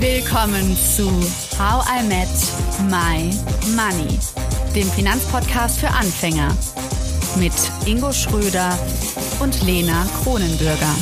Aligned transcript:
Willkommen 0.00 0.74
zu 0.78 1.10
How 1.58 1.84
I 1.86 2.02
Met 2.02 2.26
My 2.88 3.30
Money, 3.76 4.18
dem 4.74 4.88
Finanzpodcast 4.92 5.78
für 5.78 5.88
Anfänger 5.88 6.56
mit 7.38 7.52
Ingo 7.84 8.10
Schröder 8.10 8.78
und 9.40 9.62
Lena 9.62 10.06
Kronenbürger. 10.22 10.94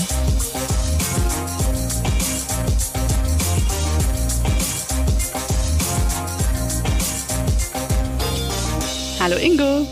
Hallo 9.21 9.37
Ingo. 9.37 9.87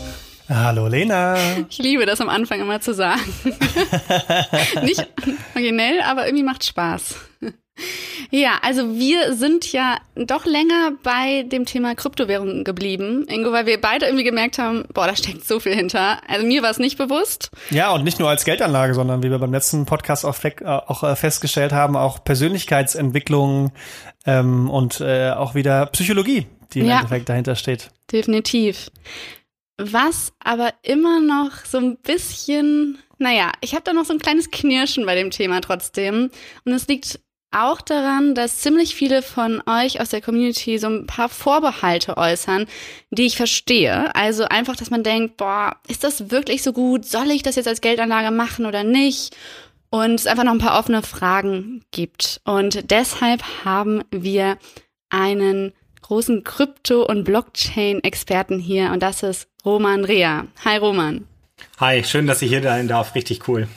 Hallo 0.49 0.87
Lena. 0.87 1.37
Ich 1.69 1.77
liebe 1.77 2.05
das 2.05 2.19
am 2.19 2.27
Anfang 2.27 2.59
immer 2.59 2.81
zu 2.81 2.93
sagen. 2.93 3.21
Nicht 4.83 5.07
originell, 5.55 6.01
aber 6.01 6.25
irgendwie 6.25 6.43
macht 6.43 6.65
Spaß. 6.65 7.15
Ja, 8.29 8.59
also 8.61 8.95
wir 8.95 9.33
sind 9.33 9.71
ja 9.71 9.97
doch 10.15 10.45
länger 10.45 10.93
bei 11.03 11.43
dem 11.43 11.65
Thema 11.65 11.95
Kryptowährungen 11.95 12.63
geblieben, 12.63 13.25
Ingo, 13.27 13.51
weil 13.51 13.65
wir 13.65 13.79
beide 13.79 14.05
irgendwie 14.05 14.23
gemerkt 14.23 14.57
haben, 14.57 14.85
boah, 14.93 15.07
da 15.07 15.15
steckt 15.15 15.47
so 15.47 15.59
viel 15.59 15.73
hinter. 15.73 16.19
Also 16.27 16.45
mir 16.45 16.61
war 16.61 16.71
es 16.71 16.79
nicht 16.79 16.97
bewusst. 16.97 17.49
Ja, 17.69 17.91
und 17.91 18.03
nicht 18.03 18.19
nur 18.19 18.29
als 18.29 18.45
Geldanlage, 18.45 18.93
sondern 18.93 19.23
wie 19.23 19.31
wir 19.31 19.39
beim 19.39 19.53
letzten 19.53 19.85
Podcast 19.85 20.25
auch, 20.25 20.37
auch 20.65 21.03
äh, 21.03 21.15
festgestellt 21.15 21.71
haben, 21.71 21.95
auch 21.95 22.23
Persönlichkeitsentwicklung 22.23 23.71
ähm, 24.25 24.69
und 24.69 25.01
äh, 25.01 25.31
auch 25.31 25.55
wieder 25.55 25.85
Psychologie, 25.87 26.47
die 26.73 26.79
im 26.81 26.87
ja, 26.87 26.97
Endeffekt 26.97 27.29
dahinter 27.29 27.55
steht. 27.55 27.91
Definitiv. 28.11 28.91
Was 29.77 30.33
aber 30.43 30.73
immer 30.81 31.19
noch 31.19 31.51
so 31.65 31.77
ein 31.77 31.97
bisschen, 31.97 32.97
naja, 33.19 33.51
ich 33.61 33.73
habe 33.73 33.83
da 33.83 33.93
noch 33.93 34.05
so 34.05 34.13
ein 34.13 34.19
kleines 34.19 34.49
Knirschen 34.49 35.05
bei 35.05 35.13
dem 35.13 35.29
Thema 35.29 35.61
trotzdem. 35.61 36.31
Und 36.65 36.73
es 36.73 36.87
liegt 36.87 37.19
auch 37.51 37.81
daran, 37.81 38.35
dass 38.35 38.59
ziemlich 38.59 38.95
viele 38.95 39.21
von 39.21 39.61
euch 39.67 40.01
aus 40.01 40.09
der 40.09 40.21
Community 40.21 40.77
so 40.77 40.87
ein 40.87 41.07
paar 41.07 41.29
Vorbehalte 41.29 42.17
äußern, 42.17 42.65
die 43.09 43.25
ich 43.25 43.37
verstehe. 43.37 44.13
Also 44.15 44.45
einfach, 44.45 44.75
dass 44.75 44.89
man 44.89 45.03
denkt, 45.03 45.37
boah, 45.37 45.75
ist 45.87 46.03
das 46.03 46.29
wirklich 46.29 46.63
so 46.63 46.73
gut? 46.73 47.05
Soll 47.05 47.31
ich 47.31 47.43
das 47.43 47.55
jetzt 47.55 47.67
als 47.67 47.81
Geldanlage 47.81 48.31
machen 48.31 48.65
oder 48.65 48.83
nicht? 48.83 49.35
Und 49.89 50.15
es 50.15 50.27
einfach 50.27 50.43
noch 50.43 50.51
ein 50.51 50.59
paar 50.59 50.77
offene 50.77 51.01
Fragen 51.01 51.83
gibt. 51.91 52.41
Und 52.43 52.91
deshalb 52.91 53.41
haben 53.63 54.03
wir 54.11 54.57
einen 55.09 55.73
großen 56.01 56.43
Krypto- 56.43 57.05
und 57.05 57.23
Blockchain-Experten 57.23 58.59
hier 58.59 58.91
und 58.91 59.01
das 59.01 59.23
ist 59.23 59.49
Roman 59.65 60.05
Rea. 60.05 60.47
Hi 60.63 60.77
Roman. 60.77 61.27
Hi, 61.79 62.03
schön, 62.03 62.27
dass 62.27 62.41
ich 62.41 62.49
hier 62.49 62.63
sein 62.63 62.87
darf. 62.87 63.15
Richtig 63.15 63.47
cool. 63.47 63.67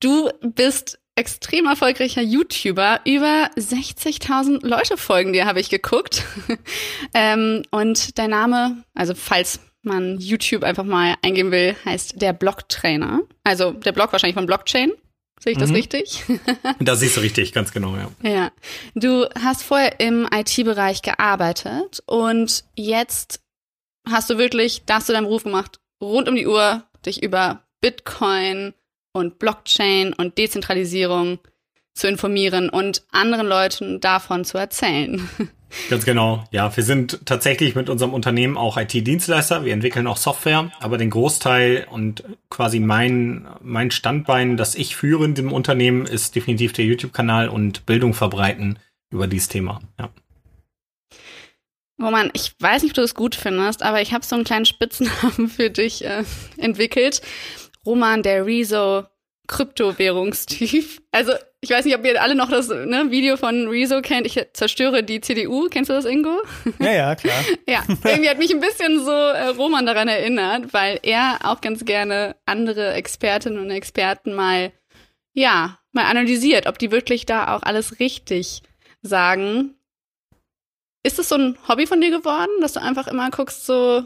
Du 0.00 0.30
bist 0.42 0.98
extrem 1.16 1.66
erfolgreicher 1.66 2.22
YouTuber. 2.22 3.00
Über 3.04 3.50
60.000 3.56 4.66
Leute 4.66 4.96
folgen 4.96 5.32
dir, 5.32 5.46
habe 5.46 5.60
ich 5.60 5.70
geguckt. 5.70 6.24
ähm, 7.14 7.62
und 7.70 8.18
dein 8.18 8.30
Name, 8.30 8.84
also 8.94 9.14
falls 9.14 9.60
man 9.82 10.18
YouTube 10.18 10.62
einfach 10.62 10.84
mal 10.84 11.16
eingeben 11.22 11.50
will, 11.50 11.74
heißt 11.84 12.20
der 12.20 12.32
Blocktrainer. 12.32 13.22
Also 13.44 13.72
der 13.72 13.92
Blog 13.92 14.12
wahrscheinlich 14.12 14.36
von 14.36 14.46
Blockchain. 14.46 14.92
Sehe 15.40 15.52
ich 15.52 15.58
das 15.58 15.70
mhm. 15.70 15.76
richtig? 15.76 16.24
das 16.80 17.00
siehst 17.00 17.16
du 17.16 17.20
richtig, 17.20 17.52
ganz 17.52 17.72
genau, 17.72 17.94
ja. 17.96 18.10
Ja. 18.22 18.52
Du 18.94 19.26
hast 19.38 19.62
vorher 19.62 20.00
im 20.00 20.26
IT-Bereich 20.32 21.02
gearbeitet 21.02 22.02
und 22.06 22.64
jetzt 22.74 23.40
hast 24.08 24.30
du 24.30 24.38
wirklich 24.38 24.84
das 24.86 25.06
zu 25.06 25.12
deinem 25.12 25.24
Beruf 25.24 25.44
gemacht, 25.44 25.78
rund 26.02 26.28
um 26.28 26.36
die 26.36 26.46
Uhr 26.46 26.84
dich 27.04 27.22
über 27.22 27.62
Bitcoin 27.80 28.72
und 29.16 29.38
Blockchain 29.38 30.12
und 30.12 30.38
Dezentralisierung 30.38 31.38
zu 31.94 32.06
informieren 32.06 32.68
und 32.68 33.04
anderen 33.10 33.46
Leuten 33.46 34.00
davon 34.00 34.44
zu 34.44 34.58
erzählen. 34.58 35.28
Ganz 35.90 36.04
genau. 36.04 36.44
Ja, 36.52 36.74
wir 36.76 36.84
sind 36.84 37.26
tatsächlich 37.26 37.74
mit 37.74 37.90
unserem 37.90 38.14
Unternehmen 38.14 38.56
auch 38.56 38.76
IT-Dienstleister. 38.76 39.64
Wir 39.64 39.72
entwickeln 39.72 40.06
auch 40.06 40.16
Software, 40.16 40.70
aber 40.80 40.96
den 40.96 41.10
Großteil 41.10 41.86
und 41.90 42.22
quasi 42.50 42.78
mein, 42.78 43.48
mein 43.62 43.90
Standbein, 43.90 44.56
das 44.56 44.74
ich 44.74 44.94
führe 44.94 45.24
in 45.24 45.34
dem 45.34 45.52
Unternehmen, 45.52 46.06
ist 46.06 46.36
definitiv 46.36 46.72
der 46.72 46.84
YouTube-Kanal 46.84 47.48
und 47.48 47.84
Bildung 47.84 48.14
verbreiten 48.14 48.78
über 49.10 49.26
dieses 49.26 49.48
Thema. 49.48 49.80
Ja. 49.98 50.10
Roman, 52.00 52.30
ich 52.34 52.52
weiß 52.60 52.82
nicht, 52.82 52.92
ob 52.92 52.96
du 52.96 53.02
es 53.02 53.14
gut 53.14 53.34
findest, 53.34 53.82
aber 53.82 54.02
ich 54.02 54.12
habe 54.12 54.24
so 54.24 54.36
einen 54.36 54.44
kleinen 54.44 54.66
Spitznamen 54.66 55.48
für 55.54 55.70
dich 55.70 56.04
äh, 56.04 56.24
entwickelt. 56.58 57.22
Roman 57.86 58.22
der 58.22 58.44
Rezo 58.44 59.04
Kryptowährungstyp. 59.46 61.02
Also 61.12 61.32
ich 61.62 61.70
weiß 61.70 61.86
nicht, 61.86 61.96
ob 61.96 62.04
ihr 62.04 62.20
alle 62.20 62.34
noch 62.34 62.50
das 62.50 62.68
ne, 62.68 63.10
Video 63.10 63.38
von 63.38 63.68
Rezo 63.68 64.02
kennt. 64.02 64.26
Ich 64.26 64.38
zerstöre 64.52 65.02
die 65.02 65.22
CDU. 65.22 65.68
Kennst 65.70 65.88
du 65.88 65.94
das, 65.94 66.04
Ingo? 66.04 66.42
Ja, 66.78 66.92
ja, 66.92 67.14
klar. 67.14 67.42
ja, 67.66 67.82
irgendwie 68.04 68.28
hat 68.28 68.38
mich 68.38 68.52
ein 68.52 68.60
bisschen 68.60 69.02
so 69.02 69.10
äh, 69.10 69.48
Roman 69.48 69.86
daran 69.86 70.08
erinnert, 70.08 70.74
weil 70.74 71.00
er 71.02 71.38
auch 71.44 71.62
ganz 71.62 71.86
gerne 71.86 72.36
andere 72.44 72.92
Expertinnen 72.92 73.58
und 73.58 73.70
Experten 73.70 74.34
mal, 74.34 74.72
ja, 75.32 75.78
mal 75.92 76.04
analysiert, 76.04 76.66
ob 76.66 76.78
die 76.78 76.90
wirklich 76.90 77.24
da 77.24 77.56
auch 77.56 77.62
alles 77.62 77.98
richtig 77.98 78.62
sagen. 79.00 79.74
Ist 81.02 81.18
es 81.18 81.30
so 81.30 81.36
ein 81.36 81.56
Hobby 81.66 81.86
von 81.86 82.00
dir 82.02 82.10
geworden, 82.10 82.60
dass 82.60 82.74
du 82.74 82.82
einfach 82.82 83.06
immer 83.06 83.30
guckst, 83.30 83.64
so, 83.64 84.04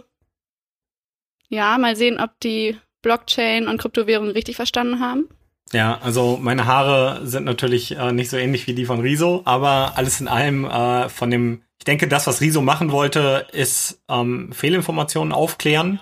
ja, 1.49 1.77
mal 1.79 1.97
sehen, 1.97 2.21
ob 2.21 2.39
die 2.39 2.79
Blockchain 3.03 3.69
und 3.69 3.79
Kryptowährungen 3.79 4.33
richtig 4.33 4.57
verstanden 4.57 5.01
haben? 5.01 5.29
Ja, 5.73 5.99
also 6.03 6.39
meine 6.41 6.67
Haare 6.67 7.21
sind 7.25 7.45
natürlich 7.45 7.97
äh, 7.97 8.13
nicht 8.13 8.31
so 8.31 8.37
ähnlich 8.37 8.67
wie 8.67 8.75
die 8.75 8.87
von 8.87 9.01
Riso, 9.01 9.43
aber 9.45 9.93
alles 9.97 10.21
in 10.21 10.27
allem 10.27 10.65
äh, 10.65 11.09
von 11.09 11.31
dem, 11.31 11.63
ich 11.79 11.85
denke, 11.85 12.09
das, 12.09 12.27
was 12.27 12.41
Riso 12.41 12.61
machen 12.61 12.91
wollte, 12.91 13.47
ist 13.53 14.03
ähm, 14.09 14.53
Fehlinformationen 14.53 15.33
aufklären. 15.33 16.01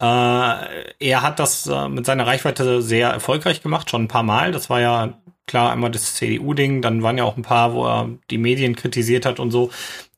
Äh, 0.00 0.04
er 0.04 1.22
hat 1.22 1.38
das 1.38 1.66
äh, 1.66 1.88
mit 1.88 2.04
seiner 2.04 2.26
Reichweite 2.26 2.82
sehr 2.82 3.08
erfolgreich 3.08 3.62
gemacht, 3.62 3.88
schon 3.88 4.04
ein 4.04 4.08
paar 4.08 4.22
Mal. 4.22 4.52
Das 4.52 4.68
war 4.68 4.80
ja 4.80 5.18
klar 5.46 5.72
einmal 5.72 5.90
das 5.90 6.16
CDU-Ding, 6.16 6.82
dann 6.82 7.02
waren 7.02 7.16
ja 7.16 7.24
auch 7.24 7.36
ein 7.36 7.42
paar, 7.42 7.72
wo 7.72 7.86
er 7.86 8.10
die 8.30 8.38
Medien 8.38 8.76
kritisiert 8.76 9.24
hat 9.24 9.40
und 9.40 9.50
so. 9.50 9.70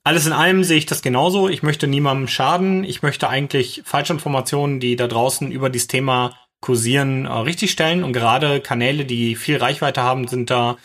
Alles 0.04 0.26
in 0.26 0.32
allem 0.32 0.64
sehe 0.64 0.78
ich 0.78 0.86
das 0.86 1.02
genauso. 1.02 1.48
Ich 1.48 1.62
möchte 1.62 1.86
niemandem 1.86 2.28
schaden. 2.28 2.84
Ich 2.84 3.02
möchte 3.02 3.28
eigentlich 3.28 3.82
Falschinformationen, 3.84 4.80
die 4.80 4.96
da 4.96 5.06
draußen 5.06 5.50
über 5.52 5.70
dieses 5.70 5.88
Thema 5.88 6.34
kursieren, 6.60 7.26
äh, 7.26 7.32
richtigstellen. 7.32 8.04
Und 8.04 8.12
gerade 8.12 8.60
Kanäle, 8.60 9.04
die 9.04 9.36
viel 9.36 9.58
Reichweite 9.58 10.02
haben, 10.02 10.26
sind 10.28 10.50
da 10.50 10.76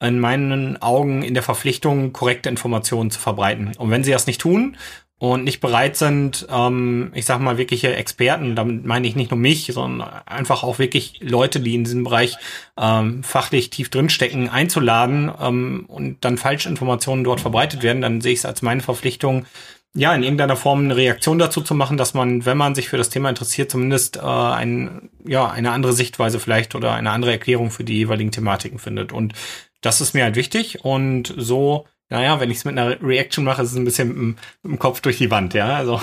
in 0.00 0.18
meinen 0.18 0.82
Augen 0.82 1.22
in 1.22 1.34
der 1.34 1.44
Verpflichtung, 1.44 2.12
korrekte 2.12 2.48
Informationen 2.48 3.10
zu 3.10 3.20
verbreiten. 3.20 3.72
Und 3.78 3.90
wenn 3.90 4.02
sie 4.02 4.10
das 4.10 4.26
nicht 4.26 4.40
tun 4.40 4.76
und 5.22 5.44
nicht 5.44 5.60
bereit 5.60 5.96
sind, 5.96 6.48
ähm, 6.50 7.12
ich 7.14 7.26
sag 7.26 7.38
mal, 7.38 7.56
wirkliche 7.56 7.94
Experten, 7.94 8.56
damit 8.56 8.84
meine 8.84 9.06
ich 9.06 9.14
nicht 9.14 9.30
nur 9.30 9.38
mich, 9.38 9.70
sondern 9.72 10.10
einfach 10.26 10.64
auch 10.64 10.80
wirklich 10.80 11.20
Leute, 11.20 11.60
die 11.60 11.76
in 11.76 11.84
diesem 11.84 12.02
Bereich 12.02 12.36
ähm, 12.76 13.22
fachlich 13.22 13.70
tief 13.70 13.88
drinstecken, 13.88 14.48
einzuladen 14.48 15.30
ähm, 15.40 15.84
und 15.86 16.24
dann 16.24 16.38
Falschinformationen 16.38 17.22
dort 17.22 17.38
verbreitet 17.38 17.84
werden, 17.84 18.02
dann 18.02 18.20
sehe 18.20 18.32
ich 18.32 18.40
es 18.40 18.44
als 18.44 18.62
meine 18.62 18.80
Verpflichtung, 18.80 19.46
ja, 19.94 20.12
in 20.12 20.24
irgendeiner 20.24 20.56
Form 20.56 20.80
eine 20.80 20.96
Reaktion 20.96 21.38
dazu 21.38 21.60
zu 21.60 21.76
machen, 21.76 21.96
dass 21.96 22.14
man, 22.14 22.44
wenn 22.44 22.58
man 22.58 22.74
sich 22.74 22.88
für 22.88 22.96
das 22.96 23.08
Thema 23.08 23.28
interessiert, 23.28 23.70
zumindest 23.70 24.16
äh, 24.16 24.22
ein, 24.22 25.08
ja, 25.24 25.48
eine 25.48 25.70
andere 25.70 25.92
Sichtweise 25.92 26.40
vielleicht 26.40 26.74
oder 26.74 26.94
eine 26.94 27.12
andere 27.12 27.30
Erklärung 27.30 27.70
für 27.70 27.84
die 27.84 27.94
jeweiligen 27.94 28.32
Thematiken 28.32 28.80
findet. 28.80 29.12
Und 29.12 29.34
das 29.82 30.00
ist 30.00 30.14
mir 30.14 30.24
halt 30.24 30.34
wichtig 30.34 30.84
und 30.84 31.32
so 31.36 31.86
naja, 32.12 32.38
wenn 32.40 32.50
ich 32.50 32.58
es 32.58 32.64
mit 32.66 32.78
einer 32.78 33.00
Reaction 33.02 33.42
mache, 33.42 33.62
ist 33.62 33.70
es 33.70 33.76
ein 33.76 33.86
bisschen 33.86 34.10
im, 34.10 34.36
im 34.62 34.78
Kopf 34.78 35.00
durch 35.00 35.16
die 35.16 35.30
Wand, 35.30 35.54
ja. 35.54 35.76
Also 35.76 35.98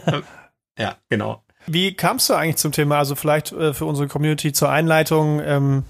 ja, 0.78 0.94
genau. 1.08 1.42
Wie 1.66 1.94
kamst 1.94 2.30
du 2.30 2.34
eigentlich 2.34 2.56
zum 2.56 2.70
Thema? 2.70 2.98
Also 2.98 3.16
vielleicht 3.16 3.50
äh, 3.50 3.74
für 3.74 3.84
unsere 3.84 4.06
Community 4.06 4.52
zur 4.52 4.70
Einleitung. 4.70 5.40
Ähm, 5.44 5.82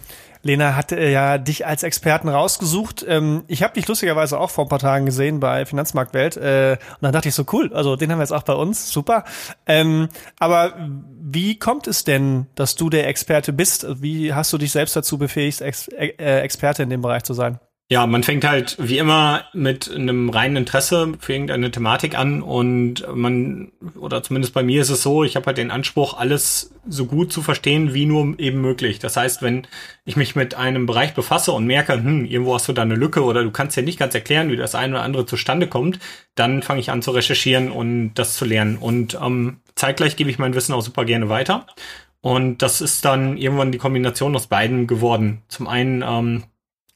Lena 0.42 0.76
hat 0.76 0.92
äh, 0.92 1.12
ja 1.12 1.36
dich 1.36 1.66
als 1.66 1.82
Experten 1.82 2.30
rausgesucht. 2.30 3.04
Ähm, 3.06 3.44
ich 3.46 3.62
habe 3.62 3.74
dich 3.74 3.86
lustigerweise 3.86 4.40
auch 4.40 4.48
vor 4.48 4.64
ein 4.64 4.68
paar 4.70 4.78
Tagen 4.78 5.04
gesehen 5.04 5.40
bei 5.40 5.66
Finanzmarktwelt. 5.66 6.38
Äh, 6.38 6.78
und 6.92 7.02
dann 7.02 7.12
dachte 7.12 7.28
ich 7.28 7.34
so, 7.34 7.44
cool, 7.52 7.70
also 7.74 7.96
den 7.96 8.10
haben 8.10 8.18
wir 8.18 8.22
jetzt 8.22 8.32
auch 8.32 8.44
bei 8.44 8.54
uns, 8.54 8.90
super. 8.90 9.24
Ähm, 9.66 10.08
aber 10.38 10.88
wie 11.20 11.58
kommt 11.58 11.86
es 11.86 12.04
denn, 12.04 12.46
dass 12.54 12.76
du 12.76 12.88
der 12.88 13.08
Experte 13.08 13.52
bist? 13.52 13.86
Wie 14.00 14.32
hast 14.32 14.54
du 14.54 14.58
dich 14.58 14.72
selbst 14.72 14.96
dazu 14.96 15.18
befähigt, 15.18 15.60
Ex 15.60 15.88
äh, 15.88 16.40
Experte 16.40 16.82
in 16.82 16.88
dem 16.88 17.02
Bereich 17.02 17.24
zu 17.24 17.34
sein? 17.34 17.58
Ja, 17.90 18.06
man 18.06 18.22
fängt 18.22 18.44
halt 18.44 18.76
wie 18.80 18.96
immer 18.96 19.44
mit 19.52 19.90
einem 19.90 20.30
reinen 20.30 20.56
Interesse 20.56 21.12
für 21.18 21.34
irgendeine 21.34 21.70
Thematik 21.70 22.16
an 22.16 22.40
und 22.40 23.06
man, 23.14 23.72
oder 24.00 24.22
zumindest 24.22 24.54
bei 24.54 24.62
mir 24.62 24.80
ist 24.80 24.88
es 24.88 25.02
so, 25.02 25.22
ich 25.22 25.36
habe 25.36 25.46
halt 25.46 25.58
den 25.58 25.70
Anspruch, 25.70 26.16
alles 26.16 26.72
so 26.88 27.04
gut 27.04 27.30
zu 27.30 27.42
verstehen, 27.42 27.92
wie 27.92 28.06
nur 28.06 28.38
eben 28.40 28.62
möglich. 28.62 29.00
Das 29.00 29.18
heißt, 29.18 29.42
wenn 29.42 29.66
ich 30.06 30.16
mich 30.16 30.34
mit 30.34 30.54
einem 30.54 30.86
Bereich 30.86 31.12
befasse 31.12 31.52
und 31.52 31.66
merke, 31.66 31.92
hm, 31.92 32.24
irgendwo 32.24 32.54
hast 32.54 32.68
du 32.68 32.72
da 32.72 32.82
eine 32.82 32.94
Lücke 32.94 33.22
oder 33.22 33.44
du 33.44 33.50
kannst 33.50 33.76
ja 33.76 33.82
nicht 33.82 33.98
ganz 33.98 34.14
erklären, 34.14 34.50
wie 34.50 34.56
das 34.56 34.74
eine 34.74 34.94
oder 34.94 35.02
andere 35.02 35.26
zustande 35.26 35.66
kommt, 35.66 35.98
dann 36.36 36.62
fange 36.62 36.80
ich 36.80 36.90
an 36.90 37.02
zu 37.02 37.10
recherchieren 37.10 37.70
und 37.70 38.14
das 38.14 38.34
zu 38.34 38.46
lernen. 38.46 38.78
Und 38.78 39.18
ähm, 39.22 39.58
zeitgleich 39.74 40.16
gebe 40.16 40.30
ich 40.30 40.38
mein 40.38 40.54
Wissen 40.54 40.72
auch 40.72 40.82
super 40.82 41.04
gerne 41.04 41.28
weiter. 41.28 41.66
Und 42.22 42.62
das 42.62 42.80
ist 42.80 43.04
dann 43.04 43.36
irgendwann 43.36 43.72
die 43.72 43.78
Kombination 43.78 44.34
aus 44.34 44.46
beiden 44.46 44.86
geworden. 44.86 45.42
Zum 45.48 45.68
einen 45.68 46.02
ähm, 46.02 46.44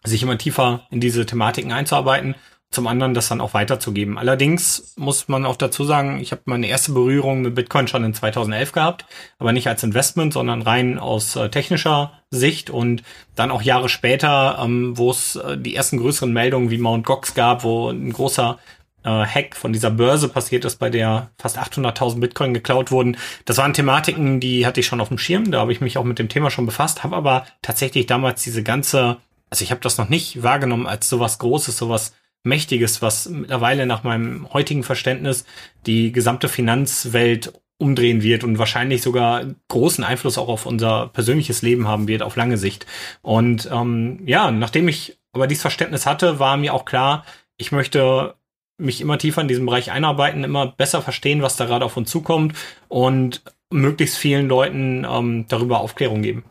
sich 0.05 0.23
immer 0.23 0.39
tiefer 0.39 0.87
in 0.91 1.01
diese 1.01 1.27
Thematiken 1.27 1.73
einzuarbeiten 1.73 2.35
zum 2.71 2.87
anderen 2.87 3.15
das 3.15 3.29
dann 3.29 3.41
auch 3.41 3.55
weiterzugeben. 3.55 4.19
Allerdings 4.19 4.93
muss 4.97 5.29
man 5.29 5.47
auch 5.47 5.57
dazu 5.57 5.85
sagen, 5.85 6.21
ich 6.21 6.33
habe 6.33 6.43
meine 6.45 6.67
erste 6.67 6.93
Berührung 6.93 7.41
mit 7.41 7.55
Bitcoin 7.55 7.89
schon 7.89 8.05
in 8.05 8.13
2011 8.13 8.73
gehabt, 8.73 9.07
aber 9.39 9.53
nicht 9.53 9.69
als 9.69 9.83
Investment, 9.83 10.35
sondern 10.35 10.61
rein 10.61 10.99
aus 10.99 11.35
äh, 11.37 11.49
technischer 11.49 12.13
Sicht 12.31 12.69
und 12.69 13.03
dann 13.35 13.51
auch 13.51 13.63
Jahre 13.63 13.89
später, 13.89 14.59
ähm, 14.63 14.99
wo 14.99 15.11
es 15.11 15.37
äh, 15.37 15.57
die 15.57 15.75
ersten 15.75 15.97
größeren 15.97 16.31
Meldungen 16.31 16.71
wie 16.71 16.79
Mount 16.79 17.07
Gox 17.07 17.33
gab, 17.35 17.65
wo 17.65 17.89
ein 17.89 18.13
großer 18.13 18.59
äh, 19.03 19.09
Hack 19.09 19.57
von 19.57 19.73
dieser 19.73 19.91
Börse 19.91 20.29
passiert 20.29 20.67
ist, 20.67 20.77
bei 20.77 20.91
der 20.91 21.31
fast 21.39 21.59
800.000 21.59 22.21
Bitcoin 22.21 22.53
geklaut 22.53 22.91
wurden. 22.91 23.17
Das 23.47 23.57
waren 23.57 23.73
Thematiken, 23.73 24.41
die 24.41 24.67
hatte 24.67 24.81
ich 24.81 24.87
schon 24.87 25.01
auf 25.01 25.09
dem 25.09 25.19
Schirm, 25.19 25.51
da 25.51 25.61
habe 25.61 25.73
ich 25.73 25.81
mich 25.81 25.97
auch 25.97 26.05
mit 26.05 26.19
dem 26.19 26.29
Thema 26.29 26.51
schon 26.51 26.67
befasst, 26.67 27.03
habe 27.03 27.17
aber 27.17 27.47
tatsächlich 27.63 28.05
damals 28.05 28.43
diese 28.43 28.63
ganze, 28.63 29.17
also 29.51 29.63
ich 29.63 29.71
habe 29.71 29.81
das 29.81 29.99
noch 29.99 30.09
nicht 30.09 30.43
wahrgenommen 30.43 30.87
als 30.87 31.09
sowas 31.09 31.39
Großes, 31.39 31.77
sowas 31.77 32.15
Mächtiges, 32.45 33.03
was 33.03 33.29
mittlerweile 33.29 33.87
nach 33.87 34.05
meinem 34.05 34.53
heutigen 34.53 34.85
Verständnis 34.85 35.45
die 35.87 36.13
gesamte 36.13 36.49
Finanzwelt 36.49 37.53
umdrehen 37.79 38.23
wird 38.23 38.45
und 38.45 38.59
wahrscheinlich 38.59 39.03
sogar 39.03 39.45
großen 39.69 40.03
Einfluss 40.03 40.39
auch 40.39 40.49
auf 40.49 40.67
unser 40.67 41.09
persönliches 41.09 41.63
Leben 41.63 41.87
haben 41.87 42.09
wird 42.09 42.23
auf 42.23 42.37
lange 42.37 42.59
Sicht. 42.59 42.87
Und 43.23 43.69
ähm, 43.73 44.21
ja, 44.27 44.51
nachdem 44.51 44.89
ich 44.89 45.19
aber 45.33 45.47
dieses 45.47 45.63
Verständnis 45.63 46.05
hatte, 46.05 46.39
war 46.41 46.57
mir 46.57 46.75
auch 46.75 46.85
klar, 46.85 47.25
ich 47.57 47.71
möchte 47.71 48.35
mich 48.79 49.01
immer 49.01 49.19
tiefer 49.19 49.43
in 49.43 49.49
diesem 49.49 49.67
Bereich 49.67 49.91
einarbeiten, 49.91 50.45
immer 50.45 50.67
besser 50.67 51.03
verstehen, 51.03 51.43
was 51.43 51.57
da 51.57 51.67
gerade 51.67 51.85
auf 51.85 51.97
uns 51.97 52.11
zukommt 52.11 52.55
und 52.89 53.43
möglichst 53.71 54.17
vielen 54.17 54.49
Leuten 54.49 55.07
ähm, 55.09 55.47
darüber 55.49 55.81
Aufklärung 55.81 56.23
geben. 56.23 56.45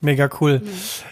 Mega 0.00 0.28
cool. 0.40 0.58
Mhm. 0.58 0.68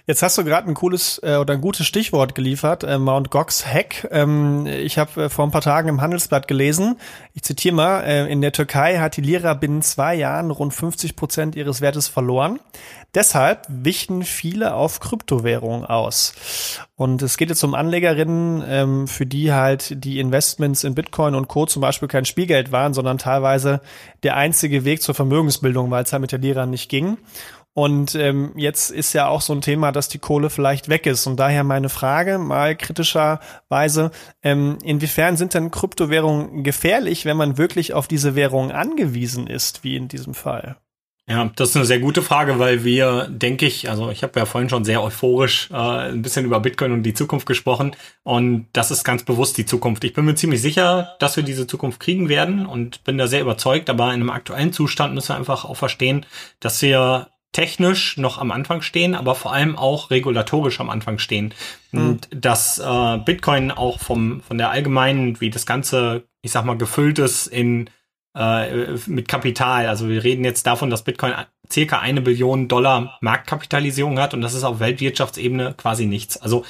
Jetzt 0.06 0.22
hast 0.22 0.36
du 0.36 0.44
gerade 0.44 0.68
ein 0.68 0.74
cooles 0.74 1.18
äh, 1.22 1.36
oder 1.36 1.54
ein 1.54 1.62
gutes 1.62 1.86
Stichwort 1.86 2.34
geliefert, 2.34 2.84
äh, 2.84 2.98
Mount 2.98 3.30
Gox 3.30 3.64
Hack. 3.66 4.06
Ähm, 4.10 4.66
ich 4.66 4.98
habe 4.98 5.24
äh, 5.24 5.28
vor 5.30 5.46
ein 5.46 5.50
paar 5.50 5.62
Tagen 5.62 5.88
im 5.88 6.02
Handelsblatt 6.02 6.46
gelesen, 6.48 6.96
ich 7.32 7.42
zitiere 7.42 7.74
mal, 7.74 8.00
äh, 8.02 8.30
in 8.30 8.42
der 8.42 8.52
Türkei 8.52 8.98
hat 8.98 9.16
die 9.16 9.22
Lira 9.22 9.54
binnen 9.54 9.80
zwei 9.80 10.14
Jahren 10.14 10.50
rund 10.50 10.74
50 10.74 11.16
Prozent 11.16 11.56
ihres 11.56 11.80
Wertes 11.80 12.08
verloren. 12.08 12.60
Deshalb 13.14 13.66
wichen 13.68 14.22
viele 14.22 14.74
auf 14.74 15.00
Kryptowährungen 15.00 15.86
aus. 15.86 16.34
Und 16.96 17.22
es 17.22 17.36
geht 17.36 17.48
jetzt 17.48 17.62
um 17.62 17.74
Anlegerinnen, 17.74 18.62
ähm, 18.68 19.08
für 19.08 19.24
die 19.24 19.52
halt 19.52 20.04
die 20.04 20.18
Investments 20.18 20.84
in 20.84 20.94
Bitcoin 20.94 21.34
und 21.34 21.48
Co. 21.48 21.64
zum 21.64 21.80
Beispiel 21.80 22.08
kein 22.08 22.24
Spielgeld 22.24 22.70
waren, 22.70 22.92
sondern 22.92 23.16
teilweise 23.16 23.80
der 24.24 24.36
einzige 24.36 24.84
Weg 24.84 25.00
zur 25.00 25.14
Vermögensbildung, 25.14 25.90
weil 25.90 26.04
es 26.04 26.12
halt 26.12 26.20
mit 26.22 26.32
der 26.32 26.40
Lira 26.40 26.66
nicht 26.66 26.90
ging. 26.90 27.16
Und 27.74 28.14
ähm, 28.14 28.52
jetzt 28.56 28.90
ist 28.90 29.12
ja 29.12 29.26
auch 29.26 29.40
so 29.40 29.52
ein 29.52 29.60
Thema, 29.60 29.90
dass 29.90 30.08
die 30.08 30.20
Kohle 30.20 30.48
vielleicht 30.48 30.88
weg 30.88 31.06
ist. 31.06 31.26
Und 31.26 31.36
daher 31.36 31.64
meine 31.64 31.88
Frage 31.88 32.38
mal 32.38 32.76
kritischerweise, 32.76 34.12
ähm, 34.44 34.78
inwiefern 34.84 35.36
sind 35.36 35.54
denn 35.54 35.72
Kryptowährungen 35.72 36.62
gefährlich, 36.62 37.24
wenn 37.24 37.36
man 37.36 37.58
wirklich 37.58 37.92
auf 37.92 38.06
diese 38.06 38.36
Währung 38.36 38.70
angewiesen 38.70 39.48
ist, 39.48 39.82
wie 39.82 39.96
in 39.96 40.06
diesem 40.06 40.34
Fall? 40.34 40.76
Ja, 41.26 41.50
das 41.56 41.70
ist 41.70 41.76
eine 41.76 41.86
sehr 41.86 42.00
gute 42.00 42.20
Frage, 42.20 42.58
weil 42.58 42.84
wir, 42.84 43.28
denke 43.30 43.64
ich, 43.64 43.88
also 43.88 44.10
ich 44.10 44.22
habe 44.22 44.38
ja 44.38 44.44
vorhin 44.44 44.68
schon 44.68 44.84
sehr 44.84 45.02
euphorisch 45.02 45.70
äh, 45.70 45.74
ein 45.74 46.20
bisschen 46.20 46.44
über 46.44 46.60
Bitcoin 46.60 46.92
und 46.92 47.02
die 47.02 47.14
Zukunft 47.14 47.46
gesprochen 47.46 47.96
und 48.24 48.66
das 48.74 48.90
ist 48.90 49.04
ganz 49.04 49.22
bewusst 49.22 49.56
die 49.56 49.64
Zukunft. 49.64 50.04
Ich 50.04 50.12
bin 50.12 50.26
mir 50.26 50.34
ziemlich 50.34 50.60
sicher, 50.60 51.16
dass 51.20 51.36
wir 51.36 51.42
diese 51.42 51.66
Zukunft 51.66 51.98
kriegen 51.98 52.28
werden 52.28 52.66
und 52.66 53.04
bin 53.04 53.16
da 53.16 53.26
sehr 53.26 53.40
überzeugt, 53.40 53.88
aber 53.88 54.08
in 54.08 54.20
einem 54.20 54.28
aktuellen 54.28 54.74
Zustand 54.74 55.14
müssen 55.14 55.30
wir 55.30 55.36
einfach 55.36 55.64
auch 55.64 55.78
verstehen, 55.78 56.26
dass 56.60 56.82
wir 56.82 57.28
technisch 57.54 58.18
noch 58.18 58.36
am 58.38 58.50
Anfang 58.50 58.82
stehen, 58.82 59.14
aber 59.14 59.34
vor 59.34 59.52
allem 59.52 59.76
auch 59.76 60.10
regulatorisch 60.10 60.80
am 60.80 60.90
Anfang 60.90 61.18
stehen. 61.18 61.54
Mhm. 61.92 62.00
Und 62.00 62.28
dass 62.34 62.78
äh, 62.78 63.18
Bitcoin 63.18 63.70
auch 63.70 64.00
vom 64.00 64.42
von 64.42 64.58
der 64.58 64.70
allgemeinen, 64.70 65.40
wie 65.40 65.50
das 65.50 65.64
Ganze, 65.64 66.24
ich 66.42 66.50
sag 66.50 66.64
mal, 66.64 66.76
gefüllt 66.76 67.18
ist 67.18 67.46
in 67.46 67.88
äh, 68.36 68.96
mit 69.06 69.28
Kapital. 69.28 69.86
Also 69.86 70.08
wir 70.08 70.24
reden 70.24 70.44
jetzt 70.44 70.66
davon, 70.66 70.90
dass 70.90 71.04
Bitcoin 71.04 71.32
circa 71.72 72.00
eine 72.00 72.20
Billion 72.20 72.66
Dollar 72.66 73.16
Marktkapitalisierung 73.20 74.18
hat 74.18 74.34
und 74.34 74.40
das 74.40 74.54
ist 74.54 74.64
auf 74.64 74.80
Weltwirtschaftsebene 74.80 75.74
quasi 75.78 76.06
nichts. 76.06 76.36
Also 76.36 76.64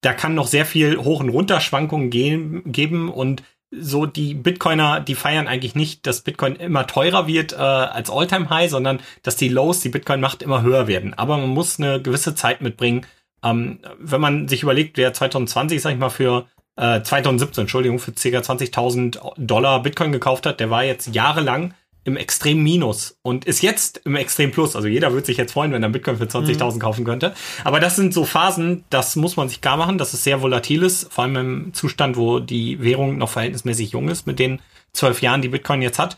da 0.00 0.14
kann 0.14 0.34
noch 0.34 0.46
sehr 0.46 0.64
viel 0.64 0.96
Hoch- 0.96 1.20
und 1.20 1.28
Runterschwankungen 1.28 2.10
gehen, 2.10 2.62
geben 2.70 3.10
und 3.10 3.42
so 3.70 4.06
die 4.06 4.34
Bitcoiner, 4.34 5.00
die 5.00 5.14
feiern 5.14 5.46
eigentlich 5.46 5.74
nicht, 5.74 6.06
dass 6.06 6.22
Bitcoin 6.22 6.56
immer 6.56 6.86
teurer 6.86 7.26
wird 7.26 7.52
äh, 7.52 7.56
als 7.56 8.10
Alltime 8.10 8.50
high 8.50 8.70
sondern 8.70 9.00
dass 9.22 9.36
die 9.36 9.48
Lows, 9.48 9.80
die 9.80 9.88
Bitcoin 9.88 10.20
macht, 10.20 10.42
immer 10.42 10.62
höher 10.62 10.88
werden. 10.88 11.14
Aber 11.14 11.38
man 11.38 11.50
muss 11.50 11.78
eine 11.78 12.02
gewisse 12.02 12.34
Zeit 12.34 12.62
mitbringen. 12.62 13.06
Ähm, 13.42 13.78
wenn 13.98 14.20
man 14.20 14.48
sich 14.48 14.62
überlegt, 14.62 14.96
wer 14.98 15.12
2020, 15.12 15.80
sag 15.80 15.92
ich 15.92 15.98
mal, 15.98 16.10
für 16.10 16.46
äh, 16.76 17.02
2017, 17.02 17.62
Entschuldigung, 17.62 17.98
für 17.98 18.12
ca. 18.12 18.18
20.000 18.18 19.34
Dollar 19.36 19.82
Bitcoin 19.82 20.12
gekauft 20.12 20.46
hat, 20.46 20.60
der 20.60 20.70
war 20.70 20.84
jetzt 20.84 21.14
jahrelang 21.14 21.74
im 22.04 22.16
extrem 22.16 22.62
Minus 22.62 23.18
und 23.22 23.44
ist 23.44 23.62
jetzt 23.62 24.02
im 24.04 24.16
extrem 24.16 24.50
Plus. 24.50 24.74
Also 24.74 24.88
jeder 24.88 25.12
würde 25.12 25.26
sich 25.26 25.36
jetzt 25.36 25.52
freuen, 25.52 25.72
wenn 25.72 25.82
er 25.82 25.90
Bitcoin 25.90 26.16
für 26.16 26.24
20.000 26.24 26.74
mhm. 26.74 26.78
kaufen 26.78 27.04
könnte. 27.04 27.34
Aber 27.64 27.80
das 27.80 27.96
sind 27.96 28.14
so 28.14 28.24
Phasen, 28.24 28.84
das 28.90 29.16
muss 29.16 29.36
man 29.36 29.48
sich 29.48 29.60
klar 29.60 29.76
machen, 29.76 29.98
dass 29.98 30.14
es 30.14 30.24
sehr 30.24 30.42
volatil 30.42 30.82
ist, 30.82 31.12
vor 31.12 31.24
allem 31.24 31.36
im 31.36 31.74
Zustand, 31.74 32.16
wo 32.16 32.40
die 32.40 32.82
Währung 32.82 33.18
noch 33.18 33.30
verhältnismäßig 33.30 33.92
jung 33.92 34.08
ist 34.08 34.26
mit 34.26 34.38
den 34.38 34.60
zwölf 34.92 35.20
Jahren, 35.22 35.42
die 35.42 35.48
Bitcoin 35.48 35.82
jetzt 35.82 35.98
hat. 35.98 36.16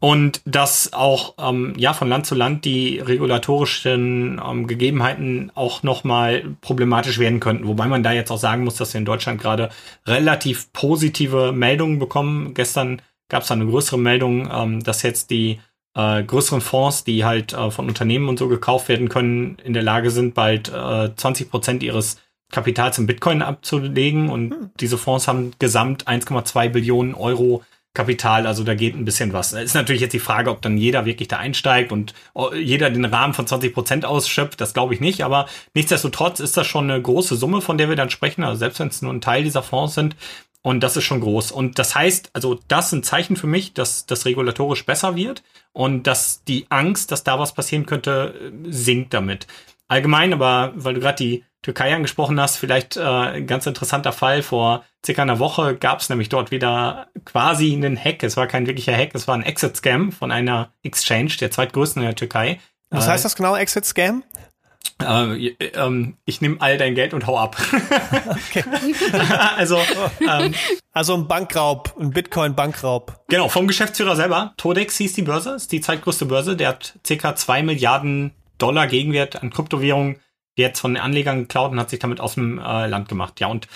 Und 0.00 0.42
dass 0.44 0.92
auch 0.92 1.34
ähm, 1.38 1.72
ja 1.78 1.94
von 1.94 2.10
Land 2.10 2.26
zu 2.26 2.34
Land 2.34 2.66
die 2.66 2.98
regulatorischen 2.98 4.38
ähm, 4.44 4.66
Gegebenheiten 4.66 5.50
auch 5.54 5.82
nochmal 5.82 6.44
problematisch 6.60 7.18
werden 7.18 7.40
könnten. 7.40 7.66
Wobei 7.66 7.86
man 7.86 8.02
da 8.02 8.12
jetzt 8.12 8.30
auch 8.30 8.38
sagen 8.38 8.64
muss, 8.64 8.76
dass 8.76 8.92
wir 8.92 8.98
in 8.98 9.06
Deutschland 9.06 9.40
gerade 9.40 9.70
relativ 10.06 10.70
positive 10.74 11.52
Meldungen 11.52 11.98
bekommen. 11.98 12.52
Gestern 12.52 13.00
gab 13.28 13.42
es 13.42 13.50
eine 13.50 13.66
größere 13.66 13.98
Meldung, 13.98 14.48
ähm, 14.52 14.82
dass 14.82 15.02
jetzt 15.02 15.30
die 15.30 15.60
äh, 15.94 16.22
größeren 16.22 16.60
Fonds, 16.60 17.04
die 17.04 17.24
halt 17.24 17.52
äh, 17.52 17.70
von 17.70 17.88
Unternehmen 17.88 18.28
und 18.28 18.38
so 18.38 18.48
gekauft 18.48 18.88
werden 18.88 19.08
können, 19.08 19.56
in 19.64 19.72
der 19.72 19.82
Lage 19.82 20.10
sind, 20.10 20.34
bald 20.34 20.68
äh, 20.68 21.14
20 21.14 21.50
Prozent 21.50 21.82
ihres 21.82 22.20
Kapitals 22.52 22.98
in 22.98 23.06
Bitcoin 23.06 23.42
abzulegen. 23.42 24.28
Und 24.28 24.52
hm. 24.52 24.70
diese 24.80 24.98
Fonds 24.98 25.28
haben 25.28 25.52
gesamt 25.58 26.06
1,2 26.06 26.68
Billionen 26.68 27.14
Euro 27.14 27.62
Kapital, 27.94 28.48
also 28.48 28.64
da 28.64 28.74
geht 28.74 28.96
ein 28.96 29.04
bisschen 29.04 29.32
was. 29.32 29.52
Ist 29.52 29.74
natürlich 29.74 30.02
jetzt 30.02 30.14
die 30.14 30.18
Frage, 30.18 30.50
ob 30.50 30.60
dann 30.60 30.76
jeder 30.76 31.04
wirklich 31.04 31.28
da 31.28 31.38
einsteigt 31.38 31.92
und 31.92 32.12
äh, 32.34 32.58
jeder 32.58 32.90
den 32.90 33.04
Rahmen 33.04 33.34
von 33.34 33.46
20 33.46 33.72
Prozent 33.72 34.04
ausschöpft, 34.04 34.60
das 34.60 34.74
glaube 34.74 34.94
ich 34.94 35.00
nicht, 35.00 35.22
aber 35.22 35.46
nichtsdestotrotz 35.74 36.40
ist 36.40 36.56
das 36.56 36.66
schon 36.66 36.90
eine 36.90 37.00
große 37.00 37.36
Summe, 37.36 37.60
von 37.60 37.78
der 37.78 37.88
wir 37.88 37.94
dann 37.94 38.10
sprechen, 38.10 38.42
also 38.42 38.58
selbst 38.58 38.80
wenn 38.80 38.88
es 38.88 39.00
nur 39.00 39.12
ein 39.12 39.20
Teil 39.20 39.44
dieser 39.44 39.62
Fonds 39.62 39.94
sind, 39.94 40.16
und 40.64 40.80
das 40.80 40.96
ist 40.96 41.04
schon 41.04 41.20
groß. 41.20 41.52
Und 41.52 41.78
das 41.78 41.94
heißt, 41.94 42.30
also 42.32 42.58
das 42.68 42.86
ist 42.86 42.92
ein 42.92 43.02
Zeichen 43.02 43.36
für 43.36 43.46
mich, 43.46 43.74
dass 43.74 44.06
das 44.06 44.24
regulatorisch 44.24 44.86
besser 44.86 45.14
wird 45.14 45.42
und 45.72 46.06
dass 46.06 46.42
die 46.44 46.66
Angst, 46.70 47.12
dass 47.12 47.22
da 47.22 47.38
was 47.38 47.52
passieren 47.52 47.84
könnte, 47.84 48.50
sinkt 48.64 49.12
damit. 49.12 49.46
Allgemein, 49.88 50.32
aber 50.32 50.72
weil 50.74 50.94
du 50.94 51.00
gerade 51.00 51.22
die 51.22 51.44
Türkei 51.60 51.94
angesprochen 51.94 52.40
hast, 52.40 52.56
vielleicht 52.56 52.96
äh, 52.96 53.02
ein 53.02 53.46
ganz 53.46 53.66
interessanter 53.66 54.12
Fall. 54.12 54.42
Vor 54.42 54.84
circa 55.04 55.20
einer 55.20 55.38
Woche 55.38 55.76
gab 55.76 56.00
es 56.00 56.08
nämlich 56.08 56.30
dort 56.30 56.50
wieder 56.50 57.08
quasi 57.26 57.74
einen 57.74 58.02
Hack. 58.02 58.22
Es 58.22 58.38
war 58.38 58.46
kein 58.46 58.66
wirklicher 58.66 58.96
Hack, 58.96 59.10
es 59.12 59.28
war 59.28 59.34
ein 59.34 59.42
Exit-Scam 59.42 60.12
von 60.12 60.30
einer 60.30 60.72
Exchange, 60.82 61.32
der 61.40 61.50
zweitgrößten 61.50 62.00
in 62.00 62.08
der 62.08 62.16
Türkei. 62.16 62.58
Was 62.88 63.06
heißt 63.06 63.24
das 63.24 63.36
genau, 63.36 63.54
Exit-Scam? 63.54 64.22
Äh, 65.02 65.48
ähm, 65.74 66.16
ich 66.24 66.40
nehme 66.40 66.56
all 66.60 66.78
dein 66.78 66.94
Geld 66.94 67.14
und 67.14 67.26
hau 67.26 67.38
ab. 67.38 67.56
okay. 68.30 68.64
also, 69.56 69.78
ähm, 70.20 70.54
also 70.92 71.14
ein 71.14 71.26
Bankraub, 71.26 71.94
ein 71.98 72.10
Bitcoin-Bankraub. 72.10 73.24
Genau, 73.28 73.48
vom 73.48 73.66
Geschäftsführer 73.66 74.16
selber. 74.16 74.54
Todex 74.56 74.96
hieß 74.96 75.14
die 75.14 75.22
Börse, 75.22 75.54
ist 75.54 75.72
die 75.72 75.80
zweitgrößte 75.80 76.26
Börse. 76.26 76.56
Der 76.56 76.68
hat 76.68 76.98
ca. 77.06 77.34
zwei 77.34 77.62
Milliarden 77.62 78.32
Dollar 78.58 78.86
Gegenwert 78.86 79.42
an 79.42 79.50
Kryptowährungen 79.50 80.20
jetzt 80.56 80.80
von 80.80 80.94
den 80.94 81.02
Anlegern 81.02 81.40
geklaut 81.40 81.72
und 81.72 81.80
hat 81.80 81.90
sich 81.90 81.98
damit 81.98 82.20
aus 82.20 82.34
dem 82.34 82.58
äh, 82.58 82.86
Land 82.86 83.08
gemacht. 83.08 83.40
Ja, 83.40 83.48
und 83.48 83.68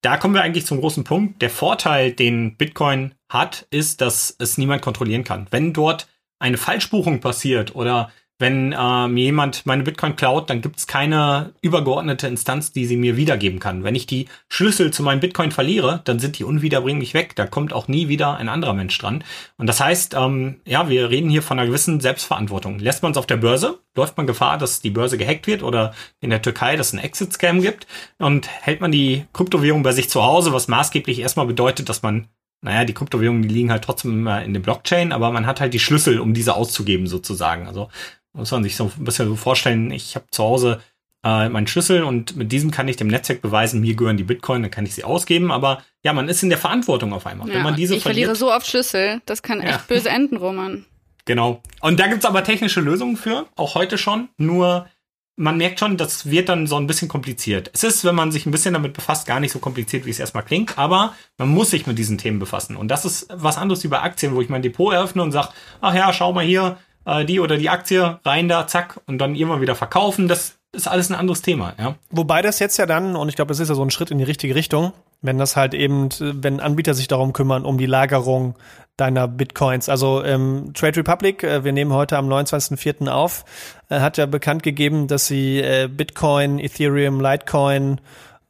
da 0.00 0.16
kommen 0.16 0.34
wir 0.34 0.42
eigentlich 0.42 0.66
zum 0.66 0.80
großen 0.80 1.04
Punkt. 1.04 1.42
Der 1.42 1.50
Vorteil, 1.50 2.12
den 2.12 2.56
Bitcoin 2.56 3.14
hat, 3.28 3.66
ist, 3.70 4.00
dass 4.00 4.34
es 4.38 4.58
niemand 4.58 4.82
kontrollieren 4.82 5.24
kann. 5.24 5.46
Wenn 5.50 5.72
dort 5.72 6.08
eine 6.38 6.56
Falschbuchung 6.56 7.20
passiert 7.20 7.76
oder 7.76 8.10
wenn 8.42 8.72
äh, 8.72 9.08
mir 9.08 9.24
jemand 9.24 9.64
meine 9.64 9.84
Bitcoin 9.84 10.16
klaut, 10.16 10.50
dann 10.50 10.60
gibt 10.60 10.78
es 10.78 10.86
keine 10.86 11.54
übergeordnete 11.62 12.26
Instanz, 12.26 12.72
die 12.72 12.84
sie 12.84 12.98
mir 12.98 13.16
wiedergeben 13.16 13.58
kann. 13.58 13.84
Wenn 13.84 13.94
ich 13.94 14.06
die 14.06 14.26
Schlüssel 14.50 14.90
zu 14.90 15.02
meinem 15.02 15.20
Bitcoin 15.20 15.50
verliere, 15.50 16.02
dann 16.04 16.18
sind 16.18 16.38
die 16.38 16.44
unwiederbringlich 16.44 17.14
weg. 17.14 17.34
Da 17.36 17.46
kommt 17.46 17.72
auch 17.72 17.88
nie 17.88 18.08
wieder 18.08 18.36
ein 18.36 18.50
anderer 18.50 18.74
Mensch 18.74 18.98
dran. 18.98 19.24
Und 19.56 19.66
das 19.66 19.80
heißt, 19.80 20.14
ähm, 20.14 20.60
ja, 20.66 20.90
wir 20.90 21.08
reden 21.08 21.30
hier 21.30 21.42
von 21.42 21.58
einer 21.58 21.66
gewissen 21.66 22.00
Selbstverantwortung. 22.00 22.78
Lässt 22.78 23.02
man 23.02 23.12
es 23.12 23.18
auf 23.18 23.26
der 23.26 23.38
Börse, 23.38 23.78
läuft 23.96 24.18
man 24.18 24.26
Gefahr, 24.26 24.58
dass 24.58 24.82
die 24.82 24.90
Börse 24.90 25.16
gehackt 25.16 25.46
wird 25.46 25.62
oder 25.62 25.94
in 26.20 26.28
der 26.28 26.42
Türkei, 26.42 26.76
dass 26.76 26.88
es 26.88 26.92
einen 26.92 27.04
Exit-Scam 27.04 27.62
gibt. 27.62 27.86
Und 28.18 28.48
hält 28.48 28.82
man 28.82 28.92
die 28.92 29.24
Kryptowährung 29.32 29.82
bei 29.82 29.92
sich 29.92 30.10
zu 30.10 30.22
Hause, 30.22 30.52
was 30.52 30.68
maßgeblich 30.68 31.20
erstmal 31.20 31.46
bedeutet, 31.46 31.88
dass 31.88 32.02
man 32.02 32.28
naja, 32.64 32.84
die 32.84 32.94
Kryptowährungen, 32.94 33.42
die 33.42 33.48
liegen 33.48 33.72
halt 33.72 33.82
trotzdem 33.82 34.12
immer 34.12 34.42
in 34.42 34.54
der 34.54 34.60
Blockchain, 34.60 35.10
aber 35.12 35.32
man 35.32 35.46
hat 35.46 35.60
halt 35.60 35.74
die 35.74 35.80
Schlüssel, 35.80 36.20
um 36.20 36.32
diese 36.32 36.54
auszugeben 36.54 37.08
sozusagen. 37.08 37.66
Also 37.66 37.88
muss 38.32 38.50
man 38.50 38.62
sich 38.62 38.76
so 38.76 38.90
ein 38.96 39.04
bisschen 39.04 39.28
so 39.28 39.36
vorstellen, 39.36 39.90
ich 39.90 40.14
habe 40.14 40.26
zu 40.30 40.42
Hause 40.42 40.80
äh, 41.24 41.48
meinen 41.48 41.66
Schlüssel 41.66 42.02
und 42.02 42.36
mit 42.36 42.50
diesem 42.50 42.70
kann 42.70 42.88
ich 42.88 42.96
dem 42.96 43.06
Netzwerk 43.08 43.42
beweisen, 43.42 43.80
mir 43.80 43.94
gehören 43.94 44.16
die 44.16 44.24
Bitcoin, 44.24 44.62
dann 44.62 44.70
kann 44.70 44.86
ich 44.86 44.94
sie 44.94 45.04
ausgeben. 45.04 45.52
Aber 45.52 45.82
ja, 46.02 46.12
man 46.12 46.28
ist 46.28 46.42
in 46.42 46.48
der 46.48 46.58
Verantwortung 46.58 47.12
auf 47.12 47.26
einmal. 47.26 47.48
Ja, 47.48 47.54
Wenn 47.54 47.62
man 47.62 47.76
diese 47.76 47.94
ich 47.94 48.02
verliere 48.02 48.34
so 48.34 48.52
oft 48.52 48.66
Schlüssel. 48.66 49.20
Das 49.26 49.42
kann 49.42 49.60
echt 49.60 49.70
Ja. 49.70 49.84
böse 49.86 50.08
enden, 50.08 50.36
Roman. 50.36 50.84
Genau. 51.24 51.62
Und 51.80 52.00
da 52.00 52.08
gibt's 52.08 52.24
aber 52.24 52.42
technische 52.42 52.80
Lösungen 52.80 53.16
für, 53.16 53.46
auch 53.54 53.76
heute 53.76 53.98
schon. 53.98 54.28
Nur 54.38 54.88
man 55.36 55.56
merkt 55.56 55.78
schon, 55.78 55.96
das 55.96 56.28
wird 56.30 56.48
dann 56.48 56.66
so 56.66 56.76
ein 56.76 56.86
bisschen 56.86 57.08
kompliziert. 57.08 57.70
Es 57.72 57.84
ist, 57.84 58.04
wenn 58.04 58.14
man 58.14 58.32
sich 58.32 58.44
ein 58.44 58.50
bisschen 58.50 58.74
damit 58.74 58.92
befasst, 58.92 59.26
gar 59.26 59.40
nicht 59.40 59.52
so 59.52 59.60
kompliziert, 59.60 60.04
wie 60.04 60.10
es 60.10 60.20
erstmal 60.20 60.44
klingt, 60.44 60.76
aber 60.76 61.14
man 61.38 61.48
muss 61.48 61.70
sich 61.70 61.86
mit 61.86 61.98
diesen 61.98 62.18
Themen 62.18 62.38
befassen. 62.38 62.76
Und 62.76 62.88
das 62.88 63.04
ist 63.04 63.28
was 63.32 63.56
anderes 63.56 63.82
wie 63.82 63.88
bei 63.88 64.00
Aktien, 64.00 64.34
wo 64.34 64.42
ich 64.42 64.48
mein 64.50 64.62
Depot 64.62 64.92
eröffne 64.92 65.22
und 65.22 65.32
sage, 65.32 65.48
ach 65.80 65.94
ja, 65.94 66.12
schau 66.12 66.32
mal 66.32 66.44
hier, 66.44 66.76
äh, 67.04 67.24
die 67.24 67.40
oder 67.40 67.56
die 67.56 67.68
Aktie, 67.68 68.18
rein 68.24 68.48
da, 68.48 68.66
zack, 68.66 69.00
und 69.06 69.18
dann 69.18 69.34
irgendwann 69.34 69.60
wieder 69.60 69.74
verkaufen. 69.74 70.28
Das 70.28 70.56
ist 70.72 70.88
alles 70.88 71.10
ein 71.10 71.14
anderes 71.14 71.42
Thema, 71.42 71.74
ja. 71.78 71.96
Wobei 72.10 72.42
das 72.42 72.58
jetzt 72.58 72.78
ja 72.78 72.86
dann, 72.86 73.14
und 73.16 73.28
ich 73.28 73.36
glaube, 73.36 73.50
das 73.50 73.60
ist 73.60 73.68
ja 73.68 73.74
so 73.74 73.84
ein 73.84 73.90
Schritt 73.90 74.10
in 74.10 74.18
die 74.18 74.24
richtige 74.24 74.54
Richtung, 74.54 74.92
wenn 75.20 75.38
das 75.38 75.56
halt 75.56 75.74
eben, 75.74 76.08
wenn 76.20 76.60
Anbieter 76.60 76.94
sich 76.94 77.08
darum 77.08 77.32
kümmern, 77.32 77.64
um 77.64 77.78
die 77.78 77.86
Lagerung 77.86 78.54
deiner 78.96 79.28
Bitcoins. 79.28 79.88
Also 79.88 80.22
ähm, 80.24 80.72
Trade 80.74 80.98
Republic, 80.98 81.42
äh, 81.42 81.64
wir 81.64 81.72
nehmen 81.72 81.92
heute 81.92 82.16
am 82.16 82.28
29.04. 82.28 83.08
auf, 83.08 83.44
äh, 83.88 84.00
hat 84.00 84.16
ja 84.18 84.26
bekannt 84.26 84.62
gegeben, 84.62 85.08
dass 85.08 85.26
sie 85.26 85.60
äh, 85.60 85.88
Bitcoin, 85.88 86.58
Ethereum, 86.58 87.20
Litecoin 87.20 88.00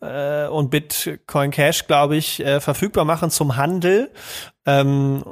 äh, 0.00 0.47
und 0.47 0.71
Bitcoin 0.71 1.50
Cash, 1.50 1.87
glaube 1.87 2.16
ich, 2.16 2.44
äh, 2.44 2.61
verfügbar 2.61 3.04
machen 3.04 3.30
zum 3.30 3.56
Handel. 3.56 4.11
Ähm, 4.64 5.25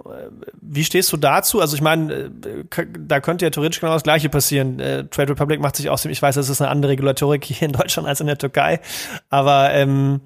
wie 0.61 0.83
stehst 0.83 1.13
du 1.13 1.17
dazu? 1.17 1.61
Also 1.61 1.77
ich 1.77 1.83
meine, 1.83 2.13
äh, 2.13 2.87
da 2.99 3.21
könnte 3.21 3.45
ja 3.45 3.51
theoretisch 3.51 3.81
genau 3.81 3.93
das 3.93 4.03
Gleiche 4.03 4.29
passieren. 4.29 4.81
Äh, 4.81 5.05
Trade 5.07 5.31
Republic 5.31 5.61
macht 5.61 5.77
sich 5.77 5.89
aus 5.89 6.03
dem, 6.03 6.11
ich 6.11 6.21
weiß, 6.21 6.35
das 6.35 6.49
ist 6.49 6.61
eine 6.61 6.71
andere 6.71 6.93
Regulatorik 6.93 7.45
hier 7.47 7.69
in 7.69 7.73
Deutschland 7.73 8.09
als 8.09 8.21
in 8.21 8.27
der 8.27 8.39
Türkei, 8.39 8.81
aber 9.29 9.73
ähm, 9.73 10.21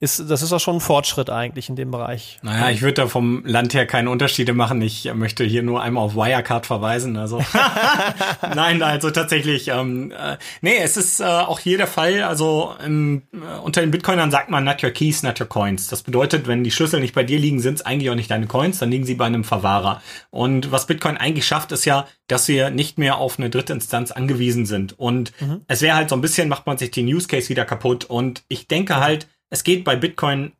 ist, 0.00 0.30
das 0.30 0.42
ist 0.42 0.52
auch 0.52 0.60
schon 0.60 0.76
ein 0.76 0.80
Fortschritt 0.80 1.28
eigentlich 1.28 1.68
in 1.68 1.74
dem 1.74 1.90
Bereich. 1.90 2.38
Naja, 2.42 2.70
ich 2.70 2.82
würde 2.82 2.94
da 2.94 3.06
vom 3.08 3.44
Land 3.44 3.74
her 3.74 3.84
keine 3.84 4.10
Unterschiede 4.10 4.52
machen. 4.52 4.80
Ich 4.80 5.12
möchte 5.12 5.42
hier 5.42 5.64
nur 5.64 5.82
einmal 5.82 6.04
auf 6.04 6.14
Wirecard 6.14 6.66
verweisen. 6.66 7.16
Also 7.16 7.44
nein, 8.54 8.80
also 8.82 9.10
tatsächlich. 9.10 9.68
Ähm, 9.68 10.12
äh, 10.12 10.36
nee, 10.60 10.76
es 10.80 10.96
ist 10.96 11.18
äh, 11.18 11.24
auch 11.24 11.58
hier 11.58 11.78
der 11.78 11.88
Fall. 11.88 12.22
Also 12.22 12.74
ähm, 12.84 13.22
äh, 13.32 13.58
unter 13.58 13.80
den 13.80 13.90
Bitcoinern 13.90 14.30
sagt 14.30 14.50
man 14.50 14.62
not 14.62 14.84
your 14.84 14.90
keys, 14.90 15.24
not 15.24 15.40
your 15.40 15.48
coins. 15.48 15.88
Das 15.88 16.02
bedeutet, 16.02 16.46
wenn 16.46 16.62
die 16.62 16.70
Schlüssel 16.70 17.00
nicht 17.00 17.14
bei 17.14 17.24
dir 17.24 17.40
liegen, 17.40 17.58
sind 17.58 17.74
es 17.74 17.82
eigentlich 17.84 18.10
auch 18.10 18.14
nicht 18.14 18.30
deine 18.30 18.46
Coins, 18.46 18.78
dann 18.78 18.92
liegen 18.92 19.04
sie 19.04 19.16
bei 19.16 19.26
einem 19.26 19.42
Verwahrer. 19.42 20.00
Und 20.30 20.70
was 20.70 20.86
Bitcoin 20.86 21.16
eigentlich 21.16 21.46
schafft, 21.46 21.72
ist 21.72 21.84
ja, 21.84 22.06
dass 22.28 22.46
wir 22.46 22.70
nicht 22.70 22.98
mehr 22.98 23.18
auf 23.18 23.40
eine 23.40 23.50
dritte 23.50 23.72
Instanz 23.72 24.12
angewiesen 24.12 24.64
sind. 24.64 24.96
Und 24.96 25.32
es 25.66 25.82
wäre 25.82 25.96
halt 25.96 26.08
so 26.08 26.14
ein 26.14 26.20
bisschen, 26.20 26.48
macht 26.48 26.66
man 26.66 26.78
sich 26.78 26.90
den 26.90 27.06
Use 27.06 27.26
Case 27.26 27.48
wieder 27.48 27.64
kaputt. 27.64 28.04
Und 28.04 28.44
ich 28.48 28.68
denke 28.68 28.96
halt, 28.96 29.26
es 29.50 29.64
geht 29.64 29.84
bei 29.84 29.96
Bitcoin 29.96 30.52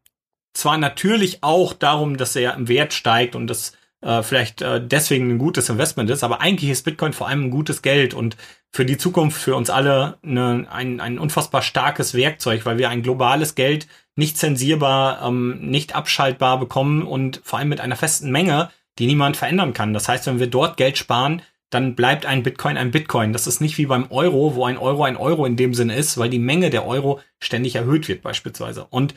zwar 0.55 0.79
natürlich 0.79 1.43
auch 1.43 1.73
darum, 1.73 2.17
dass 2.17 2.37
er 2.37 2.55
im 2.55 2.69
Wert 2.69 2.93
steigt 2.93 3.37
und 3.37 3.47
das 3.47 3.73
äh, 4.01 4.23
vielleicht 4.23 4.63
äh, 4.63 4.85
deswegen 4.85 5.31
ein 5.31 5.39
gutes 5.39 5.69
Investment 5.69 6.11
ist, 6.11 6.25
aber 6.25 6.41
eigentlich 6.41 6.71
ist 6.71 6.85
Bitcoin 6.85 7.13
vor 7.13 7.29
allem 7.29 7.45
ein 7.45 7.51
gutes 7.51 7.83
Geld 7.83 8.15
und 8.15 8.37
für 8.71 8.85
die 8.85 8.99
Zukunft 8.99 9.41
für 9.41 9.57
uns 9.57 9.71
alle 9.71 10.19
eine, 10.23 10.67
ein, 10.71 11.01
ein 11.01 11.19
unfassbar 11.19 11.63
starkes 11.63 12.15
Werkzeug, 12.15 12.67
weil 12.67 12.79
wir 12.79 12.91
ein 12.91 13.03
globales 13.03 13.55
Geld 13.55 13.89
nicht 14.15 14.37
zensierbar, 14.37 15.27
ähm, 15.27 15.59
nicht 15.61 15.95
abschaltbar 15.95 16.59
bekommen 16.59 17.03
und 17.03 17.41
vor 17.45 17.59
allem 17.59 17.69
mit 17.69 17.81
einer 17.81 17.97
festen 17.97 18.31
Menge, 18.31 18.71
die 18.99 19.07
niemand 19.07 19.37
verändern 19.37 19.73
kann. 19.73 19.95
Das 19.95 20.09
heißt, 20.09 20.27
wenn 20.27 20.41
wir 20.41 20.49
dort 20.49 20.77
Geld 20.77 20.99
sparen, 20.99 21.43
dann 21.71 21.95
bleibt 21.95 22.27
ein 22.27 22.43
Bitcoin 22.43 22.77
ein 22.77 22.91
Bitcoin. 22.91 23.33
Das 23.33 23.47
ist 23.47 23.61
nicht 23.61 23.79
wie 23.79 23.87
beim 23.87 24.11
Euro, 24.11 24.55
wo 24.55 24.65
ein 24.65 24.79
Euro 24.79 25.05
ein 25.05 25.17
Euro 25.17 25.45
in 25.45 25.57
dem 25.57 25.75
Sinne 25.75 25.97
ist, 25.97 26.19
weil 26.19 26.31
die 26.31 26.39
Menge 26.39 26.71
der 26.71 26.87
Euro 26.87 27.21
ständig 27.41 27.75
erhöht 27.75 28.09
wird 28.09 28.23
beispielsweise. 28.23 28.87
Und 28.89 29.15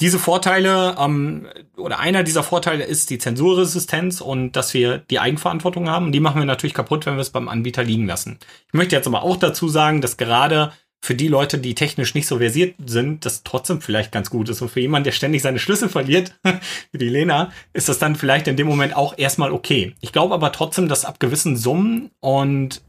diese 0.00 0.18
Vorteile, 0.18 0.96
ähm, 0.98 1.46
oder 1.76 1.98
einer 1.98 2.22
dieser 2.22 2.42
Vorteile 2.42 2.84
ist 2.84 3.10
die 3.10 3.18
Zensurresistenz 3.18 4.22
und 4.22 4.52
dass 4.52 4.72
wir 4.72 4.98
die 4.98 5.20
Eigenverantwortung 5.20 5.90
haben. 5.90 6.10
Die 6.10 6.20
machen 6.20 6.40
wir 6.40 6.46
natürlich 6.46 6.74
kaputt, 6.74 7.04
wenn 7.04 7.16
wir 7.16 7.20
es 7.20 7.30
beim 7.30 7.48
Anbieter 7.48 7.84
liegen 7.84 8.06
lassen. 8.06 8.38
Ich 8.68 8.74
möchte 8.74 8.96
jetzt 8.96 9.06
aber 9.06 9.22
auch 9.22 9.36
dazu 9.36 9.68
sagen, 9.68 10.00
dass 10.00 10.16
gerade 10.16 10.72
für 11.02 11.14
die 11.14 11.28
Leute, 11.28 11.58
die 11.58 11.74
technisch 11.74 12.14
nicht 12.14 12.26
so 12.26 12.38
versiert 12.38 12.74
sind, 12.84 13.24
das 13.24 13.42
trotzdem 13.42 13.80
vielleicht 13.80 14.12
ganz 14.12 14.30
gut 14.30 14.48
ist. 14.48 14.60
Und 14.60 14.70
für 14.70 14.80
jemanden, 14.80 15.04
der 15.04 15.12
ständig 15.12 15.42
seine 15.42 15.58
Schlüssel 15.58 15.88
verliert, 15.90 16.38
wie 16.92 16.98
die 16.98 17.08
Lena, 17.08 17.50
ist 17.72 17.88
das 17.88 17.98
dann 17.98 18.16
vielleicht 18.16 18.48
in 18.48 18.56
dem 18.56 18.66
Moment 18.66 18.94
auch 18.96 19.16
erstmal 19.16 19.52
okay. 19.52 19.94
Ich 20.00 20.12
glaube 20.12 20.34
aber 20.34 20.52
trotzdem, 20.52 20.88
dass 20.88 21.04
ab 21.04 21.20
gewissen 21.20 21.56
Summen 21.56 22.10
und 22.20 22.82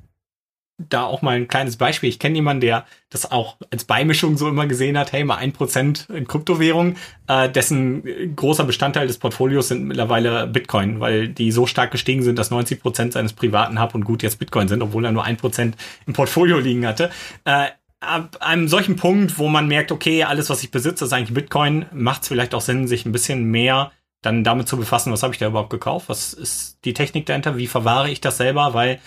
da 0.89 1.03
auch 1.03 1.21
mal 1.21 1.35
ein 1.35 1.47
kleines 1.47 1.77
Beispiel. 1.77 2.09
Ich 2.09 2.19
kenne 2.19 2.35
jemanden, 2.35 2.61
der 2.61 2.85
das 3.09 3.31
auch 3.31 3.57
als 3.71 3.83
Beimischung 3.83 4.37
so 4.37 4.47
immer 4.47 4.67
gesehen 4.67 4.97
hat, 4.97 5.11
hey, 5.11 5.23
mal 5.23 5.35
ein 5.35 5.53
Prozent 5.53 6.07
in 6.09 6.27
Kryptowährung, 6.27 6.95
äh, 7.27 7.49
dessen 7.49 8.35
großer 8.35 8.63
Bestandteil 8.63 9.07
des 9.07 9.17
Portfolios 9.17 9.67
sind 9.67 9.85
mittlerweile 9.85 10.47
Bitcoin, 10.47 10.99
weil 10.99 11.27
die 11.27 11.51
so 11.51 11.67
stark 11.67 11.91
gestiegen 11.91 12.23
sind, 12.23 12.39
dass 12.39 12.51
90 12.51 12.81
Prozent 12.81 13.13
seines 13.13 13.33
privaten 13.33 13.81
Hub 13.81 13.93
und 13.95 14.05
Gut 14.05 14.23
jetzt 14.23 14.39
Bitcoin 14.39 14.67
sind, 14.67 14.81
obwohl 14.81 15.05
er 15.05 15.11
nur 15.11 15.23
ein 15.23 15.37
Prozent 15.37 15.75
im 16.07 16.13
Portfolio 16.13 16.57
liegen 16.57 16.87
hatte. 16.87 17.11
Äh, 17.45 17.67
ab 18.01 18.37
einem 18.41 18.67
solchen 18.67 18.97
Punkt, 18.97 19.37
wo 19.37 19.47
man 19.47 19.67
merkt, 19.67 19.91
okay, 19.91 20.23
alles, 20.23 20.49
was 20.49 20.63
ich 20.63 20.71
besitze, 20.71 21.05
ist 21.05 21.13
eigentlich 21.13 21.33
Bitcoin, 21.33 21.85
macht 21.93 22.23
es 22.23 22.27
vielleicht 22.27 22.53
auch 22.53 22.61
Sinn, 22.61 22.87
sich 22.87 23.05
ein 23.05 23.11
bisschen 23.11 23.45
mehr 23.45 23.91
dann 24.21 24.43
damit 24.43 24.67
zu 24.67 24.77
befassen, 24.77 25.11
was 25.11 25.23
habe 25.23 25.33
ich 25.33 25.39
da 25.39 25.47
überhaupt 25.47 25.71
gekauft, 25.71 26.09
was 26.09 26.33
ist 26.33 26.79
die 26.85 26.93
Technik 26.93 27.25
dahinter, 27.25 27.57
wie 27.57 27.67
verwahre 27.67 28.09
ich 28.09 28.21
das 28.21 28.37
selber, 28.37 28.73
weil 28.73 28.99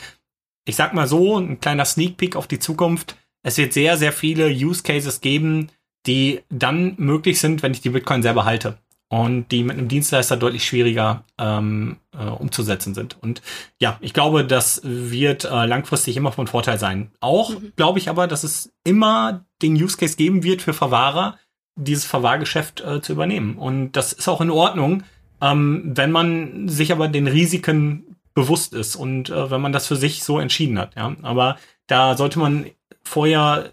ich 0.64 0.76
sag 0.76 0.94
mal 0.94 1.06
so, 1.06 1.38
ein 1.38 1.60
kleiner 1.60 1.84
Sneak 1.84 2.16
Peek 2.16 2.36
auf 2.36 2.46
die 2.46 2.58
Zukunft. 2.58 3.16
Es 3.42 3.58
wird 3.58 3.72
sehr, 3.72 3.96
sehr 3.96 4.12
viele 4.12 4.48
Use 4.48 4.82
Cases 4.82 5.20
geben, 5.20 5.70
die 6.06 6.40
dann 6.48 6.94
möglich 6.96 7.38
sind, 7.38 7.62
wenn 7.62 7.72
ich 7.72 7.80
die 7.80 7.90
Bitcoin 7.90 8.22
selber 8.22 8.44
halte. 8.44 8.78
Und 9.08 9.52
die 9.52 9.62
mit 9.62 9.78
einem 9.78 9.88
Dienstleister 9.88 10.36
deutlich 10.36 10.64
schwieriger 10.64 11.24
ähm, 11.38 11.98
äh, 12.18 12.24
umzusetzen 12.24 12.94
sind. 12.94 13.16
Und 13.22 13.42
ja, 13.78 13.98
ich 14.00 14.12
glaube, 14.12 14.44
das 14.44 14.80
wird 14.82 15.44
äh, 15.44 15.66
langfristig 15.66 16.16
immer 16.16 16.32
von 16.32 16.46
Vorteil 16.46 16.78
sein. 16.78 17.12
Auch 17.20 17.52
glaube 17.76 17.98
ich 17.98 18.08
aber, 18.08 18.26
dass 18.26 18.42
es 18.42 18.72
immer 18.82 19.44
den 19.62 19.74
Use 19.74 19.96
Case 19.96 20.16
geben 20.16 20.42
wird 20.42 20.62
für 20.62 20.72
Verwahrer, 20.72 21.38
dieses 21.76 22.04
Verwahrgeschäft 22.04 22.80
äh, 22.80 23.00
zu 23.02 23.12
übernehmen. 23.12 23.56
Und 23.56 23.92
das 23.92 24.12
ist 24.12 24.28
auch 24.28 24.40
in 24.40 24.50
Ordnung, 24.50 25.04
ähm, 25.40 25.92
wenn 25.94 26.10
man 26.10 26.68
sich 26.68 26.90
aber 26.90 27.08
den 27.08 27.26
Risiken 27.26 28.16
bewusst 28.34 28.74
ist 28.74 28.96
und 28.96 29.30
äh, 29.30 29.50
wenn 29.50 29.60
man 29.60 29.72
das 29.72 29.86
für 29.86 29.96
sich 29.96 30.24
so 30.24 30.38
entschieden 30.38 30.78
hat. 30.78 30.96
Ja, 30.96 31.14
aber 31.22 31.56
da 31.86 32.16
sollte 32.16 32.38
man 32.38 32.66
vorher 33.02 33.70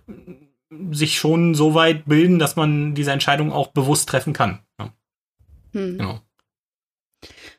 sich 0.92 1.18
schon 1.18 1.56
so 1.56 1.74
weit 1.74 2.06
bilden, 2.06 2.40
dass 2.40 2.56
man 2.56 2.94
diese 2.96 3.12
Entscheidung 3.12 3.52
auch 3.52 3.68
bewusst 3.68 4.08
treffen 4.08 4.34
kann. 4.34 4.60
Hm. 5.74 5.98
genau. 5.98 6.22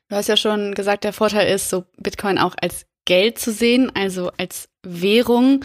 Du 0.08 0.16
hast 0.16 0.28
ja 0.28 0.36
schon 0.36 0.74
gesagt, 0.74 1.04
der 1.04 1.12
Vorteil 1.12 1.52
ist, 1.52 1.70
so 1.70 1.84
Bitcoin 1.96 2.38
auch 2.38 2.54
als 2.60 2.86
Geld 3.04 3.38
zu 3.38 3.52
sehen, 3.52 3.90
also 3.94 4.30
als 4.36 4.68
Währung. 4.82 5.64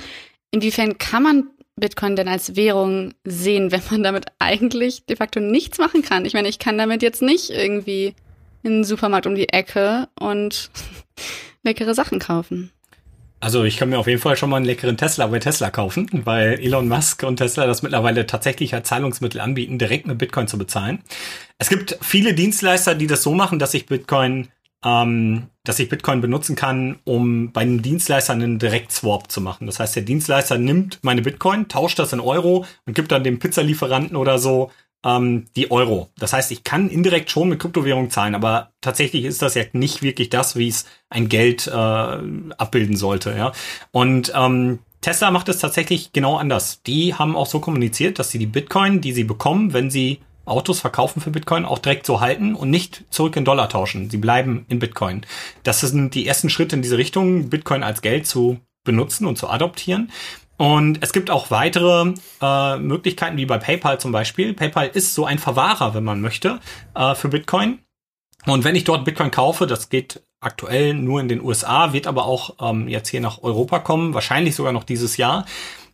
Inwiefern 0.51 0.97
kann 0.97 1.23
man 1.23 1.49
Bitcoin 1.75 2.15
denn 2.15 2.27
als 2.27 2.55
Währung 2.55 3.13
sehen, 3.23 3.71
wenn 3.71 3.81
man 3.91 4.03
damit 4.03 4.25
eigentlich 4.39 5.05
de 5.05 5.15
facto 5.15 5.39
nichts 5.39 5.77
machen 5.77 6.01
kann? 6.01 6.25
Ich 6.25 6.33
meine, 6.33 6.49
ich 6.49 6.59
kann 6.59 6.77
damit 6.77 7.01
jetzt 7.01 7.21
nicht 7.21 7.49
irgendwie 7.49 8.15
in 8.63 8.71
den 8.71 8.83
Supermarkt 8.83 9.27
um 9.27 9.35
die 9.35 9.49
Ecke 9.49 10.09
und 10.19 10.71
leckere 11.63 11.93
Sachen 11.93 12.19
kaufen. 12.19 12.71
Also 13.39 13.63
ich 13.63 13.77
kann 13.77 13.89
mir 13.89 13.99
auf 13.99 14.07
jeden 14.07 14.19
Fall 14.21 14.35
schon 14.35 14.49
mal 14.49 14.57
einen 14.57 14.65
leckeren 14.65 14.97
Tesla 14.97 15.27
bei 15.27 15.37
Tesla 15.37 15.69
kaufen, 15.69 16.09
weil 16.25 16.59
Elon 16.59 16.87
Musk 16.87 17.21
und 17.23 17.37
Tesla 17.37 17.67
das 17.67 17.83
mittlerweile 17.83 18.25
tatsächlich 18.25 18.73
als 18.73 18.87
Zahlungsmittel 18.87 19.39
anbieten, 19.39 19.77
direkt 19.77 20.07
mit 20.07 20.17
Bitcoin 20.17 20.47
zu 20.47 20.57
bezahlen. 20.57 21.03
Es 21.59 21.69
gibt 21.69 21.97
viele 22.01 22.33
Dienstleister, 22.33 22.95
die 22.95 23.05
das 23.05 23.21
so 23.21 23.35
machen, 23.35 23.59
dass 23.59 23.75
ich 23.75 23.85
Bitcoin, 23.85 24.47
ähm, 24.83 25.47
dass 25.63 25.77
ich 25.77 25.87
Bitcoin 25.87 26.19
benutzen 26.19 26.55
kann, 26.55 26.97
um 27.03 27.51
bei 27.51 27.61
einem 27.61 27.83
Dienstleister 27.83 28.33
einen 28.33 28.57
Direktswap 28.57 29.31
zu 29.31 29.39
machen. 29.39 29.67
Das 29.67 29.79
heißt, 29.79 29.95
der 29.95 30.03
Dienstleister 30.03 30.57
nimmt 30.57 30.97
meine 31.03 31.21
Bitcoin, 31.21 31.67
tauscht 31.67 31.99
das 31.99 32.13
in 32.13 32.19
Euro 32.19 32.65
und 32.87 32.95
gibt 32.95 33.11
dann 33.11 33.23
dem 33.23 33.37
Pizzalieferanten 33.37 34.15
oder 34.15 34.39
so 34.39 34.71
ähm, 35.05 35.45
die 35.55 35.71
Euro. 35.71 36.09
Das 36.17 36.33
heißt, 36.33 36.51
ich 36.51 36.63
kann 36.63 36.89
indirekt 36.89 37.31
schon 37.31 37.49
mit 37.49 37.59
Kryptowährung 37.59 38.09
zahlen, 38.09 38.35
aber 38.35 38.71
tatsächlich 38.81 39.25
ist 39.25 39.41
das 39.41 39.55
ja 39.55 39.63
nicht 39.73 40.01
wirklich 40.01 40.29
das, 40.29 40.55
wie 40.55 40.67
es 40.67 40.85
ein 41.09 41.29
Geld 41.29 41.67
äh, 41.67 41.71
abbilden 41.71 42.97
sollte. 42.97 43.35
Ja? 43.35 43.51
Und 43.91 44.31
ähm, 44.35 44.79
Tesla 45.01 45.31
macht 45.31 45.49
es 45.49 45.59
tatsächlich 45.59 46.11
genau 46.11 46.37
anders. 46.37 46.81
Die 46.83 47.13
haben 47.13 47.35
auch 47.35 47.45
so 47.45 47.59
kommuniziert, 47.59 48.19
dass 48.19 48.31
sie 48.31 48.39
die 48.39 48.47
Bitcoin, 48.47 49.01
die 49.01 49.13
sie 49.13 49.23
bekommen, 49.23 49.73
wenn 49.73 49.89
sie 49.89 50.19
Autos 50.45 50.79
verkaufen 50.79 51.21
für 51.21 51.29
Bitcoin, 51.29 51.65
auch 51.65 51.79
direkt 51.79 52.05
so 52.05 52.21
halten 52.21 52.55
und 52.55 52.69
nicht 52.69 53.03
zurück 53.09 53.35
in 53.35 53.45
Dollar 53.45 53.69
tauschen. 53.69 54.09
Sie 54.09 54.17
bleiben 54.17 54.65
in 54.69 54.79
Bitcoin. 54.79 55.25
Das 55.63 55.81
sind 55.81 56.15
die 56.15 56.25
ersten 56.25 56.49
Schritte 56.49 56.75
in 56.75 56.81
diese 56.81 56.97
Richtung, 56.97 57.49
Bitcoin 57.49 57.83
als 57.83 58.01
Geld 58.01 58.25
zu 58.25 58.59
benutzen 58.83 59.25
und 59.25 59.37
zu 59.37 59.49
adoptieren. 59.49 60.09
Und 60.57 60.99
es 61.01 61.13
gibt 61.13 61.29
auch 61.29 61.51
weitere 61.51 62.13
äh, 62.41 62.77
Möglichkeiten, 62.77 63.37
wie 63.37 63.45
bei 63.45 63.59
PayPal 63.59 63.99
zum 63.99 64.11
Beispiel. 64.11 64.53
PayPal 64.53 64.87
ist 64.87 65.13
so 65.13 65.25
ein 65.25 65.39
Verwahrer, 65.39 65.93
wenn 65.93 66.03
man 66.03 66.19
möchte, 66.19 66.59
äh, 66.95 67.13
für 67.15 67.29
Bitcoin. 67.29 67.79
Und 68.45 68.63
wenn 68.63 68.75
ich 68.75 68.83
dort 68.83 69.05
Bitcoin 69.05 69.29
kaufe, 69.31 69.67
das 69.67 69.89
geht 69.89 70.23
aktuell 70.39 70.93
nur 70.93 71.19
in 71.19 71.27
den 71.27 71.41
USA, 71.41 71.93
wird 71.93 72.07
aber 72.07 72.25
auch 72.25 72.55
ähm, 72.61 72.87
jetzt 72.87 73.09
hier 73.09 73.21
nach 73.21 73.43
Europa 73.43 73.79
kommen, 73.79 74.13
wahrscheinlich 74.13 74.55
sogar 74.55 74.71
noch 74.71 74.83
dieses 74.83 75.17
Jahr, 75.17 75.45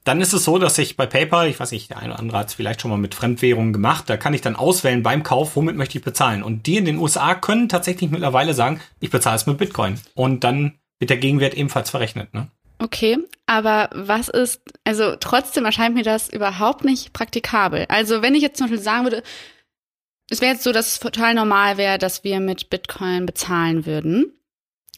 dann 0.04 0.20
ist 0.20 0.34
es 0.34 0.44
so, 0.44 0.60
dass 0.60 0.78
ich 0.78 0.98
bei 0.98 1.06
PayPal, 1.06 1.48
ich 1.48 1.60
weiß 1.60 1.72
nicht, 1.72 1.90
der 1.90 1.98
eine 1.98 2.12
oder 2.12 2.20
andere 2.20 2.40
hat 2.40 2.50
es 2.50 2.54
vielleicht 2.54 2.82
schon 2.82 2.92
mal 2.92 2.98
mit 2.98 3.16
Fremdwährungen 3.16 3.72
gemacht, 3.72 4.10
da 4.10 4.18
kann 4.18 4.34
ich 4.34 4.42
dann 4.42 4.58
auswählen 4.58 5.02
beim 5.02 5.24
Kauf, 5.24 5.56
womit 5.56 5.78
möchte 5.78 5.98
ich 5.98 6.04
bezahlen. 6.04 6.44
Und 6.44 6.68
die 6.68 6.78
in 6.78 6.86
den 6.86 6.98
USA 6.98 7.36
können 7.36 7.70
tatsächlich 7.70 8.12
mittlerweile 8.12 8.54
sagen, 8.54 8.82
ich 9.00 9.12
bezahle 9.12 9.38
es 9.38 9.46
mit 9.46 9.58
Bitcoin. 9.58 10.00
Und 10.14 10.44
dann 10.44 10.74
wird 11.00 11.10
der 11.10 11.18
Gegenwert 11.18 11.54
ebenfalls 11.54 11.90
verrechnet. 11.90 12.34
Ne? 12.34 12.50
Okay, 12.84 13.18
aber 13.46 13.90
was 13.94 14.28
ist, 14.28 14.62
also 14.84 15.16
trotzdem 15.16 15.64
erscheint 15.64 15.96
mir 15.96 16.04
das 16.04 16.28
überhaupt 16.28 16.84
nicht 16.84 17.14
praktikabel. 17.14 17.86
Also 17.88 18.22
wenn 18.22 18.36
ich 18.36 18.42
jetzt 18.42 18.58
zum 18.58 18.68
Beispiel 18.68 18.84
sagen 18.84 19.06
würde, 19.06 19.24
es 20.30 20.42
wäre 20.42 20.52
jetzt 20.52 20.64
so, 20.64 20.74
dass 20.74 20.88
es 20.88 21.00
total 21.00 21.34
normal 21.34 21.78
wäre, 21.78 21.98
dass 21.98 22.26
wir 22.26 22.42
mit 22.42 22.70
Bitcoin 22.70 23.26
bezahlen 23.26 23.86
würden. 23.86 24.34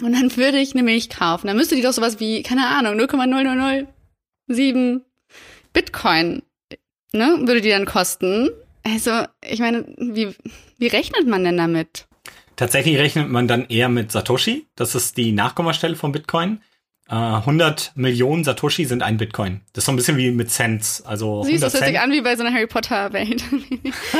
Und 0.01 0.13
dann 0.13 0.35
würde 0.35 0.57
ich 0.57 0.73
eine 0.73 0.81
Milch 0.81 1.09
kaufen. 1.09 1.45
Dann 1.45 1.57
müsste 1.57 1.75
die 1.75 1.83
doch 1.83 1.93
sowas 1.93 2.19
wie, 2.19 2.41
keine 2.41 2.67
Ahnung, 2.67 2.99
0,0007 2.99 5.01
Bitcoin, 5.71 6.41
ne, 7.13 7.37
würde 7.41 7.61
die 7.61 7.69
dann 7.69 7.85
kosten. 7.85 8.49
Also, 8.83 9.11
ich 9.47 9.59
meine, 9.59 9.85
wie, 9.97 10.35
wie 10.79 10.87
rechnet 10.87 11.27
man 11.27 11.43
denn 11.43 11.57
damit? 11.57 12.07
Tatsächlich 12.55 12.97
rechnet 12.97 13.29
man 13.29 13.47
dann 13.47 13.67
eher 13.67 13.89
mit 13.89 14.11
Satoshi. 14.11 14.65
Das 14.75 14.95
ist 14.95 15.17
die 15.17 15.33
Nachkommastelle 15.33 15.95
von 15.95 16.11
Bitcoin. 16.11 16.61
100 17.07 17.93
äh, 17.95 17.99
Millionen 17.99 18.43
Satoshi 18.43 18.85
sind 18.85 19.03
ein 19.03 19.17
Bitcoin. 19.17 19.61
Das 19.73 19.83
ist 19.83 19.85
so 19.85 19.91
ein 19.91 19.95
bisschen 19.95 20.17
wie 20.17 20.31
mit 20.31 20.49
Cents. 20.49 21.03
Also 21.05 21.43
Siehst, 21.43 21.61
das 21.61 21.75
hört 21.75 21.85
sich 21.85 21.99
an 21.99 22.11
wie 22.11 22.21
bei 22.21 22.35
so 22.35 22.43
einer 22.43 22.51
Harry 22.51 22.65
Potter 22.65 23.13
Welt. 23.13 23.43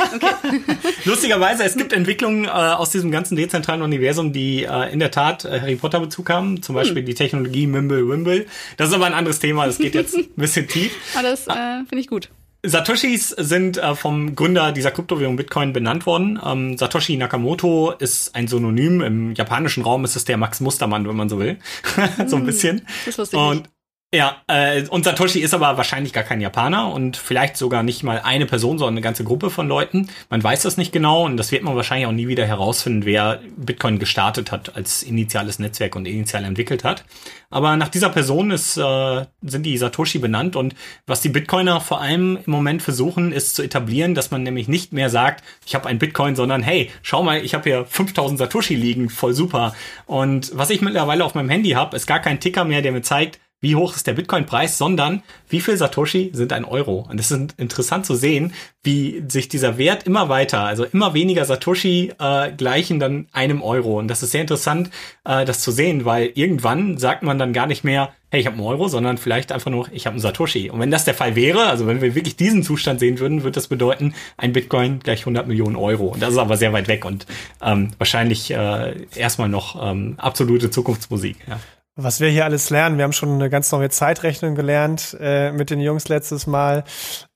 Lustigerweise, 1.04 1.64
es 1.64 1.76
gibt 1.76 1.92
Entwicklungen 1.92 2.44
äh, 2.44 2.48
aus 2.48 2.90
diesem 2.90 3.10
ganzen 3.10 3.34
dezentralen 3.34 3.82
Universum, 3.82 4.32
die 4.32 4.62
äh, 4.62 4.92
in 4.92 5.00
der 5.00 5.10
Tat 5.10 5.44
äh, 5.44 5.60
Harry 5.60 5.74
Potter 5.74 5.98
Bezug 5.98 6.30
haben. 6.30 6.62
Zum 6.62 6.76
Beispiel 6.76 6.98
hm. 6.98 7.06
die 7.06 7.14
Technologie 7.14 7.66
Mimble 7.66 8.08
Wimble. 8.08 8.46
Das 8.76 8.90
ist 8.90 8.94
aber 8.94 9.06
ein 9.06 9.14
anderes 9.14 9.40
Thema. 9.40 9.66
Das 9.66 9.78
geht 9.78 9.96
jetzt 9.96 10.14
ein 10.16 10.28
bisschen 10.36 10.68
tief. 10.68 10.92
Aber 11.14 11.24
das 11.24 11.48
äh, 11.48 11.84
finde 11.88 11.98
ich 11.98 12.06
gut. 12.06 12.30
Satoshis 12.68 13.30
sind 13.30 13.78
äh, 13.78 13.94
vom 13.94 14.34
Gründer 14.34 14.72
dieser 14.72 14.90
Kryptowährung 14.90 15.36
Bitcoin 15.36 15.72
benannt 15.72 16.06
worden. 16.06 16.38
Ähm, 16.44 16.76
Satoshi 16.76 17.16
Nakamoto 17.16 17.92
ist 17.92 18.34
ein 18.34 18.48
Synonym. 18.48 19.00
Im 19.00 19.34
japanischen 19.34 19.82
Raum 19.82 20.04
ist 20.04 20.16
es 20.16 20.24
der 20.24 20.36
Max 20.36 20.60
Mustermann, 20.60 21.08
wenn 21.08 21.16
man 21.16 21.28
so 21.28 21.38
will. 21.38 21.58
so 22.26 22.36
ein 22.36 22.40
hm, 22.40 22.46
bisschen. 22.46 22.86
Das 23.04 23.18
wusste 23.18 23.36
ich 23.36 23.42
Und 23.42 23.56
nicht. 23.62 23.70
Ja, 24.14 24.36
äh, 24.46 24.86
und 24.88 25.04
Satoshi 25.04 25.40
ist 25.40 25.52
aber 25.52 25.76
wahrscheinlich 25.76 26.12
gar 26.12 26.22
kein 26.22 26.40
Japaner 26.40 26.92
und 26.92 27.16
vielleicht 27.16 27.56
sogar 27.56 27.82
nicht 27.82 28.04
mal 28.04 28.20
eine 28.22 28.46
Person, 28.46 28.78
sondern 28.78 28.94
eine 28.94 29.00
ganze 29.00 29.24
Gruppe 29.24 29.50
von 29.50 29.66
Leuten. 29.66 30.08
Man 30.30 30.42
weiß 30.42 30.62
das 30.62 30.76
nicht 30.76 30.92
genau 30.92 31.26
und 31.26 31.36
das 31.36 31.50
wird 31.50 31.64
man 31.64 31.74
wahrscheinlich 31.74 32.06
auch 32.06 32.12
nie 32.12 32.28
wieder 32.28 32.46
herausfinden, 32.46 33.04
wer 33.04 33.40
Bitcoin 33.56 33.98
gestartet 33.98 34.52
hat 34.52 34.76
als 34.76 35.02
initiales 35.02 35.58
Netzwerk 35.58 35.96
und 35.96 36.06
initial 36.06 36.44
entwickelt 36.44 36.84
hat. 36.84 37.04
Aber 37.50 37.76
nach 37.76 37.88
dieser 37.88 38.08
Person 38.08 38.52
ist, 38.52 38.76
äh, 38.76 39.26
sind 39.42 39.66
die 39.66 39.76
Satoshi 39.76 40.18
benannt 40.20 40.54
und 40.54 40.76
was 41.06 41.20
die 41.20 41.28
Bitcoiner 41.28 41.80
vor 41.80 42.00
allem 42.00 42.38
im 42.46 42.50
Moment 42.52 42.82
versuchen, 42.82 43.32
ist 43.32 43.56
zu 43.56 43.62
etablieren, 43.64 44.14
dass 44.14 44.30
man 44.30 44.44
nämlich 44.44 44.68
nicht 44.68 44.92
mehr 44.92 45.10
sagt, 45.10 45.42
ich 45.66 45.74
habe 45.74 45.88
ein 45.88 45.98
Bitcoin, 45.98 46.36
sondern 46.36 46.62
hey, 46.62 46.90
schau 47.02 47.24
mal, 47.24 47.44
ich 47.44 47.54
habe 47.54 47.64
hier 47.64 47.84
5000 47.84 48.38
Satoshi 48.38 48.76
liegen, 48.76 49.10
voll 49.10 49.34
super. 49.34 49.74
Und 50.06 50.52
was 50.54 50.70
ich 50.70 50.80
mittlerweile 50.80 51.24
auf 51.24 51.34
meinem 51.34 51.50
Handy 51.50 51.70
habe, 51.70 51.96
ist 51.96 52.06
gar 52.06 52.20
kein 52.20 52.38
Ticker 52.38 52.64
mehr, 52.64 52.82
der 52.82 52.92
mir 52.92 53.02
zeigt, 53.02 53.40
wie 53.60 53.74
hoch 53.74 53.96
ist 53.96 54.06
der 54.06 54.12
Bitcoin-Preis, 54.12 54.78
sondern 54.78 55.22
wie 55.48 55.60
viel 55.60 55.76
Satoshi 55.76 56.30
sind 56.34 56.52
ein 56.52 56.64
Euro. 56.64 57.06
Und 57.08 57.18
es 57.18 57.30
ist 57.30 57.54
interessant 57.56 58.04
zu 58.04 58.14
sehen, 58.14 58.52
wie 58.82 59.24
sich 59.28 59.48
dieser 59.48 59.78
Wert 59.78 60.04
immer 60.04 60.28
weiter, 60.28 60.60
also 60.60 60.84
immer 60.84 61.14
weniger 61.14 61.44
Satoshi 61.44 62.12
äh, 62.18 62.52
gleichen 62.52 63.00
dann 63.00 63.28
einem 63.32 63.62
Euro. 63.62 63.98
Und 63.98 64.08
das 64.08 64.22
ist 64.22 64.32
sehr 64.32 64.42
interessant, 64.42 64.90
äh, 65.24 65.44
das 65.44 65.60
zu 65.60 65.70
sehen, 65.70 66.04
weil 66.04 66.32
irgendwann 66.34 66.98
sagt 66.98 67.22
man 67.22 67.38
dann 67.38 67.52
gar 67.52 67.66
nicht 67.66 67.82
mehr, 67.82 68.12
hey, 68.30 68.40
ich 68.40 68.46
habe 68.46 68.56
einen 68.56 68.66
Euro, 68.66 68.88
sondern 68.88 69.18
vielleicht 69.18 69.52
einfach 69.52 69.70
nur, 69.70 69.88
ich 69.92 70.06
habe 70.06 70.14
einen 70.14 70.20
Satoshi. 70.20 70.68
Und 70.70 70.80
wenn 70.80 70.90
das 70.90 71.04
der 71.04 71.14
Fall 71.14 71.34
wäre, 71.34 71.66
also 71.66 71.86
wenn 71.86 72.02
wir 72.02 72.14
wirklich 72.14 72.36
diesen 72.36 72.62
Zustand 72.62 73.00
sehen 73.00 73.18
würden, 73.18 73.42
würde 73.42 73.54
das 73.54 73.68
bedeuten, 73.68 74.14
ein 74.36 74.52
Bitcoin 74.52 75.00
gleich 75.00 75.20
100 75.20 75.46
Millionen 75.46 75.76
Euro. 75.76 76.08
Und 76.08 76.22
das 76.22 76.32
ist 76.32 76.38
aber 76.38 76.56
sehr 76.56 76.72
weit 76.72 76.88
weg 76.88 77.04
und 77.04 77.26
ähm, 77.62 77.92
wahrscheinlich 77.98 78.50
äh, 78.50 78.94
erstmal 79.14 79.48
noch 79.48 79.82
ähm, 79.82 80.14
absolute 80.18 80.70
Zukunftsmusik. 80.70 81.36
Ja. 81.48 81.58
Was 81.98 82.20
wir 82.20 82.28
hier 82.28 82.44
alles 82.44 82.68
lernen, 82.68 82.98
wir 82.98 83.04
haben 83.04 83.14
schon 83.14 83.32
eine 83.32 83.48
ganz 83.48 83.72
neue 83.72 83.88
Zeitrechnung 83.88 84.54
gelernt 84.54 85.16
äh, 85.18 85.50
mit 85.50 85.70
den 85.70 85.80
Jungs 85.80 86.08
letztes 86.08 86.46
Mal. 86.46 86.84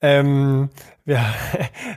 Ähm, 0.02 0.68
wir 1.10 1.24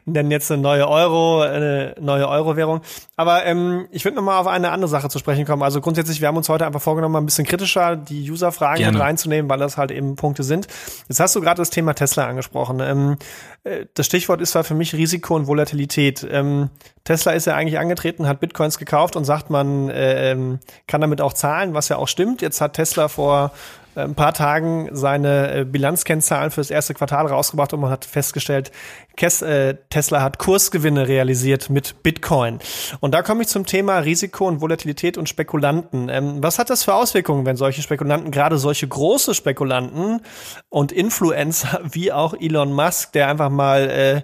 nennen 0.05 0.31
jetzt 0.31 0.51
eine 0.51 0.61
neue 0.61 0.87
Euro, 0.87 1.41
eine 1.41 1.95
neue 1.99 2.27
Euro-Währung. 2.27 2.81
Aber 3.15 3.45
ähm, 3.45 3.87
ich 3.91 4.03
würde 4.03 4.17
nochmal 4.17 4.39
auf 4.39 4.47
eine 4.47 4.71
andere 4.71 4.89
Sache 4.89 5.07
zu 5.07 5.19
sprechen 5.19 5.45
kommen. 5.45 5.61
Also 5.61 5.81
grundsätzlich, 5.81 6.19
wir 6.19 6.27
haben 6.27 6.37
uns 6.37 6.49
heute 6.49 6.65
einfach 6.65 6.81
vorgenommen, 6.81 7.15
ein 7.15 7.25
bisschen 7.25 7.45
kritischer 7.45 7.95
die 7.95 8.29
User-Fragen 8.29 8.85
mit 8.85 8.99
reinzunehmen, 8.99 9.49
weil 9.49 9.59
das 9.59 9.77
halt 9.77 9.91
eben 9.91 10.15
Punkte 10.15 10.43
sind. 10.43 10.67
Jetzt 11.07 11.19
hast 11.19 11.35
du 11.35 11.41
gerade 11.41 11.61
das 11.61 11.69
Thema 11.69 11.93
Tesla 11.93 12.25
angesprochen. 12.27 12.79
Ähm, 12.79 13.17
äh, 13.63 13.85
das 13.93 14.07
Stichwort 14.07 14.41
ist 14.41 14.51
zwar 14.51 14.63
für 14.63 14.73
mich 14.73 14.93
Risiko 14.95 15.35
und 15.35 15.47
Volatilität. 15.47 16.27
Ähm, 16.29 16.69
Tesla 17.03 17.33
ist 17.33 17.45
ja 17.45 17.55
eigentlich 17.55 17.77
angetreten, 17.77 18.27
hat 18.27 18.39
Bitcoins 18.39 18.79
gekauft 18.79 19.15
und 19.15 19.25
sagt, 19.25 19.49
man 19.51 19.89
äh, 19.89 20.31
ähm, 20.31 20.59
kann 20.87 21.01
damit 21.01 21.21
auch 21.21 21.33
zahlen, 21.33 21.73
was 21.75 21.89
ja 21.89 21.97
auch 21.97 22.07
stimmt. 22.07 22.41
Jetzt 22.41 22.61
hat 22.61 22.73
Tesla 22.73 23.07
vor 23.07 23.51
ein 23.95 24.15
paar 24.15 24.33
Tagen 24.33 24.89
seine 24.91 25.53
äh, 25.53 25.65
Bilanzkennzahlen 25.65 26.51
für 26.51 26.61
das 26.61 26.71
erste 26.71 26.93
Quartal 26.93 27.27
rausgebracht 27.27 27.73
und 27.73 27.81
man 27.81 27.91
hat 27.91 28.05
festgestellt, 28.05 28.71
äh, 29.19 29.75
Tesla 29.89 30.21
hat 30.21 30.39
Kursgewinne 30.39 31.07
realisiert 31.07 31.69
mit 31.69 32.03
Bitcoin. 32.03 32.59
Und 32.99 33.13
da 33.13 33.21
komme 33.21 33.43
ich 33.43 33.47
zum 33.47 33.65
Thema 33.65 33.99
Risiko 33.99 34.47
und 34.47 34.61
Volatilität 34.61 35.17
und 35.17 35.29
Spekulanten. 35.29 36.09
Ähm, 36.09 36.41
was 36.41 36.59
hat 36.59 36.69
das 36.69 36.83
für 36.83 36.95
Auswirkungen, 36.95 37.45
wenn 37.45 37.55
solche 37.55 37.81
Spekulanten, 37.81 38.31
gerade 38.31 38.57
solche 38.57 38.87
große 38.87 39.33
Spekulanten 39.33 40.21
und 40.69 40.91
Influencer 40.91 41.81
wie 41.91 42.11
auch 42.11 42.33
Elon 42.33 42.73
Musk, 42.73 43.13
der 43.13 43.27
einfach 43.27 43.49
mal 43.49 43.89
äh, 43.89 44.21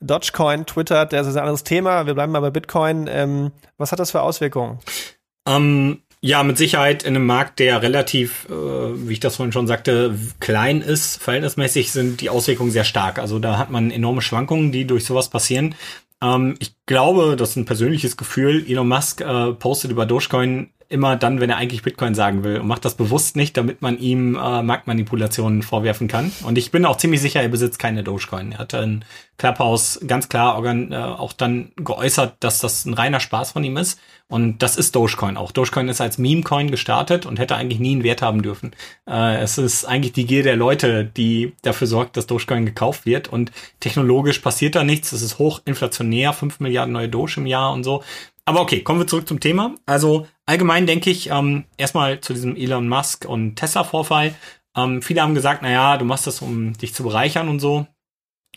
Dogecoin 0.00 0.64
twittert, 0.64 1.12
das 1.12 1.26
ist 1.26 1.36
ein 1.36 1.42
anderes 1.42 1.64
Thema, 1.64 2.06
wir 2.06 2.14
bleiben 2.14 2.32
mal 2.32 2.40
bei 2.40 2.50
Bitcoin. 2.50 3.06
Ähm, 3.06 3.52
was 3.76 3.92
hat 3.92 3.98
das 3.98 4.10
für 4.10 4.22
Auswirkungen? 4.22 4.78
Um 5.46 5.54
ähm, 5.54 6.02
ja, 6.22 6.42
mit 6.42 6.58
Sicherheit 6.58 7.02
in 7.02 7.16
einem 7.16 7.26
Markt, 7.26 7.58
der 7.58 7.80
relativ, 7.82 8.46
äh, 8.50 8.52
wie 8.52 9.14
ich 9.14 9.20
das 9.20 9.36
vorhin 9.36 9.52
schon 9.52 9.66
sagte, 9.66 10.14
klein 10.38 10.82
ist, 10.82 11.22
verhältnismäßig 11.22 11.92
sind 11.92 12.20
die 12.20 12.28
Auswirkungen 12.28 12.70
sehr 12.70 12.84
stark. 12.84 13.18
Also 13.18 13.38
da 13.38 13.56
hat 13.56 13.70
man 13.70 13.90
enorme 13.90 14.20
Schwankungen, 14.20 14.70
die 14.70 14.86
durch 14.86 15.04
sowas 15.04 15.30
passieren. 15.30 15.74
Ähm, 16.22 16.56
ich 16.58 16.74
glaube, 16.84 17.36
das 17.36 17.50
ist 17.50 17.56
ein 17.56 17.64
persönliches 17.64 18.18
Gefühl. 18.18 18.64
Elon 18.68 18.88
Musk 18.88 19.22
äh, 19.22 19.52
postet 19.52 19.90
über 19.90 20.04
Dogecoin 20.04 20.70
immer 20.90 21.16
dann, 21.16 21.40
wenn 21.40 21.50
er 21.50 21.56
eigentlich 21.56 21.82
Bitcoin 21.82 22.14
sagen 22.14 22.42
will 22.42 22.58
und 22.58 22.66
macht 22.66 22.84
das 22.84 22.96
bewusst 22.96 23.36
nicht, 23.36 23.56
damit 23.56 23.80
man 23.80 23.96
ihm 23.98 24.34
äh, 24.34 24.62
Marktmanipulationen 24.62 25.62
vorwerfen 25.62 26.08
kann. 26.08 26.32
Und 26.42 26.58
ich 26.58 26.72
bin 26.72 26.84
auch 26.84 26.96
ziemlich 26.96 27.20
sicher, 27.20 27.40
er 27.40 27.48
besitzt 27.48 27.78
keine 27.78 28.02
Dogecoin. 28.02 28.52
Er 28.52 28.58
hat 28.58 28.74
in 28.74 29.04
Clubhouse 29.38 30.00
ganz 30.06 30.28
klar 30.28 30.62
äh, 30.64 30.96
auch 30.96 31.32
dann 31.32 31.70
geäußert, 31.76 32.34
dass 32.40 32.58
das 32.58 32.84
ein 32.84 32.94
reiner 32.94 33.20
Spaß 33.20 33.52
von 33.52 33.62
ihm 33.62 33.76
ist. 33.76 34.00
Und 34.28 34.62
das 34.62 34.76
ist 34.76 34.94
Dogecoin 34.94 35.36
auch. 35.36 35.50
Dogecoin 35.50 35.88
ist 35.88 36.00
als 36.00 36.18
Meme-Coin 36.18 36.70
gestartet 36.70 37.24
und 37.26 37.38
hätte 37.38 37.56
eigentlich 37.56 37.80
nie 37.80 37.92
einen 37.92 38.04
Wert 38.04 38.22
haben 38.22 38.42
dürfen. 38.42 38.72
Äh, 39.08 39.38
es 39.38 39.58
ist 39.58 39.84
eigentlich 39.84 40.12
die 40.12 40.26
Gier 40.26 40.42
der 40.42 40.56
Leute, 40.56 41.04
die 41.04 41.52
dafür 41.62 41.86
sorgt, 41.86 42.16
dass 42.16 42.26
Dogecoin 42.26 42.66
gekauft 42.66 43.06
wird. 43.06 43.28
Und 43.28 43.52
technologisch 43.80 44.40
passiert 44.40 44.74
da 44.74 44.84
nichts. 44.84 45.12
Es 45.12 45.22
ist 45.22 45.38
hochinflationär, 45.38 46.32
5 46.32 46.60
Milliarden 46.60 46.92
neue 46.92 47.08
Doge 47.08 47.34
im 47.38 47.46
Jahr 47.46 47.72
und 47.72 47.84
so. 47.84 48.02
Aber 48.44 48.60
okay, 48.60 48.82
kommen 48.82 49.00
wir 49.00 49.06
zurück 49.06 49.28
zum 49.28 49.40
Thema. 49.40 49.74
Also 49.86 50.26
allgemein 50.46 50.86
denke 50.86 51.10
ich 51.10 51.30
ähm, 51.30 51.64
erstmal 51.76 52.20
zu 52.20 52.32
diesem 52.32 52.56
Elon 52.56 52.88
Musk 52.88 53.24
und 53.24 53.56
Tesla-Vorfall. 53.56 54.34
Ähm, 54.76 55.02
viele 55.02 55.22
haben 55.22 55.34
gesagt, 55.34 55.62
naja, 55.62 55.96
du 55.96 56.04
machst 56.04 56.26
das, 56.26 56.42
um 56.42 56.72
dich 56.74 56.94
zu 56.94 57.02
bereichern 57.02 57.48
und 57.48 57.60
so. 57.60 57.86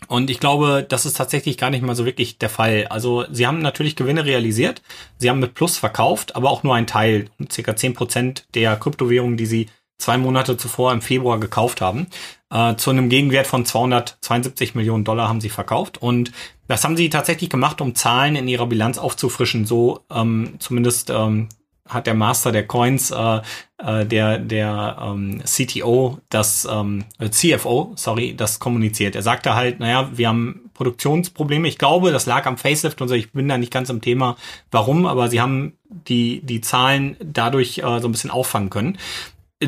Und 0.08 0.28
ich 0.28 0.40
glaube, 0.40 0.84
das 0.86 1.06
ist 1.06 1.16
tatsächlich 1.16 1.56
gar 1.56 1.70
nicht 1.70 1.82
mal 1.82 1.94
so 1.94 2.04
wirklich 2.04 2.38
der 2.38 2.50
Fall. 2.50 2.86
Also 2.88 3.24
sie 3.30 3.46
haben 3.46 3.60
natürlich 3.60 3.96
Gewinne 3.96 4.24
realisiert, 4.24 4.82
sie 5.18 5.30
haben 5.30 5.38
mit 5.38 5.54
Plus 5.54 5.78
verkauft, 5.78 6.36
aber 6.36 6.50
auch 6.50 6.62
nur 6.62 6.74
ein 6.74 6.86
Teil, 6.86 7.30
circa 7.50 7.76
zehn 7.76 7.94
Prozent 7.94 8.46
der 8.54 8.76
Kryptowährungen, 8.76 9.36
die 9.36 9.46
sie 9.46 9.68
zwei 9.98 10.18
Monate 10.18 10.56
zuvor 10.56 10.92
im 10.92 11.00
Februar 11.00 11.38
gekauft 11.38 11.80
haben. 11.80 12.08
Äh, 12.54 12.76
zu 12.76 12.90
einem 12.90 13.08
Gegenwert 13.08 13.48
von 13.48 13.66
272 13.66 14.76
Millionen 14.76 15.02
Dollar 15.02 15.28
haben 15.28 15.40
sie 15.40 15.48
verkauft. 15.48 16.00
Und 16.00 16.30
das 16.68 16.84
haben 16.84 16.96
sie 16.96 17.10
tatsächlich 17.10 17.50
gemacht, 17.50 17.80
um 17.80 17.96
Zahlen 17.96 18.36
in 18.36 18.46
ihrer 18.46 18.66
Bilanz 18.66 18.96
aufzufrischen. 18.96 19.66
So 19.66 20.04
ähm, 20.08 20.54
zumindest 20.60 21.10
ähm, 21.10 21.48
hat 21.88 22.06
der 22.06 22.14
Master 22.14 22.52
der 22.52 22.64
Coins, 22.64 23.10
äh, 23.10 23.40
äh, 23.78 24.06
der 24.06 24.38
der 24.38 24.98
ähm, 25.02 25.42
CTO, 25.44 26.18
das 26.30 26.66
ähm, 26.70 27.04
äh, 27.18 27.28
CFO, 27.28 27.92
sorry, 27.96 28.36
das 28.36 28.60
kommuniziert. 28.60 29.16
Er 29.16 29.22
sagte 29.22 29.56
halt, 29.56 29.80
naja, 29.80 30.08
wir 30.14 30.28
haben 30.28 30.70
Produktionsprobleme. 30.74 31.66
Ich 31.66 31.78
glaube, 31.78 32.12
das 32.12 32.26
lag 32.26 32.46
am 32.46 32.56
Facelift 32.56 33.02
und 33.02 33.08
so. 33.08 33.14
Ich 33.14 33.32
bin 33.32 33.48
da 33.48 33.58
nicht 33.58 33.72
ganz 33.72 33.90
im 33.90 34.00
Thema, 34.00 34.36
warum, 34.70 35.06
aber 35.06 35.28
sie 35.28 35.40
haben 35.40 35.72
die 35.88 36.40
die 36.42 36.60
Zahlen 36.60 37.16
dadurch 37.20 37.78
äh, 37.78 38.00
so 38.00 38.08
ein 38.08 38.12
bisschen 38.12 38.30
auffangen 38.30 38.70
können 38.70 38.96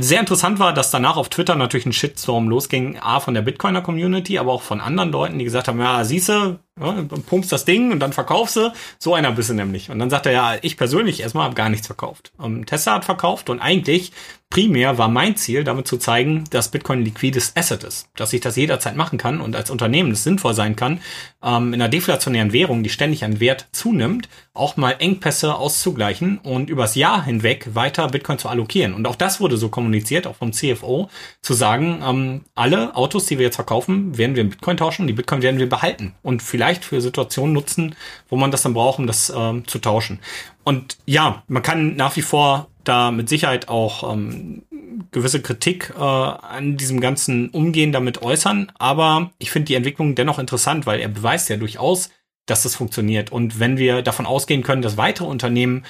sehr 0.01 0.21
interessant 0.21 0.59
war, 0.59 0.73
dass 0.73 0.91
danach 0.91 1.17
auf 1.17 1.29
Twitter 1.29 1.55
natürlich 1.55 1.87
ein 1.87 1.93
Shitstorm 1.93 2.49
losging, 2.49 2.99
A, 2.99 3.21
von 3.21 3.35
der 3.35 3.43
Bitcoiner 3.43 3.83
Community, 3.83 4.39
aber 4.39 4.53
auch 4.53 4.63
von 4.63 4.81
anderen 4.81 5.13
Leuten, 5.13 5.39
die 5.39 5.45
gesagt 5.45 5.69
haben, 5.69 5.81
ja, 5.81 6.05
siehste, 6.05 6.61
Ja, 6.79 7.03
pumpst 7.27 7.51
das 7.53 7.65
Ding 7.65 7.91
und 7.91 8.01
dann 8.01 8.13
verkaufst 8.13 8.57
du. 8.57 8.73
So 8.99 9.15
einer 9.15 9.33
bist 9.33 9.49
du 9.49 9.55
nämlich. 9.55 9.91
Und 9.91 9.99
dann 9.99 10.11
sagt 10.11 10.27
er, 10.27 10.33
ja, 10.33 10.55
ich 10.61 10.77
persönlich 10.77 11.21
erstmal 11.21 11.45
habe 11.45 11.55
gar 11.55 11.71
nichts 11.71 11.87
verkauft. 11.87 12.33
Ähm, 12.43 12.67
Tesla 12.67 12.97
hat 12.97 13.07
verkauft 13.07 13.49
und 13.49 13.61
eigentlich 13.61 14.13
primär 14.51 14.97
war 14.97 15.09
mein 15.09 15.37
Ziel, 15.37 15.65
damit 15.65 15.89
zu 15.89 15.97
zeigen, 15.97 16.45
dass 16.51 16.71
Bitcoin 16.71 17.05
liquides 17.05 17.55
Asset 17.57 17.83
ist, 17.85 18.09
dass 18.15 18.33
ich 18.33 18.41
das 18.41 18.57
jederzeit 18.57 18.97
machen 18.97 19.19
kann 19.19 19.41
und 19.41 19.57
als 19.57 19.71
Unternehmen 19.71 20.13
es 20.13 20.23
sinnvoll 20.23 20.55
sein 20.55 20.77
kann, 20.77 21.01
ähm, 21.43 21.75
in 21.75 21.81
einer 21.81 21.89
deflationären 21.89 22.53
Währung, 22.53 22.83
die 22.83 22.89
ständig 22.89 23.25
an 23.25 23.41
Wert 23.41 23.69
zunimmt, 23.73 24.29
auch 24.55 24.77
mal 24.77 24.97
Engpässe 24.99 25.57
auszugleichen 25.57 26.39
und 26.39 26.71
übers 26.71 26.95
Jahr 26.95 27.25
hinweg 27.25 27.75
weiter 27.75 28.07
Bitcoin 28.09 28.39
zu 28.39 28.49
allokieren. 28.49 28.95
Und 28.95 29.07
auch 29.07 29.17
das 29.17 29.41
wurde 29.41 29.57
so 29.57 29.69
kommuniziert, 29.69 30.27
auch 30.27 30.37
vom 30.37 30.53
CFO, 30.53 31.11
zu 31.43 31.55
sagen, 31.55 32.03
ähm, 32.07 32.45
alle 32.55 32.95
Autos, 32.97 33.27
die 33.27 33.39
wir 33.39 33.47
jetzt 33.47 33.57
verkaufen, 33.57 34.17
werden 34.17 34.37
wir 34.37 34.43
in 34.43 34.51
Bitcoin 34.51 34.77
tauschen, 34.77 35.07
die 35.07 35.13
Bitcoin 35.13 35.43
werden 35.43 35.59
wir 35.59 35.69
behalten 35.69 36.15
und 36.23 36.43
vielleicht 36.43 36.66
für 36.75 37.01
Situationen 37.01 37.53
nutzen, 37.53 37.95
wo 38.29 38.37
man 38.37 38.51
das 38.51 38.63
dann 38.63 38.75
braucht, 38.75 38.99
um 38.99 39.07
das 39.07 39.33
ähm, 39.35 39.67
zu 39.67 39.79
tauschen. 39.79 40.19
Und 40.65 40.99
ja, 41.07 41.43
man 41.49 41.63
kann 41.63 41.97
nach 41.97 42.17
wie 42.17 42.23
vor 42.23 42.69
da 42.85 43.11
mit 43.11 43.29
Sicherheit 43.29 43.69
auch 43.69 44.13
ähm, 44.13 44.63
gewisse 45.11 45.43
Kritik 45.43 45.93
äh, 45.97 46.01
an 46.01 46.77
diesem 46.77 47.01
ganzen 47.01 47.51
Umgehen 47.51 47.93
damit 47.93 48.23
äußern. 48.23 48.73
Aber 48.79 49.31
ich 49.39 49.51
finde 49.51 49.67
die 49.67 49.75
Entwicklung 49.75 50.15
dennoch 50.15 50.39
interessant, 50.39 50.87
weil 50.87 51.01
er 51.01 51.09
beweist 51.09 51.49
ja 51.49 51.57
durchaus, 51.57 52.11
dass 52.47 52.63
das 52.63 52.77
funktioniert. 52.77 53.33
Und 53.33 53.59
wenn 53.59 53.77
wir 53.77 54.03
davon 54.03 54.27
ausgehen 54.27 54.63
können, 54.63 54.83
dass 54.83 54.97
weitere 54.97 55.27
Unternehmen 55.27 55.85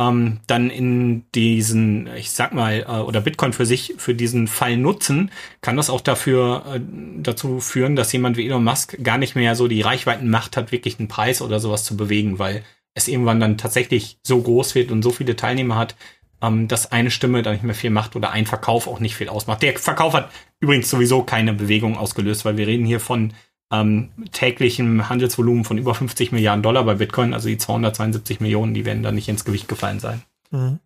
ähm, 0.00 0.40
dann 0.46 0.70
in 0.70 1.24
diesen, 1.34 2.08
ich 2.16 2.30
sag 2.30 2.54
mal, 2.54 2.86
äh, 2.88 3.02
oder 3.02 3.20
Bitcoin 3.20 3.52
für 3.52 3.66
sich 3.66 3.94
für 3.98 4.14
diesen 4.14 4.46
Fall 4.46 4.76
nutzen, 4.76 5.30
kann 5.60 5.76
das 5.76 5.90
auch 5.90 6.00
dafür 6.00 6.64
äh, 6.74 6.80
dazu 7.18 7.60
führen, 7.60 7.96
dass 7.96 8.12
jemand 8.12 8.36
wie 8.36 8.46
Elon 8.46 8.64
Musk 8.64 8.96
gar 9.02 9.18
nicht 9.18 9.36
mehr 9.36 9.54
so 9.54 9.68
die 9.68 9.82
Reichweitenmacht 9.82 10.56
hat, 10.56 10.72
wirklich 10.72 10.98
einen 10.98 11.08
Preis 11.08 11.42
oder 11.42 11.60
sowas 11.60 11.84
zu 11.84 11.96
bewegen, 11.96 12.38
weil 12.38 12.64
es 12.94 13.08
irgendwann 13.08 13.40
dann 13.40 13.58
tatsächlich 13.58 14.18
so 14.22 14.40
groß 14.40 14.74
wird 14.74 14.90
und 14.90 15.02
so 15.02 15.10
viele 15.10 15.36
Teilnehmer 15.36 15.76
hat, 15.76 15.96
ähm, 16.40 16.66
dass 16.66 16.92
eine 16.92 17.10
Stimme 17.10 17.42
da 17.42 17.52
nicht 17.52 17.64
mehr 17.64 17.74
viel 17.74 17.90
macht 17.90 18.16
oder 18.16 18.30
ein 18.30 18.46
Verkauf 18.46 18.86
auch 18.86 19.00
nicht 19.00 19.16
viel 19.16 19.28
ausmacht. 19.28 19.62
Der 19.62 19.78
Verkauf 19.78 20.14
hat 20.14 20.30
übrigens 20.60 20.88
sowieso 20.88 21.22
keine 21.24 21.52
Bewegung 21.52 21.98
ausgelöst, 21.98 22.46
weil 22.46 22.56
wir 22.56 22.66
reden 22.66 22.86
hier 22.86 23.00
von 23.00 23.34
ähm, 23.70 24.10
täglichem 24.32 25.08
Handelsvolumen 25.08 25.64
von 25.64 25.78
über 25.78 25.94
50 25.94 26.32
Milliarden 26.32 26.62
Dollar 26.62 26.84
bei 26.84 26.94
Bitcoin, 26.94 27.34
also 27.34 27.48
die 27.48 27.58
272 27.58 28.40
Millionen, 28.40 28.74
die 28.74 28.84
werden 28.84 29.02
da 29.02 29.12
nicht 29.12 29.28
ins 29.28 29.44
Gewicht 29.44 29.68
gefallen 29.68 30.00
sein. 30.00 30.22
Mhm. 30.50 30.80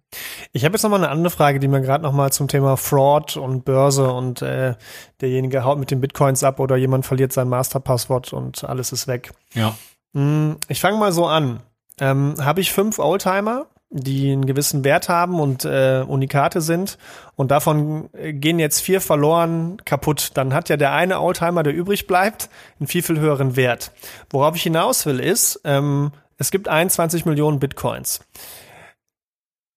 Ich 0.52 0.64
habe 0.64 0.74
jetzt 0.74 0.82
noch 0.82 0.90
mal 0.90 0.96
eine 0.96 1.08
andere 1.08 1.30
Frage, 1.30 1.58
die 1.58 1.68
mir 1.68 1.80
gerade 1.80 2.04
noch 2.04 2.12
mal 2.12 2.30
zum 2.30 2.48
Thema 2.48 2.76
Fraud 2.76 3.36
und 3.36 3.64
Börse 3.64 4.12
und 4.12 4.42
äh, 4.42 4.74
derjenige 5.20 5.64
haut 5.64 5.78
mit 5.78 5.90
den 5.90 6.00
Bitcoins 6.00 6.44
ab 6.44 6.60
oder 6.60 6.76
jemand 6.76 7.06
verliert 7.06 7.32
sein 7.32 7.48
Masterpasswort 7.48 8.32
und 8.32 8.64
alles 8.64 8.92
ist 8.92 9.06
weg. 9.06 9.32
Ja. 9.54 9.76
Mhm. 10.12 10.56
Ich 10.68 10.80
fange 10.80 10.98
mal 10.98 11.12
so 11.12 11.26
an. 11.26 11.60
Ähm, 12.00 12.34
habe 12.40 12.60
ich 12.60 12.72
fünf 12.72 12.98
Oldtimer 12.98 13.66
die 13.96 14.32
einen 14.32 14.44
gewissen 14.44 14.82
Wert 14.82 15.08
haben 15.08 15.38
und 15.38 15.64
äh, 15.64 16.04
Unikate 16.06 16.60
sind 16.60 16.98
und 17.36 17.52
davon 17.52 18.10
äh, 18.12 18.32
gehen 18.32 18.58
jetzt 18.58 18.80
vier 18.80 19.00
verloren 19.00 19.76
kaputt, 19.84 20.32
dann 20.34 20.52
hat 20.52 20.68
ja 20.68 20.76
der 20.76 20.92
eine 20.92 21.20
Oldtimer, 21.20 21.62
der 21.62 21.72
übrig 21.72 22.08
bleibt, 22.08 22.50
einen 22.80 22.88
viel, 22.88 23.04
viel 23.04 23.20
höheren 23.20 23.54
Wert. 23.54 23.92
Worauf 24.30 24.56
ich 24.56 24.64
hinaus 24.64 25.06
will, 25.06 25.20
ist, 25.20 25.60
ähm, 25.64 26.10
es 26.38 26.50
gibt 26.50 26.68
21 26.68 27.24
Millionen 27.24 27.60
Bitcoins. 27.60 28.20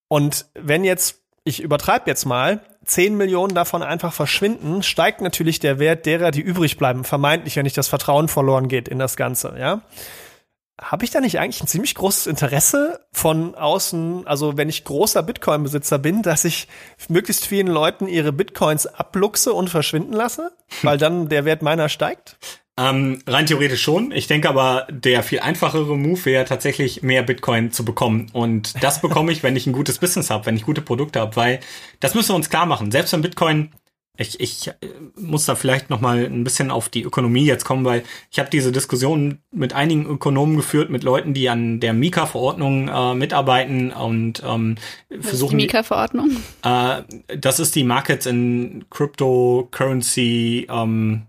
Und 0.08 0.48
wenn 0.56 0.84
jetzt, 0.84 1.22
ich 1.44 1.62
übertreibe 1.62 2.06
jetzt 2.08 2.26
mal, 2.26 2.62
10 2.86 3.18
Millionen 3.18 3.54
davon 3.54 3.84
einfach 3.84 4.14
verschwinden, 4.14 4.82
steigt 4.82 5.22
natürlich 5.22 5.60
der 5.60 5.78
Wert 5.78 6.08
derer, 6.08 6.32
die 6.32 6.42
übrig 6.42 6.78
bleiben, 6.78 7.04
vermeintlich, 7.04 7.56
wenn 7.56 7.64
nicht 7.64 7.78
das 7.78 7.88
Vertrauen 7.90 8.30
verloren 8.30 8.68
geht 8.68 8.88
in 8.88 8.98
das 8.98 9.16
Ganze, 9.16 9.56
ja 9.60 9.84
habe 10.80 11.06
ich 11.06 11.12
da 11.12 11.20
nicht 11.20 11.40
eigentlich 11.40 11.62
ein 11.62 11.68
ziemlich 11.68 11.96
großes 11.96 12.28
Interesse 12.28 13.00
von 13.12 13.56
außen, 13.56 14.28
also 14.28 14.58
wenn 14.58 14.70
ich 14.70 14.84
großer 14.84 15.24
Bitcoin-Besitzer 15.24 15.98
bin, 15.98 16.22
dass 16.22 16.46
ich 16.46 16.68
möglichst 17.10 17.48
vielen 17.48 17.68
Leuten 17.68 18.08
ihre 18.08 18.32
Bitcoins 18.32 18.86
abluchse 18.86 19.54
und 19.54 19.70
verschwinden 19.70 20.14
lasse, 20.14 20.52
weil 20.84 20.98
dann 20.98 21.30
der 21.30 21.46
Wert 21.46 21.62
meiner 21.64 21.90
steigt? 21.90 22.38
Ähm, 22.80 23.24
rein 23.26 23.48
theoretisch 23.48 23.82
schon. 23.82 24.12
Ich 24.12 24.28
denke 24.28 24.50
aber, 24.50 24.86
der 24.92 25.24
viel 25.24 25.40
einfachere 25.40 25.98
Move 25.98 26.24
wäre 26.26 26.46
tatsächlich 26.46 27.02
mehr 27.02 27.24
Bitcoin 27.24 27.72
zu 27.72 27.84
bekommen. 27.84 28.30
Und 28.34 28.84
das 28.84 29.02
bekomme 29.02 29.32
ich, 29.32 29.42
wenn 29.42 29.56
ich 29.56 29.66
ein 29.66 29.74
gutes 29.74 29.98
Business 29.98 30.30
habe, 30.30 30.46
wenn 30.46 30.56
ich 30.56 30.64
gute 30.64 30.82
Produkte 30.82 31.20
habe, 31.20 31.36
weil 31.36 31.60
das 32.00 32.14
müssen 32.14 32.30
wir 32.30 32.36
uns 32.36 32.52
klar 32.52 32.68
machen. 32.68 32.92
Selbst 32.92 33.14
wenn 33.14 33.24
Bitcoin 33.24 33.72
ich, 34.18 34.40
ich 34.40 34.68
äh, 34.68 34.74
muss 35.16 35.46
da 35.46 35.56
vielleicht 35.56 35.90
noch 35.90 36.02
mal 36.02 36.26
ein 36.26 36.44
bisschen 36.44 36.72
auf 36.72 36.90
die 36.90 37.04
Ökonomie 37.04 37.46
jetzt 37.46 37.66
kommen, 37.66 37.86
weil 37.86 38.04
ich 38.32 38.40
habe 38.40 38.50
diese 38.50 38.72
Diskussion 38.72 39.40
mit 39.52 39.74
einigen 39.74 40.06
Ökonomen 40.06 40.58
geführt, 40.58 40.90
mit 40.90 41.04
Leuten, 41.04 41.34
die 41.34 41.50
an 41.50 41.80
der 41.80 41.94
Mika-Verordnung 41.94 42.88
äh, 42.88 43.14
mitarbeiten 43.14 43.92
und 43.92 44.42
ähm, 44.46 44.76
Was 45.10 45.30
versuchen. 45.30 45.58
Ist 45.58 45.62
die 45.62 45.66
Mika-Verordnung? 45.68 46.32
Äh, 46.64 47.04
das 47.38 47.60
ist 47.60 47.76
die 47.76 47.84
Markets 47.84 48.26
in 48.26 48.86
Cryptocurrency 48.90 50.68
ähm, 50.70 51.24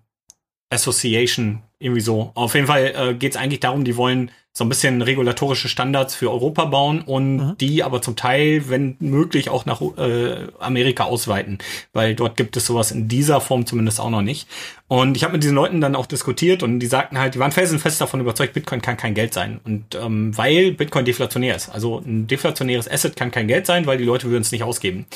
Association, 0.70 1.62
irgendwie 1.78 2.00
so. 2.00 2.32
Auf 2.34 2.54
jeden 2.54 2.66
Fall 2.66 2.92
äh, 2.94 3.14
geht 3.14 3.32
es 3.32 3.38
eigentlich 3.38 3.60
darum, 3.60 3.84
die 3.84 3.96
wollen 3.96 4.30
so 4.58 4.64
ein 4.64 4.68
bisschen 4.68 5.02
regulatorische 5.02 5.68
Standards 5.68 6.16
für 6.16 6.32
Europa 6.32 6.64
bauen 6.64 7.02
und 7.02 7.36
mhm. 7.36 7.56
die 7.58 7.84
aber 7.84 8.02
zum 8.02 8.16
Teil, 8.16 8.68
wenn 8.68 8.96
möglich, 8.98 9.50
auch 9.50 9.66
nach 9.66 9.80
äh, 9.80 10.48
Amerika 10.58 11.04
ausweiten, 11.04 11.58
weil 11.92 12.16
dort 12.16 12.36
gibt 12.36 12.56
es 12.56 12.66
sowas 12.66 12.90
in 12.90 13.06
dieser 13.06 13.40
Form 13.40 13.66
zumindest 13.66 14.00
auch 14.00 14.10
noch 14.10 14.20
nicht. 14.20 14.48
Und 14.88 15.16
ich 15.16 15.22
habe 15.22 15.34
mit 15.34 15.44
diesen 15.44 15.54
Leuten 15.54 15.80
dann 15.80 15.94
auch 15.94 16.06
diskutiert 16.06 16.64
und 16.64 16.80
die 16.80 16.86
sagten 16.86 17.18
halt, 17.18 17.36
die 17.36 17.38
waren 17.38 17.52
felsenfest 17.52 18.00
davon 18.00 18.18
überzeugt, 18.18 18.52
Bitcoin 18.52 18.82
kann 18.82 18.96
kein 18.96 19.14
Geld 19.14 19.32
sein. 19.32 19.60
Und 19.64 19.94
ähm, 19.94 20.36
weil 20.36 20.72
Bitcoin 20.72 21.04
deflationär 21.04 21.54
ist. 21.54 21.68
Also 21.68 21.98
ein 22.04 22.26
deflationäres 22.26 22.90
Asset 22.90 23.14
kann 23.14 23.30
kein 23.30 23.46
Geld 23.46 23.64
sein, 23.64 23.86
weil 23.86 23.98
die 23.98 24.04
Leute 24.04 24.28
würden 24.28 24.42
es 24.42 24.50
nicht 24.50 24.64
ausgeben 24.64 25.06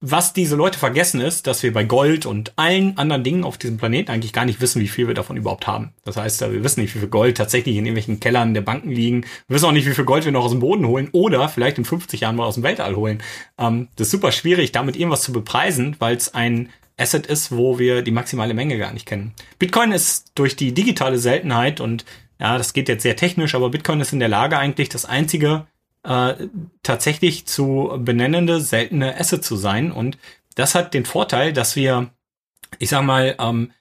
was 0.00 0.34
diese 0.34 0.56
Leute 0.56 0.78
vergessen 0.78 1.20
ist, 1.20 1.46
dass 1.46 1.62
wir 1.62 1.72
bei 1.72 1.84
Gold 1.84 2.26
und 2.26 2.52
allen 2.56 2.98
anderen 2.98 3.24
Dingen 3.24 3.44
auf 3.44 3.56
diesem 3.56 3.78
Planeten 3.78 4.10
eigentlich 4.10 4.34
gar 4.34 4.44
nicht 4.44 4.60
wissen, 4.60 4.82
wie 4.82 4.88
viel 4.88 5.06
wir 5.06 5.14
davon 5.14 5.38
überhaupt 5.38 5.66
haben. 5.66 5.94
Das 6.04 6.16
heißt, 6.18 6.42
wir 6.42 6.62
wissen 6.62 6.80
nicht, 6.80 6.94
wie 6.94 6.98
viel 6.98 7.08
Gold 7.08 7.38
tatsächlich 7.38 7.76
in 7.76 7.86
irgendwelchen 7.86 8.20
Kellern 8.20 8.52
der 8.52 8.60
Banken 8.60 8.90
liegen. 8.90 9.22
Wir 9.48 9.54
wissen 9.54 9.64
auch 9.64 9.72
nicht, 9.72 9.86
wie 9.86 9.94
viel 9.94 10.04
Gold 10.04 10.26
wir 10.26 10.32
noch 10.32 10.44
aus 10.44 10.50
dem 10.50 10.60
Boden 10.60 10.86
holen 10.86 11.08
oder 11.12 11.48
vielleicht 11.48 11.78
in 11.78 11.86
50 11.86 12.20
Jahren 12.20 12.36
mal 12.36 12.44
aus 12.44 12.54
dem 12.54 12.62
Weltall 12.62 12.94
holen. 12.94 13.22
Ähm, 13.58 13.88
das 13.96 14.08
ist 14.08 14.12
super 14.12 14.32
schwierig, 14.32 14.72
damit 14.72 14.96
irgendwas 14.96 15.22
zu 15.22 15.32
bepreisen, 15.32 15.96
weil 15.98 16.16
es 16.16 16.34
ein 16.34 16.68
Asset 16.98 17.26
ist, 17.26 17.52
wo 17.52 17.78
wir 17.78 18.02
die 18.02 18.10
maximale 18.10 18.54
Menge 18.54 18.78
gar 18.78 18.92
nicht 18.92 19.06
kennen. 19.06 19.32
Bitcoin 19.58 19.92
ist 19.92 20.32
durch 20.34 20.56
die 20.56 20.72
digitale 20.72 21.18
Seltenheit 21.18 21.80
und 21.80 22.04
ja, 22.38 22.58
das 22.58 22.74
geht 22.74 22.88
jetzt 22.88 23.02
sehr 23.02 23.16
technisch, 23.16 23.54
aber 23.54 23.70
Bitcoin 23.70 24.00
ist 24.00 24.12
in 24.12 24.20
der 24.20 24.28
Lage 24.28 24.58
eigentlich 24.58 24.90
das 24.90 25.06
einzige 25.06 25.66
äh, 26.06 26.48
tatsächlich 26.82 27.46
zu 27.46 27.92
benennende, 27.98 28.60
seltene 28.60 29.18
Asset 29.18 29.44
zu 29.44 29.56
sein. 29.56 29.90
Und 29.90 30.18
das 30.54 30.74
hat 30.74 30.94
den 30.94 31.04
Vorteil, 31.04 31.52
dass 31.52 31.76
wir, 31.76 32.10
ich 32.78 32.90
sag 32.90 33.04
mal, 33.04 33.34
ähm, 33.38 33.72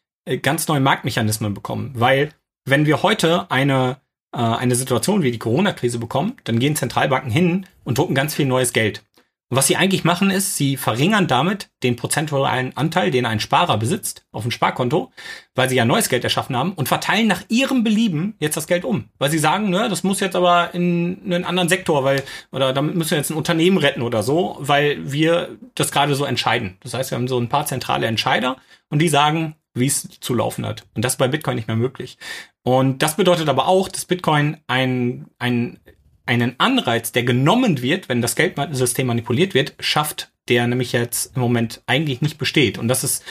ganz 0.42 0.68
neue 0.68 0.80
Marktmechanismen 0.80 1.54
bekommen. 1.54 1.92
Weil 1.96 2.32
wenn 2.66 2.86
wir 2.86 3.04
heute 3.04 3.50
eine, 3.52 3.98
äh, 4.34 4.40
eine 4.40 4.76
Situation 4.76 5.22
wie 5.22 5.32
die 5.32 5.40
Corona-Krise 5.40 6.00
bekommen, 6.00 6.38
dann 6.44 6.60
gehen 6.60 6.76
Zentralbanken 6.76 7.32
hin 7.32 7.68
und 7.84 7.98
drucken 7.98 8.16
ganz 8.16 8.34
viel 8.34 8.48
neues 8.48 8.74
Geld. 8.74 9.04
Und 9.50 9.58
was 9.58 9.68
sie 9.68 9.76
eigentlich 9.76 10.04
machen 10.04 10.32
ist, 10.32 10.58
sie 10.58 10.76
verringern 10.76 11.28
damit 11.28 11.70
den 11.84 11.96
prozentualen 11.96 12.76
Anteil, 12.76 13.12
den 13.12 13.28
ein 13.28 13.40
Sparer 13.40 13.78
besitzt, 13.78 14.26
auf 14.32 14.42
dem 14.42 14.50
Sparkonto, 14.50 15.12
weil 15.54 15.70
sie 15.70 15.76
ja 15.76 15.86
neues 15.86 16.10
Geld 16.10 16.24
erschaffen 16.24 16.58
haben 16.58 16.74
und 16.74 16.88
verteilen 16.88 17.28
nach 17.28 17.44
ihrem 17.48 17.84
Belieben 17.84 18.36
jetzt 18.40 18.58
das 18.58 18.66
Geld 18.66 18.86
um. 18.86 19.10
Weil 19.20 19.30
sie 19.30 19.38
sagen, 19.38 19.70
ne, 19.70 19.88
das 19.88 20.04
muss 20.04 20.20
jetzt 20.20 20.36
aber 20.36 20.74
in 20.74 21.22
einen 21.26 21.46
anderen 21.46 21.70
Sektor, 21.70 22.04
weil, 22.04 22.24
oder 22.52 22.74
damit 22.74 22.96
müssen 22.96 23.12
wir 23.12 23.20
jetzt 23.20 23.30
ein 23.30 23.38
Unternehmen 23.38 23.78
retten 23.78 24.02
oder 24.02 24.24
so, 24.24 24.58
weil 24.60 25.12
wir 25.12 25.58
das 25.76 25.92
gerade 25.92 26.16
so 26.16 26.26
entscheiden. 26.26 26.78
Das 26.82 26.96
heißt, 26.96 27.12
wir 27.12 27.18
haben 27.18 27.28
so 27.28 27.40
ein 27.40 27.50
paar 27.50 27.68
zentrale 27.68 28.08
Entscheider 28.08 28.58
und 28.90 28.98
die 28.98 29.10
sagen, 29.10 29.56
wie 29.76 29.86
es 29.88 30.08
zu 30.22 30.34
laufen 30.34 30.66
hat. 30.66 30.86
Und 30.96 31.06
das 31.06 31.14
ist 31.14 31.18
bei 31.18 31.28
Bitcoin 31.28 31.58
nicht 31.58 31.68
mehr 31.68 31.78
möglich. 31.78 32.18
Und 32.64 33.04
das 33.04 33.18
bedeutet 33.18 33.50
aber 33.50 33.68
auch, 33.68 33.90
dass 33.90 34.06
Bitcoin 34.06 34.58
ein, 34.68 35.28
ein 35.38 35.80
einen 36.26 36.56
Anreiz, 36.60 37.12
der 37.12 37.24
genommen 37.24 37.82
wird, 37.82 38.10
wenn 38.10 38.22
das 38.22 38.36
Geldsystem 38.36 39.08
manipuliert 39.08 39.54
wird, 39.54 39.76
schafft, 39.80 40.32
der 40.48 40.68
nämlich 40.68 40.92
jetzt 40.92 41.36
im 41.36 41.42
Moment 41.42 41.84
eigentlich 41.86 42.22
nicht 42.22 42.38
besteht. 42.38 42.78
Und 42.78 42.88
das 42.88 43.04
ist, 43.04 43.24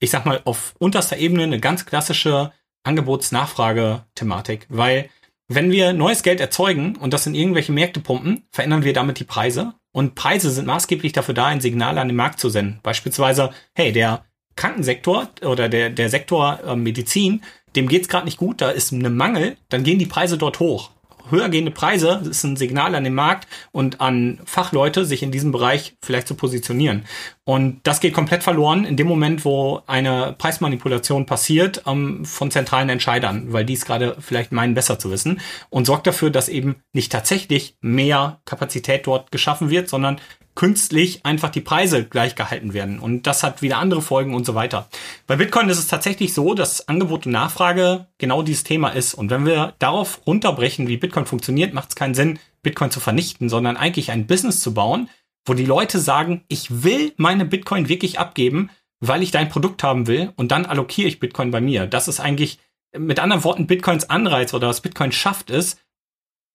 ich 0.00 0.10
sag 0.10 0.26
mal, 0.26 0.40
auf 0.44 0.74
unterster 0.78 1.16
Ebene 1.16 1.44
eine 1.44 1.60
ganz 1.60 1.86
klassische 1.86 2.52
Angebots-Nachfrage-Thematik, 2.84 4.66
weil 4.68 5.08
wenn 5.48 5.70
wir 5.70 5.92
neues 5.92 6.22
Geld 6.22 6.40
erzeugen 6.40 6.96
und 6.96 7.12
das 7.12 7.26
in 7.26 7.34
irgendwelche 7.34 7.72
Märkte 7.72 8.00
pumpen, 8.00 8.44
verändern 8.50 8.84
wir 8.84 8.92
damit 8.92 9.18
die 9.18 9.24
Preise. 9.24 9.74
Und 9.92 10.14
Preise 10.14 10.50
sind 10.50 10.66
maßgeblich 10.66 11.12
dafür 11.12 11.34
da, 11.34 11.46
ein 11.46 11.60
Signal 11.60 11.98
an 11.98 12.08
den 12.08 12.16
Markt 12.16 12.40
zu 12.40 12.48
senden. 12.48 12.80
Beispielsweise, 12.82 13.50
hey, 13.74 13.92
der 13.92 14.24
Krankensektor 14.56 15.28
oder 15.42 15.68
der, 15.68 15.90
der 15.90 16.08
Sektor 16.08 16.60
äh, 16.64 16.76
Medizin, 16.76 17.42
dem 17.76 17.88
geht's 17.88 18.08
gerade 18.08 18.24
nicht 18.24 18.38
gut, 18.38 18.60
da 18.60 18.70
ist 18.70 18.92
ein 18.92 19.16
Mangel, 19.16 19.56
dann 19.68 19.84
gehen 19.84 19.98
die 19.98 20.06
Preise 20.06 20.38
dort 20.38 20.60
hoch. 20.60 20.90
Höher 21.30 21.48
gehende 21.48 21.70
Preise 21.70 22.22
ist 22.28 22.44
ein 22.44 22.56
Signal 22.56 22.94
an 22.94 23.04
den 23.04 23.14
Markt 23.14 23.48
und 23.72 24.00
an 24.00 24.40
Fachleute, 24.44 25.04
sich 25.04 25.22
in 25.22 25.32
diesem 25.32 25.52
Bereich 25.52 25.96
vielleicht 26.02 26.28
zu 26.28 26.34
positionieren. 26.34 27.04
Und 27.44 27.80
das 27.82 28.00
geht 28.00 28.14
komplett 28.14 28.44
verloren 28.44 28.84
in 28.84 28.96
dem 28.96 29.08
Moment, 29.08 29.44
wo 29.44 29.82
eine 29.86 30.34
Preismanipulation 30.38 31.26
passiert 31.26 31.82
ähm, 31.86 32.24
von 32.24 32.50
zentralen 32.50 32.88
Entscheidern, 32.88 33.52
weil 33.52 33.64
die 33.64 33.72
es 33.72 33.84
gerade 33.84 34.16
vielleicht 34.20 34.52
meinen, 34.52 34.74
besser 34.74 34.98
zu 34.98 35.10
wissen 35.10 35.40
und 35.68 35.86
sorgt 35.86 36.06
dafür, 36.06 36.30
dass 36.30 36.48
eben 36.48 36.76
nicht 36.92 37.10
tatsächlich 37.10 37.76
mehr 37.80 38.40
Kapazität 38.44 39.06
dort 39.06 39.32
geschaffen 39.32 39.70
wird, 39.70 39.88
sondern 39.88 40.20
künstlich 40.54 41.24
einfach 41.24 41.50
die 41.50 41.60
Preise 41.60 42.04
gleich 42.04 42.34
gehalten 42.34 42.74
werden. 42.74 42.98
Und 42.98 43.26
das 43.26 43.42
hat 43.42 43.62
wieder 43.62 43.78
andere 43.78 44.02
Folgen 44.02 44.34
und 44.34 44.44
so 44.44 44.54
weiter. 44.54 44.88
Bei 45.26 45.36
Bitcoin 45.36 45.68
ist 45.68 45.78
es 45.78 45.86
tatsächlich 45.86 46.34
so, 46.34 46.54
dass 46.54 46.88
Angebot 46.88 47.26
und 47.26 47.32
Nachfrage 47.32 48.06
genau 48.18 48.42
dieses 48.42 48.64
Thema 48.64 48.90
ist. 48.90 49.14
Und 49.14 49.30
wenn 49.30 49.46
wir 49.46 49.74
darauf 49.78 50.20
runterbrechen, 50.26 50.88
wie 50.88 50.98
Bitcoin 50.98 51.26
funktioniert, 51.26 51.72
macht 51.72 51.90
es 51.90 51.96
keinen 51.96 52.14
Sinn, 52.14 52.38
Bitcoin 52.62 52.90
zu 52.90 53.00
vernichten, 53.00 53.48
sondern 53.48 53.76
eigentlich 53.76 54.10
ein 54.10 54.26
Business 54.26 54.60
zu 54.60 54.74
bauen, 54.74 55.08
wo 55.46 55.54
die 55.54 55.64
Leute 55.64 55.98
sagen, 55.98 56.44
ich 56.48 56.82
will 56.84 57.12
meine 57.16 57.44
Bitcoin 57.44 57.88
wirklich 57.88 58.18
abgeben, 58.18 58.70
weil 59.00 59.22
ich 59.22 59.32
dein 59.32 59.48
Produkt 59.48 59.82
haben 59.82 60.06
will 60.06 60.32
und 60.36 60.52
dann 60.52 60.66
allokiere 60.66 61.08
ich 61.08 61.18
Bitcoin 61.18 61.50
bei 61.50 61.60
mir. 61.60 61.86
Das 61.86 62.06
ist 62.06 62.20
eigentlich 62.20 62.58
mit 62.96 63.18
anderen 63.18 63.42
Worten 63.42 63.66
Bitcoins 63.66 64.10
Anreiz 64.10 64.54
oder 64.54 64.68
was 64.68 64.82
Bitcoin 64.82 65.12
schafft, 65.12 65.50
ist, 65.50 65.80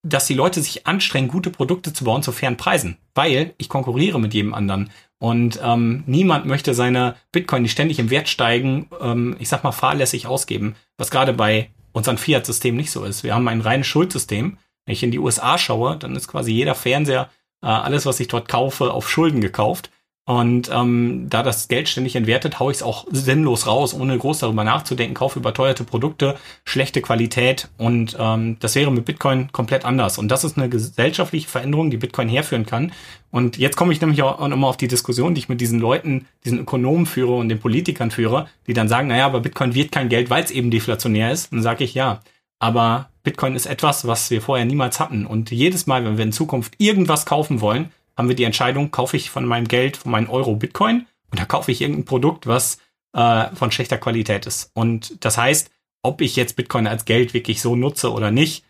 dass 0.04 0.28
die 0.28 0.34
Leute 0.34 0.62
sich 0.62 0.88
anstrengen, 0.88 1.28
gute 1.28 1.50
Produkte 1.50 1.94
zu 1.94 2.04
bauen 2.04 2.24
zu 2.24 2.32
fairen 2.32 2.58
Preisen, 2.58 2.98
weil 3.16 3.54
ich 3.58 3.70
konkurriere 3.70 4.20
mit 4.20 4.34
jedem 4.34 4.54
anderen. 4.54 4.90
Und 5.20 5.60
ähm, 5.64 6.04
niemand 6.06 6.46
möchte 6.46 6.74
seine 6.74 7.16
Bitcoin, 7.32 7.64
die 7.64 7.70
ständig 7.70 8.00
im 8.00 8.10
Wert 8.10 8.30
steigen, 8.30 8.88
ähm, 9.02 9.36
ich 9.40 9.50
sag 9.50 9.64
mal, 9.64 9.72
fahrlässig 9.72 10.28
ausgeben, 10.28 10.76
was 10.98 11.12
gerade 11.12 11.34
bei 11.34 11.70
unseren 11.92 12.18
Fiat-Systemen 12.18 12.78
nicht 12.78 12.92
so 12.92 13.04
ist. 13.04 13.24
Wir 13.24 13.34
haben 13.34 13.48
ein 13.48 13.62
reines 13.62 13.88
Schuldsystem. 13.88 14.58
Wenn 14.86 14.94
ich 14.94 15.04
in 15.04 15.12
die 15.12 15.20
USA 15.20 15.58
schaue, 15.58 15.98
dann 15.98 16.16
ist 16.16 16.28
quasi 16.28 16.52
jeder 16.52 16.76
Fernseher, 16.76 17.30
äh, 17.64 17.68
alles, 17.68 18.06
was 18.06 18.20
ich 18.20 18.28
dort 18.28 18.48
kaufe, 18.48 18.92
auf 18.92 19.10
Schulden 19.10 19.42
gekauft. 19.42 19.90
Und 20.28 20.70
ähm, 20.74 21.28
da 21.30 21.42
das 21.42 21.70
Geld 21.70 21.88
ständig 21.88 22.18
entwertet, 22.18 22.60
haue 22.60 22.74
ich 22.74 22.80
es 22.80 22.84
auch 22.84 23.06
sinnlos 23.10 23.66
raus, 23.66 23.94
ohne 23.94 24.18
groß 24.18 24.40
darüber 24.40 24.66
nachzudenken, 24.66 25.14
kaufe 25.14 25.40
überteuerte 25.40 25.86
Produkte, 25.86 26.36
schlechte 26.66 27.02
Qualität 27.02 27.70
und 27.78 28.18
ähm, 28.20 28.58
das 28.60 28.76
wäre 28.76 28.92
mit 28.92 29.06
Bitcoin 29.06 29.54
komplett 29.54 29.86
anders. 29.86 30.18
Und 30.18 30.28
das 30.28 30.44
ist 30.44 30.58
eine 30.58 30.68
gesellschaftliche 30.68 31.48
Veränderung, 31.48 31.92
die 31.92 31.96
Bitcoin 31.96 32.28
herführen 32.28 32.66
kann. 32.66 32.92
Und 33.32 33.58
jetzt 33.58 33.78
komme 33.78 33.94
ich 33.94 34.02
nämlich 34.02 34.22
auch 34.22 34.46
nochmal 34.46 34.70
auf 34.70 34.76
die 34.76 34.90
Diskussion, 34.90 35.34
die 35.34 35.40
ich 35.40 35.48
mit 35.48 35.62
diesen 35.62 35.80
Leuten, 35.80 36.28
diesen 36.44 36.60
Ökonomen 36.60 37.06
führe 37.06 37.36
und 37.36 37.48
den 37.48 37.62
Politikern 37.62 38.12
führe, 38.12 38.50
die 38.68 38.74
dann 38.74 38.90
sagen, 38.90 39.08
naja, 39.08 39.28
aber 39.28 39.40
Bitcoin 39.40 39.76
wird 39.76 39.94
kein 39.94 40.10
Geld, 40.10 40.30
weil 40.30 40.44
es 40.44 40.52
eben 40.52 40.72
deflationär 40.72 41.32
ist. 41.32 41.54
Dann 41.54 41.62
sage 41.62 41.86
ich 41.86 41.94
ja, 41.94 42.20
aber 42.60 43.10
Bitcoin 43.24 43.56
ist 43.56 43.66
etwas, 43.66 44.06
was 44.06 44.30
wir 44.30 44.42
vorher 44.42 44.66
niemals 44.66 45.00
hatten. 45.00 45.26
Und 45.26 45.52
jedes 45.52 45.88
Mal, 45.88 46.04
wenn 46.04 46.18
wir 46.18 46.26
in 46.26 46.34
Zukunft 46.34 46.74
irgendwas 46.80 47.26
kaufen 47.26 47.62
wollen, 47.62 47.92
haben 48.18 48.28
wir 48.28 48.36
die 48.36 48.44
Entscheidung, 48.44 48.92
kaufe 48.92 49.16
ich 49.16 49.30
von 49.30 49.46
meinem 49.46 49.68
Geld, 49.68 49.98
von 49.98 50.12
meinem 50.12 50.30
Euro 50.30 50.56
Bitcoin 50.56 51.06
oder 51.32 51.46
kaufe 51.46 51.72
ich 51.72 51.82
irgendein 51.82 52.06
Produkt, 52.06 52.48
was 52.48 52.80
äh, 53.14 53.48
von 53.56 53.72
schlechter 53.72 53.98
Qualität 53.98 54.46
ist. 54.46 54.72
Und 54.74 55.24
das 55.24 55.38
heißt, 55.38 55.70
ob 56.02 56.22
ich 56.22 56.36
jetzt 56.36 56.56
Bitcoin 56.56 56.88
als 56.88 57.06
Geld 57.06 57.34
wirklich 57.34 57.62
so 57.62 57.76
nutze 57.76 58.12
oder 58.12 58.32
nicht, 58.32 58.64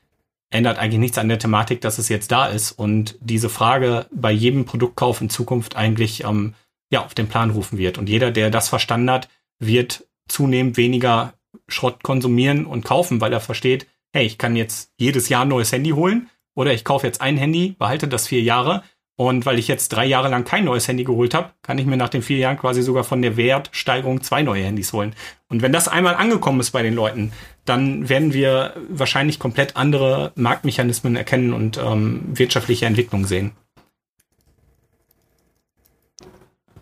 ändert 0.50 0.80
eigentlich 0.80 1.00
nichts 1.00 1.18
an 1.18 1.30
der 1.30 1.40
Thematik, 1.40 1.82
dass 1.82 1.98
es 1.98 2.10
jetzt 2.10 2.32
da 2.32 2.48
ist 2.48 2.72
und 2.72 3.18
diese 3.20 3.50
Frage 3.50 4.08
bei 4.12 4.32
jedem 4.32 4.66
Produktkauf 4.66 5.22
in 5.22 5.30
Zukunft 5.30 5.76
eigentlich 5.76 6.24
ähm, 6.24 6.54
ja 6.90 7.04
auf 7.04 7.14
den 7.14 7.28
Plan 7.28 7.52
rufen 7.52 7.78
wird. 7.78 7.98
Und 7.98 8.08
jeder, 8.08 8.32
der 8.32 8.50
das 8.50 8.70
verstanden 8.70 9.12
hat, 9.12 9.30
wird 9.60 10.06
zunehmend 10.28 10.78
weniger 10.78 11.34
Schrott 11.68 12.04
konsumieren 12.04 12.66
und 12.66 12.86
kaufen, 12.86 13.20
weil 13.20 13.34
er 13.34 13.42
versteht, 13.42 13.88
hey, 14.14 14.26
ich 14.26 14.38
kann 14.38 14.56
jetzt 14.56 14.92
jedes 14.98 15.30
Jahr 15.30 15.44
ein 15.44 15.50
neues 15.50 15.72
Handy 15.72 15.92
holen 15.92 16.30
oder 16.56 16.74
ich 16.74 16.86
kaufe 16.86 17.06
jetzt 17.06 17.22
ein 17.22 17.38
Handy, 17.38 17.76
behalte 17.78 18.08
das 18.08 18.28
vier 18.28 18.42
Jahre 18.42 18.84
und 19.17 19.47
weil 19.47 19.58
ich 19.58 19.67
jetzt 19.67 19.89
drei 19.89 20.06
Jahre 20.06 20.30
lang 20.30 20.45
kein 20.45 20.63
neues 20.63 20.88
Handy 20.88 21.03
geholt 21.03 21.34
habe, 21.34 21.49
kann 21.63 21.80
ich 21.80 21.88
mir 21.88 21.97
nach 21.97 22.10
den 22.10 22.21
vier 22.21 22.38
Jahren 22.38 22.58
quasi 22.58 22.84
sogar 22.84 23.03
von 23.03 23.23
der 23.23 23.36
Wertsteigerung 23.36 24.21
zwei 24.21 24.43
neue 24.43 24.63
Handys 24.63 24.93
holen. 24.93 25.15
Und 25.49 25.63
wenn 25.63 25.73
das 25.73 25.88
einmal 25.88 26.13
angekommen 26.13 26.60
ist 26.60 26.69
bei 26.69 26.84
den 26.84 26.93
Leuten, 26.93 27.34
dann 27.65 28.10
werden 28.10 28.32
wir 28.32 28.75
wahrscheinlich 28.89 29.39
komplett 29.39 29.75
andere 29.75 30.32
Marktmechanismen 30.36 31.15
erkennen 31.15 31.53
und 31.53 31.77
ähm, 31.77 32.21
wirtschaftliche 32.27 32.86
Entwicklung 32.86 33.25
sehen. 33.25 33.53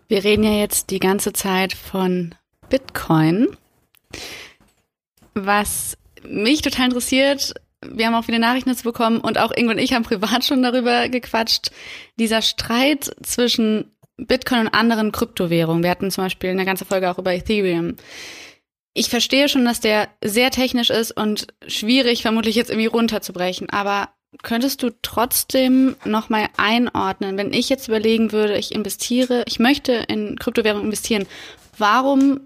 Wir 0.10 0.24
reden 0.24 0.44
ja 0.44 0.52
jetzt 0.52 0.92
die 0.92 1.00
ganze 1.00 1.32
Zeit 1.32 1.74
von 1.74 2.36
Bitcoin. 2.70 3.56
Was 5.34 5.98
mich 6.28 6.62
total 6.62 6.86
interessiert, 6.86 7.54
wir 7.92 8.08
haben 8.08 8.16
auch 8.16 8.26
viele 8.26 8.40
Nachrichten 8.40 8.70
dazu 8.70 8.84
bekommen 8.84 9.20
und 9.20 9.38
auch 9.38 9.52
Ingo 9.52 9.72
und 9.72 9.78
ich 9.78 9.94
haben 9.94 10.04
privat 10.04 10.46
schon 10.46 10.64
darüber 10.64 11.10
gequatscht. 11.10 11.72
Dieser 12.18 12.42
Streit 12.42 13.16
zwischen 13.24 13.92
Bitcoin 14.18 14.62
und 14.62 14.68
anderen 14.70 15.12
Kryptowährungen. 15.12 15.84
Wir 15.84 15.90
hatten 15.90 16.12
zum 16.12 16.24
Beispiel 16.24 16.50
eine 16.50 16.66
ganze 16.66 16.86
Folge 16.86 17.10
auch 17.10 17.18
über 17.18 17.34
Ethereum. 17.34 17.96
Ich 18.94 19.10
verstehe 19.10 19.50
schon, 19.50 19.66
dass 19.66 19.82
der 19.82 20.08
sehr 20.24 20.52
technisch 20.52 20.90
ist 20.90 21.12
und 21.12 21.48
schwierig 21.68 22.22
vermutlich 22.22 22.56
jetzt 22.56 22.70
irgendwie 22.70 22.88
runterzubrechen, 22.88 23.70
aber 23.70 24.10
könntest 24.42 24.84
du 24.84 24.90
trotzdem 25.02 25.96
nochmal 26.06 26.48
einordnen, 26.56 27.38
wenn 27.38 27.54
ich 27.54 27.68
jetzt 27.68 27.88
überlegen 27.88 28.32
würde, 28.32 28.58
ich 28.58 28.74
investiere, 28.74 29.44
ich 29.48 29.60
möchte 29.60 29.94
in 30.08 30.38
Kryptowährungen 30.40 30.86
investieren, 30.86 31.28
warum 31.78 32.40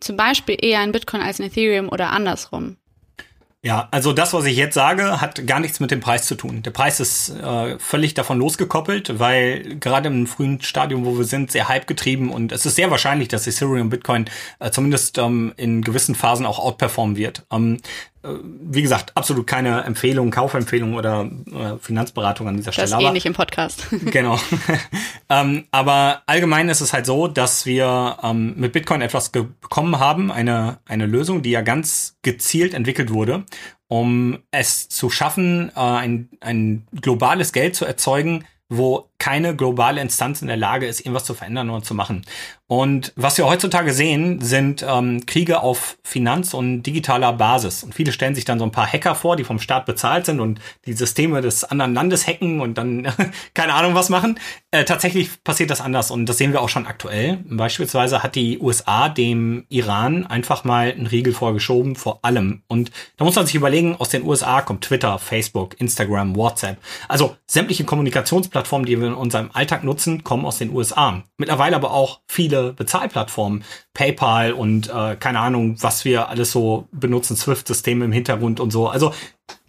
zum 0.00 0.16
Beispiel 0.16 0.56
eher 0.58 0.82
in 0.82 0.92
Bitcoin 0.92 1.22
als 1.22 1.38
in 1.38 1.46
Ethereum 1.46 1.90
oder 1.90 2.10
andersrum? 2.10 2.76
Ja, 3.62 3.88
also 3.90 4.14
das, 4.14 4.32
was 4.32 4.46
ich 4.46 4.56
jetzt 4.56 4.72
sage, 4.72 5.20
hat 5.20 5.46
gar 5.46 5.60
nichts 5.60 5.80
mit 5.80 5.90
dem 5.90 6.00
Preis 6.00 6.26
zu 6.26 6.34
tun. 6.34 6.62
Der 6.62 6.70
Preis 6.70 6.98
ist 6.98 7.28
äh, 7.28 7.78
völlig 7.78 8.14
davon 8.14 8.38
losgekoppelt, 8.38 9.18
weil 9.18 9.76
gerade 9.78 10.08
im 10.08 10.26
frühen 10.26 10.62
Stadium, 10.62 11.04
wo 11.04 11.18
wir 11.18 11.24
sind, 11.24 11.52
sehr 11.52 11.68
hype 11.68 11.86
getrieben 11.86 12.30
und 12.32 12.52
es 12.52 12.64
ist 12.64 12.76
sehr 12.76 12.90
wahrscheinlich, 12.90 13.28
dass 13.28 13.46
Ethereum 13.46 13.90
Bitcoin 13.90 14.30
äh, 14.60 14.70
zumindest 14.70 15.18
ähm, 15.18 15.52
in 15.58 15.82
gewissen 15.82 16.14
Phasen 16.14 16.46
auch 16.46 16.58
outperformen 16.58 17.16
wird. 17.16 17.44
Ähm, 17.52 17.76
äh, 18.19 18.19
wie 18.22 18.82
gesagt, 18.82 19.16
absolut 19.16 19.46
keine 19.46 19.84
Empfehlung, 19.84 20.30
Kaufempfehlung 20.30 20.94
oder 20.94 21.30
äh, 21.52 21.78
Finanzberatung 21.78 22.48
an 22.48 22.56
dieser 22.56 22.72
Stelle. 22.72 22.90
Das 22.90 23.00
ist 23.00 23.06
ähnlich 23.06 23.26
im 23.26 23.32
Podcast. 23.32 23.86
genau. 24.06 24.38
ähm, 25.30 25.64
aber 25.70 26.22
allgemein 26.26 26.68
ist 26.68 26.80
es 26.80 26.92
halt 26.92 27.06
so, 27.06 27.28
dass 27.28 27.64
wir 27.64 28.18
ähm, 28.22 28.54
mit 28.56 28.72
Bitcoin 28.72 29.00
etwas 29.00 29.30
bekommen 29.30 29.98
haben, 29.98 30.30
eine, 30.30 30.78
eine 30.86 31.06
Lösung, 31.06 31.42
die 31.42 31.50
ja 31.50 31.62
ganz 31.62 32.16
gezielt 32.22 32.74
entwickelt 32.74 33.10
wurde, 33.10 33.44
um 33.88 34.38
es 34.50 34.88
zu 34.88 35.08
schaffen, 35.08 35.70
äh, 35.74 35.80
ein, 35.80 36.28
ein 36.40 36.86
globales 37.00 37.52
Geld 37.52 37.74
zu 37.74 37.86
erzeugen, 37.86 38.44
wo 38.68 39.09
keine 39.20 39.54
globale 39.54 40.00
Instanz 40.00 40.42
in 40.42 40.48
der 40.48 40.56
Lage 40.56 40.86
ist, 40.86 41.00
irgendwas 41.00 41.24
zu 41.24 41.34
verändern 41.34 41.70
oder 41.70 41.84
zu 41.84 41.94
machen. 41.94 42.22
Und 42.66 43.12
was 43.16 43.36
wir 43.36 43.46
heutzutage 43.46 43.92
sehen, 43.92 44.40
sind 44.40 44.84
ähm, 44.88 45.26
Kriege 45.26 45.60
auf 45.60 45.98
Finanz- 46.04 46.54
und 46.54 46.84
digitaler 46.84 47.32
Basis. 47.32 47.82
Und 47.82 47.94
viele 47.96 48.12
stellen 48.12 48.36
sich 48.36 48.44
dann 48.44 48.60
so 48.60 48.64
ein 48.64 48.70
paar 48.70 48.86
Hacker 48.86 49.16
vor, 49.16 49.36
die 49.36 49.42
vom 49.42 49.58
Staat 49.58 49.86
bezahlt 49.86 50.24
sind 50.24 50.38
und 50.38 50.60
die 50.86 50.92
Systeme 50.92 51.40
des 51.42 51.64
anderen 51.64 51.94
Landes 51.94 52.26
hacken 52.26 52.60
und 52.60 52.78
dann 52.78 53.12
keine 53.54 53.74
Ahnung 53.74 53.94
was 53.94 54.08
machen. 54.08 54.38
Äh, 54.70 54.84
tatsächlich 54.84 55.42
passiert 55.42 55.70
das 55.70 55.80
anders 55.80 56.12
und 56.12 56.26
das 56.26 56.38
sehen 56.38 56.52
wir 56.52 56.62
auch 56.62 56.68
schon 56.68 56.86
aktuell. 56.86 57.38
Beispielsweise 57.44 58.22
hat 58.22 58.36
die 58.36 58.60
USA 58.60 59.08
dem 59.08 59.66
Iran 59.68 60.26
einfach 60.26 60.62
mal 60.64 60.92
einen 60.92 61.08
Riegel 61.08 61.32
vorgeschoben 61.32 61.96
vor 61.96 62.20
allem. 62.22 62.62
Und 62.68 62.92
da 63.16 63.24
muss 63.24 63.34
man 63.34 63.46
sich 63.46 63.56
überlegen, 63.56 63.96
aus 63.96 64.10
den 64.10 64.24
USA 64.24 64.62
kommt 64.62 64.84
Twitter, 64.84 65.18
Facebook, 65.18 65.78
Instagram, 65.80 66.36
WhatsApp. 66.36 66.78
Also 67.08 67.36
sämtliche 67.48 67.82
Kommunikationsplattformen, 67.82 68.86
die 68.86 69.00
wir 69.00 69.09
in 69.10 69.16
unserem 69.16 69.50
Alltag 69.52 69.84
nutzen, 69.84 70.24
kommen 70.24 70.44
aus 70.44 70.58
den 70.58 70.70
USA. 70.70 71.22
Mittlerweile 71.36 71.76
aber 71.76 71.92
auch 71.92 72.20
viele 72.26 72.72
Bezahlplattformen, 72.72 73.64
PayPal 73.94 74.52
und 74.52 74.88
äh, 74.88 75.16
keine 75.16 75.40
Ahnung, 75.40 75.76
was 75.80 76.04
wir 76.04 76.28
alles 76.28 76.52
so 76.52 76.88
benutzen, 76.92 77.36
Swift-Systeme 77.36 78.04
im 78.04 78.12
Hintergrund 78.12 78.60
und 78.60 78.70
so. 78.70 78.88
Also 78.88 79.12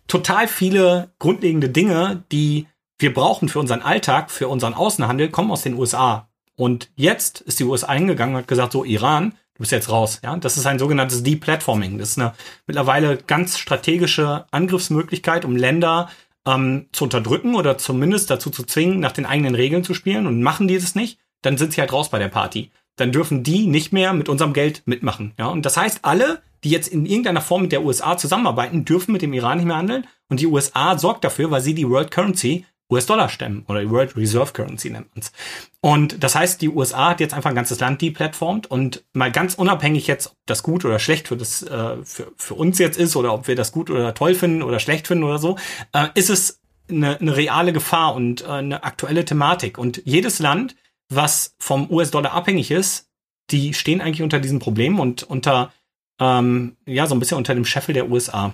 total 0.07 0.47
viele 0.47 1.09
grundlegende 1.19 1.69
Dinge, 1.69 2.23
die 2.31 2.67
wir 2.99 3.13
brauchen 3.13 3.49
für 3.49 3.59
unseren 3.59 3.81
Alltag, 3.81 4.29
für 4.29 4.47
unseren 4.47 4.73
Außenhandel, 4.73 5.29
kommen 5.29 5.51
aus 5.51 5.63
den 5.63 5.75
USA. 5.75 6.29
Und 6.55 6.91
jetzt 6.95 7.41
ist 7.41 7.59
die 7.59 7.63
USA 7.63 7.87
eingegangen 7.87 8.35
und 8.35 8.41
hat 8.41 8.47
gesagt, 8.47 8.73
so 8.73 8.83
Iran, 8.83 9.31
du 9.55 9.61
bist 9.61 9.71
jetzt 9.71 9.89
raus. 9.89 10.19
Ja, 10.23 10.35
das 10.37 10.57
ist 10.57 10.67
ein 10.67 10.79
sogenanntes 10.79 11.23
Deplatforming. 11.23 11.97
Das 11.97 12.09
ist 12.09 12.19
eine 12.19 12.33
mittlerweile 12.67 13.17
ganz 13.17 13.57
strategische 13.57 14.45
Angriffsmöglichkeit, 14.51 15.45
um 15.45 15.55
Länder 15.55 16.09
ähm, 16.45 16.87
zu 16.91 17.05
unterdrücken 17.05 17.55
oder 17.55 17.77
zumindest 17.77 18.29
dazu 18.29 18.49
zu 18.49 18.63
zwingen, 18.63 18.99
nach 18.99 19.11
den 19.11 19.25
eigenen 19.25 19.55
Regeln 19.55 19.83
zu 19.83 19.93
spielen 19.93 20.27
und 20.27 20.41
machen 20.41 20.67
die 20.67 20.79
das 20.79 20.95
nicht, 20.95 21.19
dann 21.41 21.57
sind 21.57 21.73
sie 21.73 21.81
halt 21.81 21.93
raus 21.93 22.09
bei 22.09 22.19
der 22.19 22.27
Party. 22.27 22.71
Dann 22.95 23.11
dürfen 23.11 23.43
die 23.43 23.67
nicht 23.67 23.93
mehr 23.93 24.13
mit 24.13 24.29
unserem 24.29 24.53
Geld 24.53 24.83
mitmachen. 24.85 25.33
Ja, 25.37 25.47
und 25.47 25.65
das 25.65 25.77
heißt, 25.77 25.99
alle, 26.03 26.41
die 26.63 26.69
jetzt 26.69 26.87
in 26.87 27.05
irgendeiner 27.05 27.41
Form 27.41 27.63
mit 27.63 27.71
der 27.71 27.83
USA 27.83 28.17
zusammenarbeiten, 28.17 28.85
dürfen 28.85 29.11
mit 29.11 29.21
dem 29.21 29.33
Iran 29.33 29.57
nicht 29.57 29.67
mehr 29.67 29.77
handeln. 29.77 30.07
Und 30.29 30.39
die 30.39 30.47
USA 30.47 30.97
sorgt 30.97 31.23
dafür, 31.23 31.51
weil 31.51 31.61
sie 31.61 31.73
die 31.73 31.89
World 31.89 32.11
Currency 32.11 32.65
US-Dollar 32.91 33.29
stemmen 33.29 33.63
oder 33.67 33.89
World 33.89 34.15
Reserve 34.17 34.51
Currency 34.51 34.89
nennt 34.89 35.15
man 35.15 35.21
es. 35.21 35.31
Und 35.79 36.23
das 36.23 36.35
heißt, 36.35 36.61
die 36.61 36.69
USA 36.69 37.11
hat 37.11 37.19
jetzt 37.19 37.33
einfach 37.33 37.49
ein 37.49 37.55
ganzes 37.55 37.79
Land 37.79 38.01
deplatformt 38.01 38.69
und 38.69 39.03
mal 39.13 39.31
ganz 39.31 39.55
unabhängig 39.55 40.07
jetzt, 40.07 40.27
ob 40.27 40.37
das 40.45 40.61
gut 40.61 40.85
oder 40.85 40.99
schlecht 40.99 41.27
für 41.27 41.37
das 41.37 41.63
äh, 41.63 41.97
für, 42.03 42.31
für 42.35 42.53
uns 42.53 42.77
jetzt 42.77 42.97
ist 42.97 43.15
oder 43.15 43.33
ob 43.33 43.47
wir 43.47 43.55
das 43.55 43.71
gut 43.71 43.89
oder 43.89 44.13
toll 44.13 44.35
finden 44.35 44.61
oder 44.61 44.79
schlecht 44.79 45.07
finden 45.07 45.23
oder 45.23 45.39
so, 45.39 45.57
äh, 45.93 46.07
ist 46.15 46.29
es 46.29 46.59
eine, 46.89 47.19
eine 47.19 47.35
reale 47.35 47.73
Gefahr 47.73 48.13
und 48.13 48.43
äh, 48.43 48.47
eine 48.47 48.83
aktuelle 48.83 49.25
Thematik. 49.25 49.77
Und 49.77 50.01
jedes 50.05 50.39
Land, 50.39 50.75
was 51.09 51.55
vom 51.59 51.89
US-Dollar 51.89 52.33
abhängig 52.33 52.71
ist, 52.71 53.09
die 53.49 53.73
stehen 53.73 54.01
eigentlich 54.01 54.21
unter 54.21 54.39
diesem 54.39 54.59
Problem 54.59 54.99
und 54.99 55.23
unter 55.23 55.73
ähm, 56.19 56.77
ja 56.85 57.07
so 57.07 57.15
ein 57.15 57.19
bisschen 57.19 57.37
unter 57.37 57.55
dem 57.55 57.65
Scheffel 57.65 57.93
der 57.93 58.09
USA. 58.09 58.53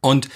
Und 0.00 0.28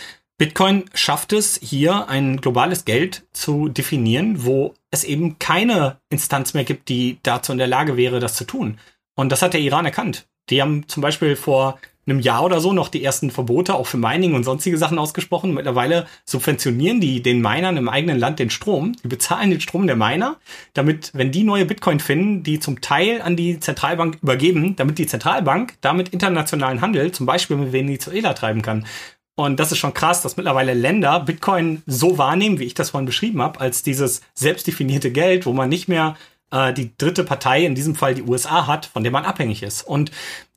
Bitcoin 0.43 0.87
schafft 0.93 1.33
es 1.33 1.61
hier 1.63 2.09
ein 2.09 2.41
globales 2.41 2.85
Geld 2.85 3.23
zu 3.33 3.69
definieren, 3.69 4.45
wo 4.45 4.75
es 4.91 5.05
eben 5.05 5.39
keine 5.39 5.99
Instanz 6.11 6.53
mehr 6.53 6.65
gibt, 6.65 6.89
die 6.89 7.19
dazu 7.23 7.53
in 7.53 7.59
der 7.59 7.69
Lage 7.69 7.97
wäre, 7.97 8.19
das 8.19 8.35
zu 8.35 8.45
tun. 8.45 8.81
Und 9.15 9.31
das 9.31 9.41
hat 9.41 9.53
der 9.53 9.61
Iran 9.61 9.85
erkannt. 9.85 10.27
Die 10.51 10.61
haben 10.61 10.89
zum 10.89 11.01
Beispiel 11.01 11.37
vor 11.37 11.79
einem 12.09 12.19
Jahr 12.19 12.43
oder 12.43 12.59
so 12.59 12.73
noch 12.73 12.89
die 12.89 13.05
ersten 13.05 13.31
Verbote 13.31 13.75
auch 13.75 13.87
für 13.87 13.99
Mining 13.99 14.35
und 14.35 14.43
sonstige 14.43 14.79
Sachen 14.79 14.99
ausgesprochen. 14.99 15.55
Mittlerweile 15.55 16.09
subventionieren 16.25 17.01
die 17.01 17.23
den 17.23 17.41
Minern 17.41 17.77
im 17.77 17.89
eigenen 17.89 18.19
Land 18.19 18.41
den 18.41 18.51
Strom. 18.51 18.97
Die 19.05 19.07
bezahlen 19.07 19.51
den 19.51 19.61
Strom 19.61 19.87
der 19.87 19.95
Miner, 19.95 20.39
damit, 20.75 21.13
wenn 21.15 21.31
die 21.31 21.45
neue 21.45 21.67
Bitcoin 21.67 22.01
finden, 22.01 22.43
die 22.43 22.59
zum 22.59 22.81
Teil 22.81 23.23
an 23.23 23.37
die 23.37 23.61
Zentralbank 23.61 24.19
übergeben, 24.21 24.75
damit 24.75 24.99
die 24.99 25.07
Zentralbank 25.07 25.75
damit 25.83 26.09
internationalen 26.09 26.81
Handel, 26.81 27.13
zum 27.13 27.27
Beispiel 27.27 27.59
mit 27.59 27.73
Venezuela, 27.73 28.35
treiben 28.35 28.63
kann. 28.63 28.87
Und 29.35 29.59
das 29.59 29.73
ist 29.73 29.79
schon 29.79 29.95
krass, 29.95 30.23
dass 30.23 30.37
mittlerweile 30.37 30.75
Länder 30.75 31.21
Bitcoin 31.21 31.83
so 31.87 32.19
wahrnehmen, 32.19 32.59
wie 32.59 32.65
ich 32.65 32.75
das 32.75 32.91
vorhin 32.91 33.07
beschrieben 33.07 33.41
habe, 33.41 33.61
als 33.61 33.83
dieses 33.83 34.21
selbstdefinierte 34.35 35.11
Geld, 35.11 35.47
wo 35.47 35.53
man 35.53 35.71
nicht 35.71 35.89
mehr 35.89 36.17
äh, 36.51 36.73
die 36.73 36.97
dritte 36.99 37.25
Partei, 37.25 37.65
in 37.65 37.75
diesem 37.75 37.95
Fall 37.95 38.15
die 38.15 38.23
USA, 38.23 38.67
hat, 38.67 38.87
von 38.87 39.03
der 39.03 39.13
man 39.13 39.25
abhängig 39.25 39.63
ist. 39.63 39.83
Und 39.83 40.11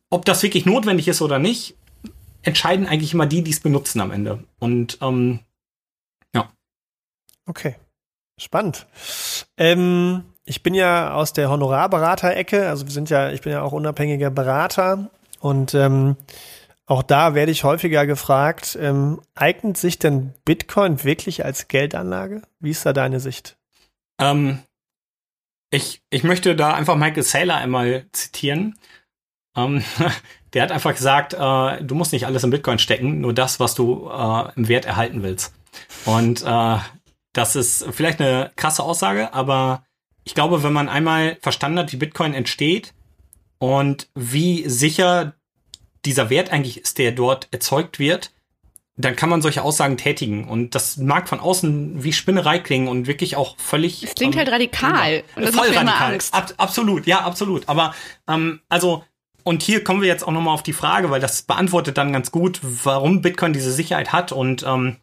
ob 0.10 0.26
das 0.26 0.44
wirklich 0.44 0.66
notwendig 0.66 1.08
ist 1.08 1.22
oder 1.22 1.40
nicht, 1.40 1.76
entscheiden 2.42 2.86
eigentlich 2.86 3.14
immer 3.14 3.26
die, 3.26 3.44
die 3.44 3.52
es 3.52 3.62
benutzen 3.62 4.02
am 4.02 4.12
Ende. 4.12 4.44
Und 4.60 4.98
ähm, 5.02 5.40
ja. 6.34 6.52
Okay. 7.46 7.76
Spannend. 8.38 8.86
Ähm, 9.58 10.26
ich 10.44 10.62
bin 10.62 10.74
ja 10.74 11.14
aus 11.14 11.32
der 11.32 11.50
Honorarberater-Ecke, 11.50 12.68
also 12.68 12.86
wir 12.86 12.92
sind 12.92 13.10
ja, 13.10 13.32
ich 13.32 13.42
bin 13.42 13.54
ja 13.54 13.62
auch 13.62 13.72
unabhängiger 13.72 14.30
Berater 14.30 15.10
und 15.40 15.74
ähm, 15.74 16.18
auch 16.88 17.04
da 17.04 17.34
werde 17.34 17.52
ich 17.52 17.63
häufiger 17.63 18.06
gefragt, 18.06 18.78
ähm, 18.80 19.21
eignet 19.34 19.78
sich 19.78 19.98
denn 19.98 20.34
Bitcoin 20.45 21.04
wirklich 21.04 21.43
als 21.43 21.67
Geldanlage? 21.67 22.43
Wie 22.60 22.69
ist 22.69 22.86
da 22.86 22.93
deine 22.93 23.19
Sicht? 23.19 23.58
Ähm, 24.19 24.60
ich, 25.71 26.02
ich 26.10 26.24
möchte 26.24 26.56
da 26.56 26.74
einfach 26.74 26.95
Michael 26.95 27.24
Saylor 27.24 27.56
einmal 27.56 28.06
zitieren. 28.12 28.78
Ähm, 29.58 29.84
der 30.54 30.63
hat 30.63 30.71
einfach 30.71 30.93
gesagt, 30.93 31.34
äh, 31.34 31.84
du 31.84 31.95
musst 31.95 32.13
nicht 32.13 32.28
alles 32.28 32.43
in 32.43 32.52
Bitcoin 32.52 32.80
stecken, 32.80 33.19
nur 33.19 33.34
das, 33.34 33.60
was 33.60 33.74
du 33.74 34.10
äh, 34.10 34.52
im 34.56 34.67
Wert 34.67 34.86
erhalten 34.86 35.24
willst. 35.24 35.54
Und 36.06 36.43
äh, 36.43 36.78
das 37.34 37.56
ist 37.56 37.86
vielleicht 37.91 38.21
eine 38.21 38.52
krasse 38.56 38.84
Aussage, 38.84 39.34
aber 39.34 39.86
ich 40.24 40.36
glaube, 40.36 40.63
wenn 40.63 40.74
man 40.74 40.88
einmal 40.88 41.38
verstanden 41.41 41.80
hat, 41.80 41.91
wie 41.91 41.98
Bitcoin 41.98 42.34
entsteht 42.34 42.93
und 43.58 44.10
wie 44.15 44.67
sicher 44.69 45.34
dieser 46.06 46.30
Wert 46.30 46.52
eigentlich 46.52 46.78
ist, 46.78 46.98
der 46.98 47.12
dort 47.12 47.48
erzeugt 47.52 48.00
wird, 48.00 48.32
dann 48.98 49.15
kann 49.15 49.30
man 49.30 49.41
solche 49.41 49.62
Aussagen 49.62 49.98
tätigen. 49.98 50.48
Und 50.48 50.74
das 50.74 50.98
mag 50.98 51.28
von 51.28 51.39
außen 51.39 52.04
wie 52.04 52.13
Spinnerei 52.13 52.60
klingen 52.60 52.88
und 52.88 53.08
wirklich 53.08 53.36
auch 53.36 53.58
völlig. 53.58 54.04
Es 54.04 54.15
klingt 54.15 54.36
ähm, 54.36 54.39
halt 54.39 54.52
radikal. 54.52 55.24
Und 55.36 55.44
das 55.44 55.56
voll 55.56 55.70
radikal. 55.70 56.18
Ab, 56.32 56.54
absolut, 56.58 57.06
ja, 57.06 57.20
absolut. 57.20 57.68
Aber 57.68 57.94
ähm, 58.28 58.62
also, 58.70 59.04
und 59.44 59.62
hier 59.62 59.84
kommen 59.84 60.02
wir 60.02 60.08
jetzt 60.08 60.26
auch 60.26 60.32
nochmal 60.32 60.54
auf 60.54 60.63
die 60.63 60.74
Frage, 60.74 61.10
weil 61.10 61.20
das 61.20 61.41
beantwortet 61.41 61.98
dann 61.98 62.13
ganz 62.13 62.32
gut, 62.32 62.60
warum 62.62 63.22
Bitcoin 63.22 63.54
diese 63.54 63.72
Sicherheit 63.72 64.13
hat 64.13 64.32
und 64.32 64.63
ähm, 64.63 64.98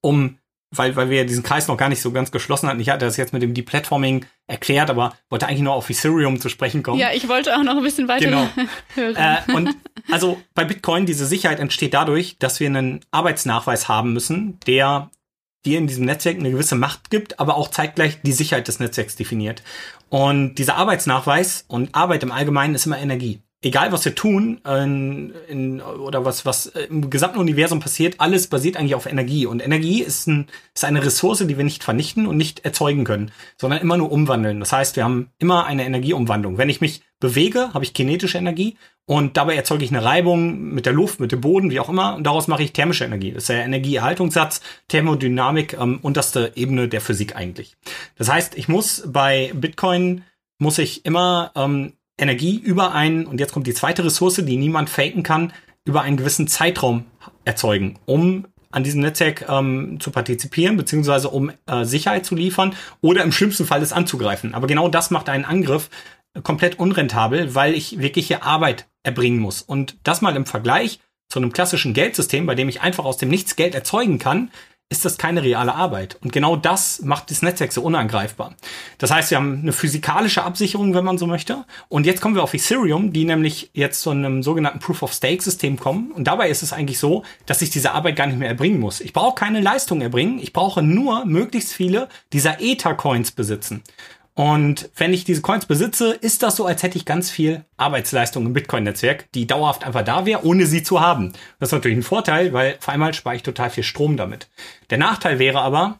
um 0.00 0.38
weil, 0.74 0.96
weil 0.96 1.10
wir 1.10 1.24
diesen 1.26 1.42
Kreis 1.42 1.68
noch 1.68 1.76
gar 1.76 1.88
nicht 1.88 2.00
so 2.00 2.12
ganz 2.12 2.30
geschlossen 2.30 2.68
hatten. 2.68 2.80
Ich 2.80 2.88
hatte 2.88 3.04
das 3.04 3.16
jetzt 3.16 3.32
mit 3.32 3.42
dem 3.42 3.54
Deplatforming 3.54 4.24
erklärt, 4.46 4.90
aber 4.90 5.14
wollte 5.28 5.46
eigentlich 5.46 5.60
nur 5.60 5.74
auf 5.74 5.88
Ethereum 5.88 6.40
zu 6.40 6.48
sprechen 6.48 6.82
kommen. 6.82 6.98
Ja, 6.98 7.12
ich 7.12 7.28
wollte 7.28 7.56
auch 7.56 7.62
noch 7.62 7.76
ein 7.76 7.82
bisschen 7.82 8.08
weiter 8.08 8.26
genau. 8.26 8.48
hören. 8.94 9.16
Äh, 9.16 9.52
und 9.52 9.76
also 10.10 10.40
bei 10.54 10.64
Bitcoin, 10.64 11.06
diese 11.06 11.26
Sicherheit 11.26 11.60
entsteht 11.60 11.94
dadurch, 11.94 12.36
dass 12.38 12.60
wir 12.60 12.66
einen 12.66 13.00
Arbeitsnachweis 13.10 13.88
haben 13.88 14.12
müssen, 14.12 14.58
der 14.66 15.10
dir 15.64 15.78
in 15.78 15.86
diesem 15.86 16.06
Netzwerk 16.06 16.38
eine 16.38 16.50
gewisse 16.50 16.74
Macht 16.74 17.10
gibt, 17.10 17.38
aber 17.38 17.56
auch 17.56 17.68
zeitgleich 17.68 18.20
die 18.22 18.32
Sicherheit 18.32 18.66
des 18.66 18.80
Netzwerks 18.80 19.14
definiert. 19.14 19.62
Und 20.08 20.56
dieser 20.56 20.76
Arbeitsnachweis 20.76 21.64
und 21.68 21.94
Arbeit 21.94 22.22
im 22.22 22.32
Allgemeinen 22.32 22.74
ist 22.74 22.86
immer 22.86 22.98
Energie 22.98 23.40
egal 23.62 23.92
was 23.92 24.04
wir 24.04 24.14
tun 24.14 24.60
in, 24.66 25.32
in, 25.48 25.80
oder 25.80 26.24
was, 26.24 26.44
was 26.44 26.66
im 26.66 27.08
gesamten 27.10 27.38
Universum 27.38 27.80
passiert, 27.80 28.16
alles 28.18 28.48
basiert 28.48 28.76
eigentlich 28.76 28.94
auf 28.94 29.06
Energie. 29.06 29.46
Und 29.46 29.64
Energie 29.64 30.02
ist, 30.02 30.26
ein, 30.26 30.48
ist 30.74 30.84
eine 30.84 31.04
Ressource, 31.04 31.46
die 31.46 31.56
wir 31.56 31.64
nicht 31.64 31.84
vernichten 31.84 32.26
und 32.26 32.36
nicht 32.36 32.64
erzeugen 32.64 33.04
können, 33.04 33.30
sondern 33.56 33.80
immer 33.80 33.96
nur 33.96 34.10
umwandeln. 34.10 34.60
Das 34.60 34.72
heißt, 34.72 34.96
wir 34.96 35.04
haben 35.04 35.30
immer 35.38 35.66
eine 35.66 35.84
Energieumwandlung. 35.84 36.58
Wenn 36.58 36.68
ich 36.68 36.80
mich 36.80 37.02
bewege, 37.20 37.72
habe 37.72 37.84
ich 37.84 37.94
kinetische 37.94 38.38
Energie 38.38 38.76
und 39.06 39.36
dabei 39.36 39.54
erzeuge 39.54 39.84
ich 39.84 39.90
eine 39.90 40.04
Reibung 40.04 40.60
mit 40.74 40.86
der 40.86 40.92
Luft, 40.92 41.20
mit 41.20 41.32
dem 41.32 41.40
Boden, 41.40 41.70
wie 41.70 41.80
auch 41.80 41.88
immer, 41.88 42.16
und 42.16 42.24
daraus 42.24 42.48
mache 42.48 42.64
ich 42.64 42.72
thermische 42.72 43.04
Energie. 43.04 43.32
Das 43.32 43.44
ist 43.44 43.48
der 43.48 43.64
Energieerhaltungssatz, 43.64 44.60
Thermodynamik, 44.88 45.74
ähm, 45.74 46.00
unterste 46.02 46.52
Ebene 46.56 46.88
der 46.88 47.00
Physik 47.00 47.36
eigentlich. 47.36 47.76
Das 48.16 48.28
heißt, 48.28 48.56
ich 48.56 48.68
muss 48.68 49.04
bei 49.06 49.52
Bitcoin 49.54 50.24
muss 50.58 50.78
ich 50.78 51.04
immer 51.04 51.50
ähm, 51.56 51.94
Energie 52.18 52.58
über 52.58 52.94
einen, 52.94 53.26
und 53.26 53.40
jetzt 53.40 53.52
kommt 53.52 53.66
die 53.66 53.74
zweite 53.74 54.04
Ressource, 54.04 54.36
die 54.36 54.56
niemand 54.56 54.90
faken 54.90 55.22
kann, 55.22 55.52
über 55.84 56.02
einen 56.02 56.16
gewissen 56.16 56.46
Zeitraum 56.46 57.04
erzeugen, 57.44 57.98
um 58.04 58.46
an 58.70 58.84
diesem 58.84 59.02
Netzwerk 59.02 59.46
ähm, 59.48 59.98
zu 60.00 60.10
partizipieren, 60.10 60.76
beziehungsweise 60.76 61.28
um 61.28 61.52
äh, 61.66 61.84
Sicherheit 61.84 62.24
zu 62.24 62.34
liefern 62.34 62.74
oder 63.00 63.22
im 63.22 63.32
schlimmsten 63.32 63.66
Fall 63.66 63.82
es 63.82 63.92
anzugreifen. 63.92 64.54
Aber 64.54 64.66
genau 64.66 64.88
das 64.88 65.10
macht 65.10 65.28
einen 65.28 65.44
Angriff 65.44 65.90
komplett 66.42 66.78
unrentabel, 66.78 67.54
weil 67.54 67.74
ich 67.74 67.98
wirklich 67.98 68.28
hier 68.28 68.42
Arbeit 68.42 68.88
erbringen 69.02 69.38
muss. 69.38 69.60
Und 69.60 69.96
das 70.04 70.22
mal 70.22 70.34
im 70.34 70.46
Vergleich 70.46 71.00
zu 71.28 71.38
einem 71.38 71.52
klassischen 71.52 71.94
Geldsystem, 71.94 72.46
bei 72.46 72.54
dem 72.54 72.68
ich 72.68 72.80
einfach 72.80 73.04
aus 73.04 73.18
dem 73.18 73.28
Nichts 73.28 73.56
Geld 73.56 73.74
erzeugen 73.74 74.18
kann, 74.18 74.50
ist 74.92 75.06
das 75.06 75.16
keine 75.16 75.42
reale 75.42 75.74
Arbeit. 75.74 76.18
Und 76.22 76.32
genau 76.32 76.54
das 76.54 77.00
macht 77.00 77.30
das 77.30 77.40
Netzwerk 77.40 77.72
so 77.72 77.82
unangreifbar. 77.82 78.54
Das 78.98 79.10
heißt, 79.10 79.30
wir 79.30 79.38
haben 79.38 79.60
eine 79.62 79.72
physikalische 79.72 80.44
Absicherung, 80.44 80.94
wenn 80.94 81.04
man 81.04 81.16
so 81.16 81.26
möchte. 81.26 81.64
Und 81.88 82.04
jetzt 82.04 82.20
kommen 82.20 82.34
wir 82.34 82.42
auf 82.42 82.52
Ethereum, 82.52 83.12
die 83.12 83.24
nämlich 83.24 83.70
jetzt 83.72 84.02
zu 84.02 84.10
einem 84.10 84.42
sogenannten 84.42 84.80
Proof-of-Stake-System 84.80 85.78
kommen. 85.80 86.12
Und 86.12 86.24
dabei 86.24 86.50
ist 86.50 86.62
es 86.62 86.74
eigentlich 86.74 86.98
so, 86.98 87.24
dass 87.46 87.62
ich 87.62 87.70
diese 87.70 87.92
Arbeit 87.92 88.16
gar 88.16 88.26
nicht 88.26 88.38
mehr 88.38 88.48
erbringen 88.48 88.78
muss. 88.78 89.00
Ich 89.00 89.14
brauche 89.14 89.34
keine 89.34 89.60
Leistung 89.60 90.02
erbringen. 90.02 90.38
Ich 90.38 90.52
brauche 90.52 90.82
nur 90.82 91.24
möglichst 91.24 91.72
viele 91.72 92.08
dieser 92.32 92.60
Ether-Coins 92.60 93.32
besitzen. 93.32 93.82
Und 94.34 94.88
wenn 94.96 95.12
ich 95.12 95.24
diese 95.24 95.42
Coins 95.42 95.66
besitze, 95.66 96.12
ist 96.12 96.42
das 96.42 96.56
so, 96.56 96.64
als 96.64 96.82
hätte 96.82 96.96
ich 96.96 97.04
ganz 97.04 97.30
viel 97.30 97.64
Arbeitsleistung 97.76 98.46
im 98.46 98.54
Bitcoin-Netzwerk, 98.54 99.30
die 99.32 99.46
dauerhaft 99.46 99.84
einfach 99.84 100.04
da 100.04 100.24
wäre, 100.24 100.46
ohne 100.46 100.66
sie 100.66 100.82
zu 100.82 101.00
haben. 101.00 101.32
Das 101.60 101.68
ist 101.68 101.72
natürlich 101.72 101.98
ein 101.98 102.02
Vorteil, 102.02 102.52
weil 102.54 102.76
vor 102.80 102.94
einmal 102.94 103.12
spare 103.12 103.36
ich 103.36 103.42
total 103.42 103.68
viel 103.68 103.84
Strom 103.84 104.16
damit. 104.16 104.48
Der 104.88 104.96
Nachteil 104.96 105.38
wäre 105.38 105.60
aber, 105.60 105.98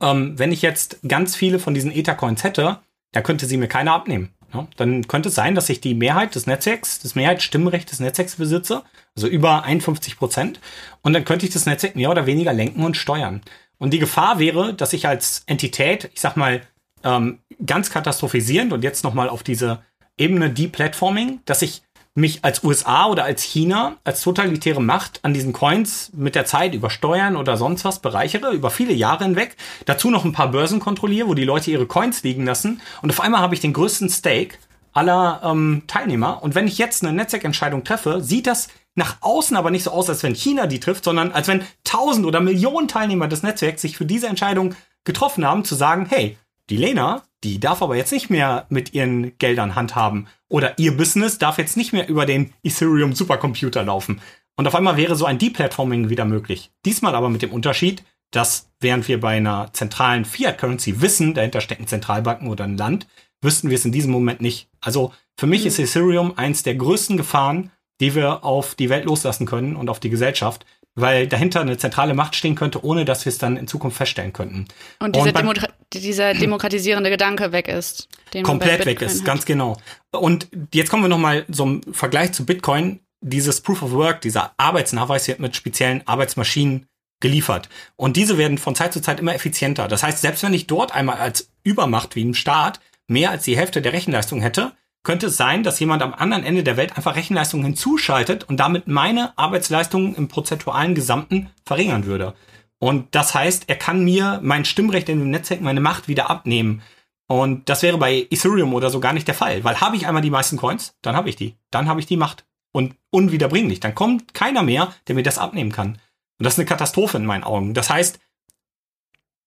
ähm, 0.00 0.36
wenn 0.38 0.50
ich 0.50 0.62
jetzt 0.62 0.98
ganz 1.06 1.36
viele 1.36 1.60
von 1.60 1.72
diesen 1.72 1.92
Ether-Coins 1.92 2.42
hätte, 2.42 2.80
dann 3.12 3.22
könnte 3.22 3.46
sie 3.46 3.56
mir 3.56 3.68
keiner 3.68 3.92
abnehmen. 3.92 4.30
Ja, 4.52 4.66
dann 4.76 5.06
könnte 5.06 5.28
es 5.28 5.34
sein, 5.34 5.54
dass 5.54 5.68
ich 5.68 5.80
die 5.80 5.94
Mehrheit 5.94 6.34
des 6.34 6.46
Netzwerks, 6.46 7.00
das 7.00 7.14
Mehrheitsstimmrecht 7.14 7.90
des 7.90 8.00
Netzwerks 8.00 8.36
besitze, 8.36 8.82
also 9.16 9.28
über 9.28 9.64
51 9.64 10.16
Prozent, 10.16 10.60
und 11.02 11.12
dann 11.12 11.24
könnte 11.24 11.46
ich 11.46 11.52
das 11.52 11.66
Netzwerk 11.66 11.96
mehr 11.96 12.10
oder 12.10 12.26
weniger 12.26 12.52
lenken 12.52 12.84
und 12.84 12.96
steuern. 12.96 13.40
Und 13.78 13.92
die 13.92 13.98
Gefahr 13.98 14.38
wäre, 14.38 14.74
dass 14.74 14.92
ich 14.92 15.08
als 15.08 15.42
Entität, 15.46 16.10
ich 16.14 16.20
sag 16.20 16.36
mal, 16.36 16.62
ähm, 17.06 17.38
ganz 17.64 17.90
katastrophisierend 17.90 18.72
und 18.72 18.82
jetzt 18.82 19.04
nochmal 19.04 19.28
auf 19.28 19.42
diese 19.42 19.78
Ebene 20.18 20.50
Deplatforming, 20.50 21.40
dass 21.44 21.62
ich 21.62 21.82
mich 22.14 22.44
als 22.44 22.64
USA 22.64 23.06
oder 23.06 23.24
als 23.24 23.42
China, 23.42 23.96
als 24.02 24.22
totalitäre 24.22 24.80
Macht 24.80 25.20
an 25.22 25.34
diesen 25.34 25.52
Coins 25.52 26.10
mit 26.14 26.34
der 26.34 26.46
Zeit 26.46 26.74
über 26.74 26.88
Steuern 26.88 27.36
oder 27.36 27.58
sonst 27.58 27.84
was 27.84 28.00
bereichere, 28.00 28.52
über 28.52 28.70
viele 28.70 28.94
Jahre 28.94 29.24
hinweg. 29.24 29.54
Dazu 29.84 30.10
noch 30.10 30.24
ein 30.24 30.32
paar 30.32 30.50
Börsen 30.50 30.80
kontrolliere, 30.80 31.28
wo 31.28 31.34
die 31.34 31.44
Leute 31.44 31.70
ihre 31.70 31.86
Coins 31.86 32.22
liegen 32.22 32.46
lassen. 32.46 32.80
Und 33.02 33.10
auf 33.10 33.20
einmal 33.20 33.42
habe 33.42 33.54
ich 33.54 33.60
den 33.60 33.74
größten 33.74 34.08
Stake 34.08 34.56
aller 34.94 35.42
ähm, 35.44 35.82
Teilnehmer. 35.86 36.42
Und 36.42 36.54
wenn 36.54 36.66
ich 36.66 36.78
jetzt 36.78 37.04
eine 37.04 37.12
Netzwerkentscheidung 37.12 37.84
treffe, 37.84 38.22
sieht 38.22 38.46
das 38.46 38.68
nach 38.94 39.18
außen 39.20 39.54
aber 39.54 39.70
nicht 39.70 39.82
so 39.82 39.90
aus, 39.90 40.08
als 40.08 40.22
wenn 40.22 40.34
China 40.34 40.66
die 40.66 40.80
trifft, 40.80 41.04
sondern 41.04 41.32
als 41.32 41.48
wenn 41.48 41.64
tausend 41.84 42.24
oder 42.24 42.40
Millionen 42.40 42.88
Teilnehmer 42.88 43.28
des 43.28 43.42
Netzwerks 43.42 43.82
sich 43.82 43.98
für 43.98 44.06
diese 44.06 44.26
Entscheidung 44.26 44.74
getroffen 45.04 45.46
haben, 45.46 45.64
zu 45.64 45.74
sagen, 45.74 46.06
hey, 46.08 46.38
die 46.70 46.76
Lena, 46.76 47.22
die 47.44 47.60
darf 47.60 47.82
aber 47.82 47.96
jetzt 47.96 48.12
nicht 48.12 48.30
mehr 48.30 48.66
mit 48.68 48.94
ihren 48.94 49.36
Geldern 49.38 49.74
handhaben. 49.74 50.26
Oder 50.48 50.78
ihr 50.78 50.96
Business 50.96 51.38
darf 51.38 51.58
jetzt 51.58 51.76
nicht 51.76 51.92
mehr 51.92 52.08
über 52.08 52.26
den 52.26 52.52
Ethereum 52.62 53.14
Supercomputer 53.14 53.84
laufen. 53.84 54.20
Und 54.56 54.66
auf 54.66 54.74
einmal 54.74 54.96
wäre 54.96 55.16
so 55.16 55.26
ein 55.26 55.38
Deplatforming 55.38 56.08
wieder 56.08 56.24
möglich. 56.24 56.70
Diesmal 56.84 57.14
aber 57.14 57.28
mit 57.28 57.42
dem 57.42 57.52
Unterschied, 57.52 58.02
dass 58.30 58.70
während 58.80 59.06
wir 59.06 59.20
bei 59.20 59.36
einer 59.36 59.70
zentralen 59.72 60.24
Fiat-Currency 60.24 61.00
wissen, 61.00 61.34
dahinter 61.34 61.60
stecken 61.60 61.86
Zentralbanken 61.86 62.48
oder 62.48 62.64
ein 62.64 62.76
Land, 62.76 63.06
wüssten 63.42 63.70
wir 63.70 63.76
es 63.76 63.84
in 63.84 63.92
diesem 63.92 64.10
Moment 64.10 64.40
nicht. 64.40 64.68
Also 64.80 65.12
für 65.38 65.46
mich 65.46 65.62
mhm. 65.62 65.68
ist 65.68 65.78
Ethereum 65.78 66.32
eins 66.36 66.62
der 66.62 66.74
größten 66.74 67.16
Gefahren, 67.16 67.70
die 68.00 68.14
wir 68.14 68.44
auf 68.44 68.74
die 68.74 68.88
Welt 68.88 69.04
loslassen 69.04 69.46
können 69.46 69.76
und 69.76 69.88
auf 69.88 70.00
die 70.00 70.10
Gesellschaft, 70.10 70.66
weil 70.96 71.28
dahinter 71.28 71.60
eine 71.60 71.76
zentrale 71.76 72.14
Macht 72.14 72.34
stehen 72.34 72.54
könnte, 72.54 72.84
ohne 72.84 73.04
dass 73.04 73.24
wir 73.24 73.30
es 73.30 73.38
dann 73.38 73.56
in 73.56 73.68
Zukunft 73.68 73.98
feststellen 73.98 74.32
könnten. 74.32 74.66
Und, 74.98 75.14
dieser, 75.14 75.26
und 75.26 75.38
Demo 75.38 75.52
dieser 75.92 76.34
demokratisierende 76.34 77.10
Gedanke 77.10 77.52
weg 77.52 77.68
ist. 77.68 78.08
komplett 78.42 78.86
weg 78.86 79.02
ist, 79.02 79.20
hat. 79.20 79.24
ganz 79.26 79.44
genau. 79.44 79.76
Und 80.10 80.48
jetzt 80.74 80.90
kommen 80.90 81.04
wir 81.04 81.08
nochmal 81.08 81.44
zum 81.52 81.82
Vergleich 81.92 82.32
zu 82.32 82.44
Bitcoin. 82.44 83.00
Dieses 83.20 83.60
Proof 83.60 83.82
of 83.82 83.92
Work, 83.92 84.22
dieser 84.22 84.52
Arbeitsnachweis 84.56 85.28
wird 85.28 85.38
mit 85.38 85.54
speziellen 85.54 86.02
Arbeitsmaschinen 86.06 86.86
geliefert. 87.20 87.68
Und 87.96 88.16
diese 88.16 88.38
werden 88.38 88.58
von 88.58 88.74
Zeit 88.74 88.92
zu 88.92 89.00
Zeit 89.00 89.20
immer 89.20 89.34
effizienter. 89.34 89.88
Das 89.88 90.02
heißt, 90.02 90.20
selbst 90.20 90.42
wenn 90.42 90.54
ich 90.54 90.66
dort 90.66 90.94
einmal 90.94 91.16
als 91.16 91.50
Übermacht 91.62 92.16
wie 92.16 92.22
im 92.22 92.34
Staat 92.34 92.80
mehr 93.06 93.30
als 93.30 93.44
die 93.44 93.56
Hälfte 93.56 93.82
der 93.82 93.92
Rechenleistung 93.92 94.40
hätte, 94.40 94.72
könnte 95.06 95.28
es 95.28 95.36
sein, 95.36 95.62
dass 95.62 95.78
jemand 95.78 96.02
am 96.02 96.12
anderen 96.12 96.42
Ende 96.42 96.64
der 96.64 96.76
Welt 96.76 96.96
einfach 96.96 97.14
Rechenleistung 97.14 97.62
hinzuschaltet 97.62 98.42
und 98.42 98.56
damit 98.56 98.88
meine 98.88 99.38
Arbeitsleistung 99.38 100.16
im 100.16 100.26
prozentualen 100.26 100.96
Gesamten 100.96 101.48
verringern 101.64 102.06
würde. 102.06 102.34
Und 102.80 103.14
das 103.14 103.32
heißt, 103.32 103.68
er 103.68 103.76
kann 103.76 104.04
mir 104.04 104.40
mein 104.42 104.64
Stimmrecht 104.64 105.08
in 105.08 105.20
dem 105.20 105.30
Netzwerk, 105.30 105.60
meine 105.60 105.80
Macht 105.80 106.08
wieder 106.08 106.28
abnehmen. 106.28 106.82
Und 107.28 107.68
das 107.68 107.84
wäre 107.84 107.98
bei 107.98 108.26
Ethereum 108.30 108.74
oder 108.74 108.90
so 108.90 108.98
gar 108.98 109.12
nicht 109.12 109.28
der 109.28 109.36
Fall, 109.36 109.62
weil 109.62 109.80
habe 109.80 109.94
ich 109.94 110.08
einmal 110.08 110.22
die 110.22 110.30
meisten 110.30 110.56
Coins, 110.56 110.96
dann 111.02 111.14
habe 111.14 111.28
ich 111.28 111.36
die. 111.36 111.54
Dann 111.70 111.88
habe 111.88 112.00
ich 112.00 112.06
die 112.06 112.16
Macht. 112.16 112.44
Und 112.72 112.96
unwiederbringlich. 113.10 113.78
Dann 113.78 113.94
kommt 113.94 114.34
keiner 114.34 114.64
mehr, 114.64 114.92
der 115.06 115.14
mir 115.14 115.22
das 115.22 115.38
abnehmen 115.38 115.70
kann. 115.70 116.00
Und 116.38 116.44
das 116.44 116.54
ist 116.54 116.58
eine 116.58 116.66
Katastrophe 116.66 117.16
in 117.16 117.26
meinen 117.26 117.44
Augen. 117.44 117.74
Das 117.74 117.90
heißt, 117.90 118.18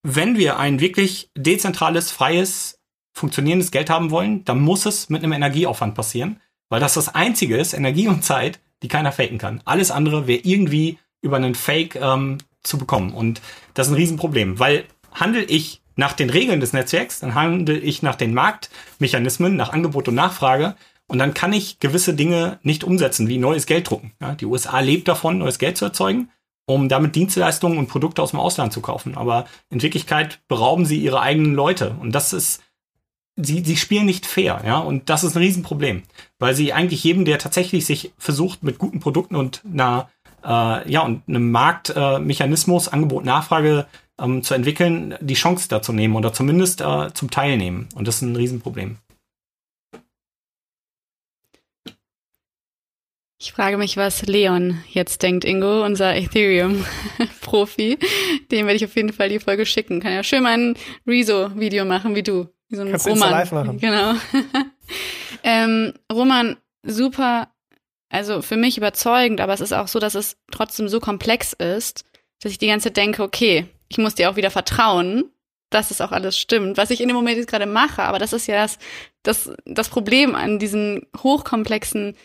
wenn 0.04 0.38
wir 0.38 0.58
ein 0.58 0.80
wirklich 0.80 1.30
dezentrales, 1.36 2.12
freies 2.12 2.79
funktionierendes 3.20 3.72
Geld 3.72 3.90
haben 3.90 4.12
wollen, 4.12 4.44
dann 4.46 4.62
muss 4.62 4.86
es 4.86 5.10
mit 5.10 5.24
einem 5.24 5.34
Energieaufwand 5.34 5.94
passieren, 5.94 6.42
weil 6.70 6.80
das 6.80 6.94
das 6.96 7.14
einzige 7.14 7.58
ist, 7.58 7.74
Energie 7.74 8.08
und 8.08 8.24
Zeit, 8.24 8.60
die 8.82 8.88
keiner 8.88 9.12
faken 9.12 9.38
kann. 9.38 9.62
Alles 9.66 9.92
andere 9.92 10.26
wäre 10.26 10.42
irgendwie 10.44 10.98
über 11.22 11.38
einen 11.38 11.56
Fake 11.56 11.96
ähm, 11.96 12.38
zu 12.64 12.78
bekommen. 12.78 13.14
Und 13.14 13.42
das 13.74 13.88
ist 13.88 13.94
ein 13.94 13.98
Riesenproblem, 13.98 14.58
weil 14.60 14.86
handel 15.12 15.46
ich 15.48 15.82
nach 15.96 16.14
den 16.14 16.30
Regeln 16.30 16.62
des 16.62 16.72
Netzwerks, 16.72 17.20
dann 17.20 17.36
handel 17.36 17.84
ich 17.84 18.02
nach 18.02 18.16
den 18.16 18.34
Marktmechanismen, 18.34 19.58
nach 19.58 19.74
Angebot 19.74 20.08
und 20.08 20.16
Nachfrage. 20.16 20.76
Und 21.08 21.18
dann 21.18 21.34
kann 21.34 21.52
ich 21.52 21.80
gewisse 21.80 22.14
Dinge 22.14 22.60
nicht 22.64 22.84
umsetzen, 22.84 23.28
wie 23.28 23.38
neues 23.38 23.66
Geld 23.66 23.90
drucken. 23.90 24.14
Ja, 24.22 24.36
die 24.36 24.46
USA 24.46 24.80
lebt 24.80 25.08
davon, 25.08 25.40
neues 25.40 25.60
Geld 25.60 25.76
zu 25.76 25.86
erzeugen, 25.86 26.30
um 26.66 26.88
damit 26.88 27.16
Dienstleistungen 27.16 27.80
und 27.80 27.88
Produkte 27.88 28.22
aus 28.22 28.30
dem 28.30 28.40
Ausland 28.40 28.72
zu 28.72 28.80
kaufen. 28.80 29.18
Aber 29.18 29.46
in 29.70 29.82
Wirklichkeit 29.82 30.40
berauben 30.48 30.86
sie 30.86 31.00
ihre 31.00 31.20
eigenen 31.20 31.54
Leute. 31.54 31.96
Und 32.00 32.14
das 32.14 32.32
ist 32.32 32.62
sie, 33.42 33.64
sie 33.64 33.78
spielen 33.78 34.06
nicht 34.06 34.26
fair, 34.26 34.62
ja, 34.66 34.78
und 34.78 35.10
das 35.10 35.24
ist 35.24 35.36
ein 35.36 35.42
Riesenproblem, 35.42 36.04
weil 36.40 36.56
sie 36.56 36.74
eigentlich 36.74 37.04
jedem, 37.04 37.26
der 37.26 37.40
tatsächlich 37.40 37.86
sich 37.86 38.12
versucht, 38.18 38.64
mit 38.64 38.78
guten 38.78 39.00
Produkten 39.00 39.36
und 39.36 39.62
einer, 39.66 40.10
äh, 40.44 40.90
ja, 40.92 41.02
und 41.02 41.24
einem 41.28 41.52
Marktmechanismus, 41.52 42.88
äh, 42.88 42.92
Angebot, 42.92 43.26
Nachfrage 43.26 43.88
ähm, 44.20 44.44
zu 44.44 44.54
entwickeln, 44.54 45.16
die 45.22 45.34
Chance 45.34 45.68
dazu 45.70 45.94
nehmen 45.94 46.16
oder 46.16 46.34
zumindest 46.34 46.82
äh, 46.82 47.14
zum 47.14 47.32
Teilnehmen. 47.32 47.88
Und 47.96 48.08
das 48.08 48.18
ist 48.18 48.22
ein 48.24 48.36
Riesenproblem. 48.36 48.98
Ich 53.42 53.54
frage 53.54 53.78
mich, 53.78 53.96
was 53.96 54.24
Leon 54.24 54.84
jetzt 54.90 55.24
denkt, 55.24 55.46
Ingo, 55.46 55.86
unser 55.86 56.14
Ethereum-Profi. 56.14 57.98
Dem 58.52 58.66
werde 58.66 58.76
ich 58.76 58.84
auf 58.84 58.98
jeden 58.98 59.14
Fall 59.14 59.30
die 59.30 59.40
Folge 59.40 59.66
schicken. 59.66 60.02
Kann 60.02 60.12
ja 60.12 60.24
schön 60.24 60.44
mal 60.44 60.58
ein 60.58 60.76
Rezo-Video 61.08 61.86
machen 61.86 62.16
wie 62.16 62.24
du. 62.24 62.50
Wie 62.70 62.76
so 62.76 62.84
ein 62.84 62.92
Kannst 62.92 63.08
Roman. 63.08 63.32
live 63.32 63.52
machen. 63.52 63.78
Genau. 63.80 64.14
ähm, 65.44 65.94
Roman, 66.12 66.58
super, 66.84 67.50
also 68.10 68.42
für 68.42 68.58
mich 68.58 68.78
überzeugend, 68.78 69.42
aber 69.42 69.54
es 69.54 69.62
ist 69.62 69.74
auch 69.74 69.88
so, 69.88 70.00
dass 70.00 70.16
es 70.16 70.38
trotzdem 70.52 70.88
so 70.88 71.00
komplex 71.00 71.54
ist, 71.54 72.06
dass 72.42 72.52
ich 72.52 72.58
die 72.58 72.68
ganze 72.68 72.88
Zeit 72.88 72.98
denke, 72.98 73.24
okay, 73.24 73.66
ich 73.90 73.98
muss 73.98 74.16
dir 74.16 74.30
auch 74.30 74.36
wieder 74.36 74.52
vertrauen, 74.52 75.26
dass 75.70 75.92
es 75.92 76.02
auch 76.02 76.12
alles 76.12 76.38
stimmt, 76.38 76.78
was 76.78 76.90
ich 76.90 77.02
in 77.02 77.08
dem 77.08 77.16
Moment 77.16 77.38
jetzt 77.38 77.50
gerade 77.50 77.66
mache. 77.66 78.04
Aber 78.04 78.20
das 78.20 78.34
ist 78.34 78.48
ja 78.48 78.56
das, 78.56 78.78
das, 79.24 79.52
das 79.66 79.90
Problem 79.90 80.36
an 80.36 80.60
diesen 80.60 81.06
hochkomplexen 81.18 82.16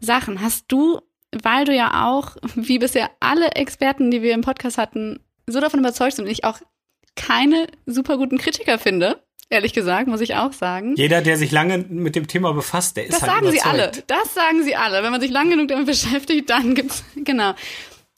Sachen. 0.00 0.40
Hast 0.40 0.66
du, 0.68 1.00
weil 1.42 1.64
du 1.64 1.74
ja 1.74 2.06
auch, 2.08 2.36
wie 2.54 2.78
bisher 2.78 3.10
alle 3.20 3.52
Experten, 3.52 4.10
die 4.10 4.22
wir 4.22 4.32
im 4.34 4.42
Podcast 4.42 4.78
hatten, 4.78 5.20
so 5.46 5.60
davon 5.60 5.80
überzeugt 5.80 6.16
sind 6.16 6.24
und 6.24 6.30
ich 6.30 6.44
auch 6.44 6.58
keine 7.16 7.66
super 7.86 8.16
guten 8.16 8.38
Kritiker 8.38 8.78
finde, 8.78 9.22
Ehrlich 9.50 9.72
gesagt, 9.72 10.08
muss 10.08 10.20
ich 10.20 10.34
auch 10.34 10.52
sagen. 10.52 10.94
Jeder, 10.96 11.20
der 11.20 11.36
sich 11.36 11.50
lange 11.50 11.78
mit 11.78 12.16
dem 12.16 12.26
Thema 12.26 12.52
befasst, 12.52 12.96
der 12.96 13.04
ist 13.06 13.12
das 13.12 13.22
halt 13.22 13.32
sagen 13.32 13.46
überzeugt. 13.48 13.62
sie 13.62 13.68
alle. 13.68 14.04
Das 14.06 14.34
sagen 14.34 14.64
sie 14.64 14.76
alle. 14.76 15.02
Wenn 15.02 15.12
man 15.12 15.20
sich 15.20 15.30
lang 15.30 15.50
genug 15.50 15.68
damit 15.68 15.86
beschäftigt, 15.86 16.50
dann 16.50 16.74
gibt's 16.74 17.04
genau. 17.16 17.54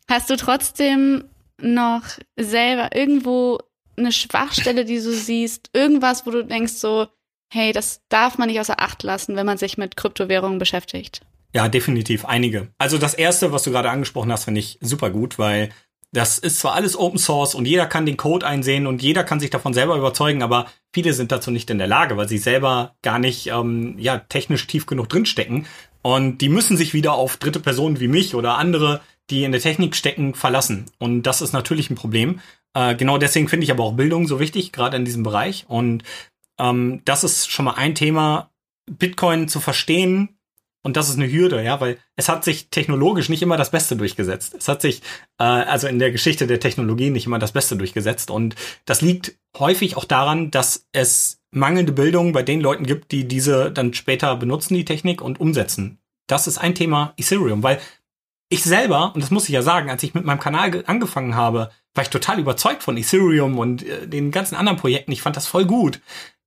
Hast 0.08 0.30
du 0.30 0.36
trotzdem 0.36 1.24
noch 1.60 2.02
selber 2.36 2.94
irgendwo 2.94 3.58
eine 3.96 4.12
Schwachstelle, 4.12 4.84
die 4.84 4.96
du 4.96 5.10
siehst, 5.12 5.70
irgendwas, 5.72 6.26
wo 6.26 6.30
du 6.30 6.44
denkst 6.44 6.74
so, 6.74 7.08
hey, 7.52 7.72
das 7.72 8.02
darf 8.08 8.38
man 8.38 8.48
nicht 8.48 8.60
außer 8.60 8.80
Acht 8.80 9.02
lassen, 9.02 9.36
wenn 9.36 9.46
man 9.46 9.58
sich 9.58 9.78
mit 9.78 9.96
Kryptowährungen 9.96 10.58
beschäftigt? 10.58 11.22
Ja, 11.54 11.68
definitiv 11.68 12.24
einige. 12.26 12.68
Also 12.76 12.98
das 12.98 13.14
erste, 13.14 13.52
was 13.52 13.62
du 13.62 13.70
gerade 13.70 13.90
angesprochen 13.90 14.30
hast, 14.30 14.44
finde 14.44 14.60
ich 14.60 14.78
super 14.82 15.10
gut, 15.10 15.38
weil 15.38 15.70
das 16.16 16.38
ist 16.38 16.60
zwar 16.60 16.72
alles 16.72 16.98
Open 16.98 17.18
Source 17.18 17.54
und 17.54 17.66
jeder 17.66 17.84
kann 17.84 18.06
den 18.06 18.16
Code 18.16 18.46
einsehen 18.46 18.86
und 18.86 19.02
jeder 19.02 19.22
kann 19.22 19.38
sich 19.38 19.50
davon 19.50 19.74
selber 19.74 19.96
überzeugen, 19.96 20.42
aber 20.42 20.66
viele 20.94 21.12
sind 21.12 21.30
dazu 21.30 21.50
nicht 21.50 21.68
in 21.68 21.76
der 21.76 21.88
Lage, 21.88 22.16
weil 22.16 22.26
sie 22.26 22.38
selber 22.38 22.96
gar 23.02 23.18
nicht 23.18 23.48
ähm, 23.48 23.96
ja 23.98 24.16
technisch 24.16 24.66
tief 24.66 24.86
genug 24.86 25.10
drinstecken. 25.10 25.66
Und 26.00 26.38
die 26.38 26.48
müssen 26.48 26.78
sich 26.78 26.94
wieder 26.94 27.12
auf 27.12 27.36
dritte 27.36 27.60
Personen 27.60 28.00
wie 28.00 28.08
mich 28.08 28.34
oder 28.34 28.56
andere, 28.56 29.02
die 29.28 29.44
in 29.44 29.52
der 29.52 29.60
Technik 29.60 29.94
stecken, 29.94 30.34
verlassen. 30.34 30.86
Und 30.98 31.24
das 31.24 31.42
ist 31.42 31.52
natürlich 31.52 31.90
ein 31.90 31.96
Problem. 31.96 32.40
Äh, 32.72 32.94
genau 32.94 33.18
deswegen 33.18 33.48
finde 33.48 33.64
ich 33.64 33.70
aber 33.70 33.84
auch 33.84 33.92
Bildung 33.92 34.26
so 34.26 34.40
wichtig, 34.40 34.72
gerade 34.72 34.96
in 34.96 35.04
diesem 35.04 35.22
Bereich. 35.22 35.66
Und 35.68 36.02
ähm, 36.58 37.02
das 37.04 37.24
ist 37.24 37.50
schon 37.50 37.66
mal 37.66 37.74
ein 37.74 37.94
Thema, 37.94 38.50
Bitcoin 38.90 39.48
zu 39.48 39.60
verstehen, 39.60 40.35
und 40.86 40.96
das 40.96 41.08
ist 41.08 41.16
eine 41.16 41.28
Hürde, 41.28 41.64
ja, 41.64 41.80
weil 41.80 41.98
es 42.14 42.28
hat 42.28 42.44
sich 42.44 42.70
technologisch 42.70 43.28
nicht 43.28 43.42
immer 43.42 43.56
das 43.56 43.72
Beste 43.72 43.96
durchgesetzt. 43.96 44.54
Es 44.56 44.68
hat 44.68 44.80
sich 44.80 45.02
äh, 45.36 45.42
also 45.42 45.88
in 45.88 45.98
der 45.98 46.12
Geschichte 46.12 46.46
der 46.46 46.60
Technologie 46.60 47.10
nicht 47.10 47.26
immer 47.26 47.40
das 47.40 47.50
Beste 47.50 47.74
durchgesetzt. 47.76 48.30
Und 48.30 48.54
das 48.84 49.00
liegt 49.00 49.36
häufig 49.58 49.96
auch 49.96 50.04
daran, 50.04 50.52
dass 50.52 50.86
es 50.92 51.40
mangelnde 51.50 51.90
Bildung 51.90 52.30
bei 52.30 52.44
den 52.44 52.60
Leuten 52.60 52.86
gibt, 52.86 53.10
die 53.10 53.26
diese 53.26 53.72
dann 53.72 53.94
später 53.94 54.36
benutzen, 54.36 54.74
die 54.74 54.84
Technik, 54.84 55.22
und 55.22 55.40
umsetzen. 55.40 55.98
Das 56.28 56.46
ist 56.46 56.58
ein 56.58 56.76
Thema 56.76 57.14
Ethereum, 57.16 57.64
weil 57.64 57.80
ich 58.48 58.62
selber, 58.62 59.12
und 59.12 59.24
das 59.24 59.32
muss 59.32 59.48
ich 59.48 59.54
ja 59.54 59.62
sagen, 59.62 59.90
als 59.90 60.04
ich 60.04 60.14
mit 60.14 60.24
meinem 60.24 60.38
Kanal 60.38 60.84
angefangen 60.86 61.34
habe, 61.34 61.72
war 61.94 62.04
ich 62.04 62.10
total 62.10 62.38
überzeugt 62.38 62.84
von 62.84 62.96
Ethereum 62.96 63.58
und 63.58 63.82
äh, 63.82 64.06
den 64.06 64.30
ganzen 64.30 64.54
anderen 64.54 64.78
Projekten. 64.78 65.10
Ich 65.10 65.22
fand 65.22 65.36
das 65.36 65.48
voll 65.48 65.64
gut. 65.64 66.00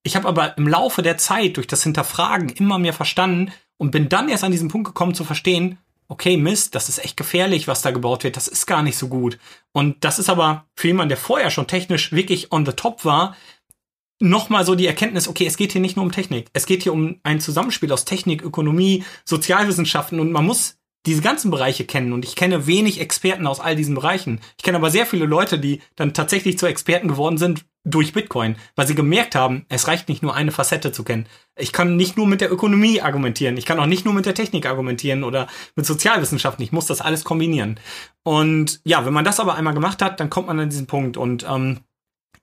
Ich 0.04 0.16
habe 0.16 0.30
aber 0.30 0.58
im 0.58 0.66
Laufe 0.66 1.02
der 1.02 1.18
Zeit 1.18 1.58
durch 1.58 1.68
das 1.68 1.84
Hinterfragen 1.84 2.48
immer 2.48 2.80
mehr 2.80 2.94
verstanden, 2.94 3.52
und 3.80 3.92
bin 3.92 4.10
dann 4.10 4.30
erst 4.30 4.44
an 4.44 4.52
diesen 4.52 4.70
Punkt 4.70 4.88
gekommen 4.88 5.16
zu 5.16 5.24
verstehen, 5.24 5.80
okay, 6.10 6.38
Mist, 6.38 6.76
das 6.76 6.90
ist 6.90 7.04
echt 7.04 7.18
gefährlich, 7.18 7.68
was 7.68 7.82
da 7.82 7.92
gebaut 7.92 8.24
wird, 8.24 8.36
das 8.36 8.48
ist 8.48 8.66
gar 8.66 8.84
nicht 8.84 8.98
so 8.98 9.08
gut. 9.08 9.40
Und 9.72 10.04
das 10.04 10.20
ist 10.20 10.30
aber 10.30 10.66
für 10.76 10.88
jemanden, 10.88 11.10
der 11.10 11.18
vorher 11.18 11.50
schon 11.50 11.68
technisch 11.68 12.12
wirklich 12.12 12.52
on 12.52 12.66
the 12.66 12.74
top 12.74 13.06
war, 13.06 13.36
nochmal 14.20 14.66
so 14.66 14.76
die 14.76 14.88
Erkenntnis, 14.88 15.28
okay, 15.28 15.46
es 15.46 15.56
geht 15.56 15.72
hier 15.72 15.82
nicht 15.82 15.96
nur 15.96 16.04
um 16.04 16.12
Technik, 16.12 16.48
es 16.54 16.66
geht 16.66 16.84
hier 16.84 16.94
um 16.94 17.20
ein 17.24 17.40
Zusammenspiel 17.40 17.92
aus 17.92 18.06
Technik, 18.06 18.42
Ökonomie, 18.42 19.06
Sozialwissenschaften 19.24 20.20
und 20.20 20.32
man 20.32 20.46
muss 20.46 20.79
diese 21.06 21.22
ganzen 21.22 21.50
Bereiche 21.50 21.86
kennen 21.86 22.12
und 22.12 22.26
ich 22.26 22.36
kenne 22.36 22.68
wenig 22.68 23.00
Experten 23.00 23.48
aus 23.48 23.60
all 23.60 23.76
diesen 23.76 23.96
Bereichen. 23.96 24.42
Ich 24.58 24.64
kenne 24.64 24.78
aber 24.78 24.90
sehr 24.90 25.06
viele 25.06 25.26
Leute, 25.26 25.58
die 25.58 25.82
dann 25.96 26.14
tatsächlich 26.14 26.58
zu 26.58 26.66
Experten 26.66 27.08
geworden 27.08 27.38
sind 27.38 27.66
durch 27.86 28.12
Bitcoin, 28.12 28.58
weil 28.76 28.88
sie 28.88 28.96
gemerkt 28.96 29.36
haben, 29.36 29.66
es 29.70 29.88
reicht 29.88 30.10
nicht 30.10 30.22
nur 30.22 30.36
eine 30.36 30.52
Facette 30.52 30.92
zu 30.92 31.04
kennen. 31.04 31.26
Ich 31.58 31.72
kann 31.72 31.96
nicht 31.96 32.18
nur 32.18 32.28
mit 32.28 32.42
der 32.42 32.52
Ökonomie 32.52 33.02
argumentieren, 33.02 33.56
ich 33.56 33.66
kann 33.66 33.80
auch 33.80 33.86
nicht 33.86 34.04
nur 34.04 34.14
mit 34.14 34.26
der 34.26 34.36
Technik 34.36 34.66
argumentieren 34.66 35.24
oder 35.24 35.48
mit 35.76 35.86
Sozialwissenschaften, 35.86 36.64
ich 36.64 36.74
muss 36.74 36.88
das 36.88 37.00
alles 37.00 37.24
kombinieren. 37.24 37.80
Und 38.24 38.82
ja, 38.84 39.06
wenn 39.06 39.14
man 39.14 39.26
das 39.26 39.40
aber 39.40 39.56
einmal 39.56 39.74
gemacht 39.74 40.02
hat, 40.02 40.20
dann 40.20 40.30
kommt 40.30 40.48
man 40.48 40.60
an 40.60 40.70
diesen 40.70 40.88
Punkt 40.88 41.16
und 41.16 41.46
ähm, 41.50 41.80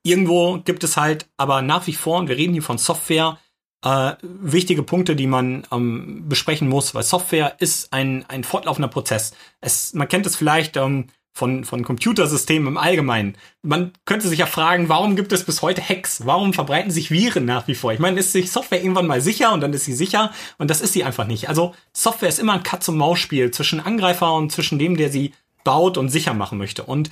irgendwo 0.02 0.58
gibt 0.64 0.82
es 0.82 0.96
halt 0.96 1.28
aber 1.36 1.60
nach 1.60 1.86
wie 1.86 1.92
vor, 1.92 2.18
und 2.20 2.28
wir 2.28 2.36
reden 2.36 2.54
hier 2.54 2.62
von 2.62 2.78
Software, 2.78 3.38
äh, 3.86 4.16
wichtige 4.22 4.82
Punkte, 4.82 5.14
die 5.14 5.28
man 5.28 5.64
ähm, 5.70 6.24
besprechen 6.28 6.68
muss, 6.68 6.94
weil 6.94 7.04
Software 7.04 7.54
ist 7.60 7.92
ein, 7.92 8.24
ein 8.26 8.42
fortlaufender 8.42 8.88
Prozess. 8.88 9.32
Es, 9.60 9.94
man 9.94 10.08
kennt 10.08 10.26
es 10.26 10.34
vielleicht 10.34 10.76
ähm, 10.76 11.06
von, 11.32 11.64
von 11.64 11.84
Computersystemen 11.84 12.66
im 12.66 12.78
Allgemeinen. 12.78 13.36
Man 13.62 13.92
könnte 14.04 14.26
sich 14.26 14.40
ja 14.40 14.46
fragen, 14.46 14.88
warum 14.88 15.14
gibt 15.14 15.32
es 15.32 15.44
bis 15.44 15.62
heute 15.62 15.86
Hacks? 15.86 16.26
Warum 16.26 16.52
verbreiten 16.52 16.90
sich 16.90 17.12
Viren 17.12 17.44
nach 17.44 17.68
wie 17.68 17.76
vor? 17.76 17.92
Ich 17.92 18.00
meine, 18.00 18.18
ist 18.18 18.32
sich 18.32 18.50
Software 18.50 18.82
irgendwann 18.82 19.06
mal 19.06 19.20
sicher 19.20 19.52
und 19.52 19.60
dann 19.60 19.72
ist 19.72 19.84
sie 19.84 19.92
sicher 19.92 20.32
und 20.58 20.68
das 20.68 20.80
ist 20.80 20.92
sie 20.92 21.04
einfach 21.04 21.26
nicht. 21.26 21.48
Also 21.48 21.74
Software 21.92 22.30
ist 22.30 22.40
immer 22.40 22.54
ein 22.54 22.64
Katz-und-Maus-Spiel 22.64 23.52
zwischen 23.52 23.78
Angreifer 23.78 24.34
und 24.34 24.50
zwischen 24.50 24.80
dem, 24.80 24.96
der 24.96 25.10
sie 25.10 25.32
baut 25.62 25.96
und 25.96 26.08
sicher 26.08 26.34
machen 26.34 26.58
möchte. 26.58 26.82
Und 26.82 27.10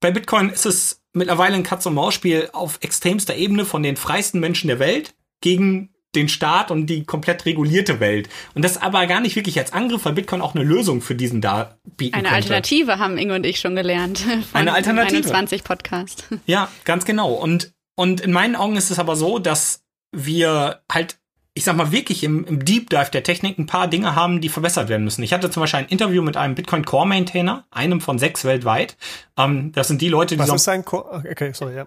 bei 0.00 0.10
Bitcoin 0.10 0.48
ist 0.48 0.64
es 0.64 1.02
mittlerweile 1.12 1.56
ein 1.56 1.64
Katz-und-Maus-Spiel 1.64 2.50
auf 2.54 2.78
extremster 2.80 3.34
Ebene 3.34 3.66
von 3.66 3.82
den 3.82 3.96
freiesten 3.96 4.40
Menschen 4.40 4.68
der 4.68 4.78
Welt 4.78 5.14
gegen 5.40 5.93
den 6.16 6.28
Staat 6.28 6.70
und 6.70 6.86
die 6.86 7.04
komplett 7.04 7.44
regulierte 7.46 8.00
Welt. 8.00 8.28
Und 8.54 8.64
das 8.64 8.80
aber 8.80 9.06
gar 9.06 9.20
nicht 9.20 9.36
wirklich 9.36 9.58
als 9.58 9.72
Angriff, 9.72 10.04
weil 10.04 10.12
Bitcoin 10.12 10.40
auch 10.40 10.54
eine 10.54 10.64
Lösung 10.64 11.00
für 11.00 11.14
diesen 11.14 11.40
da 11.40 11.78
bieten 11.96 12.14
Eine 12.14 12.24
könnte. 12.24 12.36
Alternative 12.36 12.98
haben 12.98 13.18
Inge 13.18 13.34
und 13.34 13.46
ich 13.46 13.60
schon 13.60 13.76
gelernt. 13.76 14.18
Von 14.52 14.60
Eine 14.60 14.72
Alternative. 14.72 15.16
21 15.16 15.64
Podcast. 15.64 16.26
Ja, 16.46 16.68
ganz 16.84 17.04
genau. 17.04 17.32
Und, 17.32 17.72
und 17.96 18.20
in 18.20 18.32
meinen 18.32 18.56
Augen 18.56 18.76
ist 18.76 18.90
es 18.90 18.98
aber 18.98 19.16
so, 19.16 19.38
dass 19.38 19.82
wir 20.12 20.82
halt 20.90 21.18
ich 21.56 21.62
sag 21.62 21.76
mal, 21.76 21.92
wirklich 21.92 22.24
im, 22.24 22.44
im 22.44 22.64
Deep 22.64 22.90
Dive 22.90 23.10
der 23.12 23.22
Technik 23.22 23.58
ein 23.58 23.66
paar 23.66 23.86
Dinge 23.86 24.16
haben, 24.16 24.40
die 24.40 24.48
verbessert 24.48 24.88
werden 24.88 25.04
müssen. 25.04 25.22
Ich 25.22 25.32
hatte 25.32 25.50
zum 25.50 25.60
Beispiel 25.60 25.80
ein 25.80 25.86
Interview 25.86 26.20
mit 26.20 26.36
einem 26.36 26.56
Bitcoin 26.56 26.84
Core 26.84 27.06
Maintainer, 27.06 27.64
einem 27.70 28.00
von 28.00 28.18
sechs 28.18 28.44
weltweit. 28.44 28.96
Ähm, 29.38 29.70
das 29.72 29.86
sind 29.86 30.02
die 30.02 30.08
Leute, 30.08 30.34
die 30.34 30.40
Was 30.40 30.52
ist 30.52 30.68
ein 30.68 30.84
Core? 30.84 31.22
Okay, 31.30 31.52
sorry, 31.52 31.76
ja. 31.76 31.82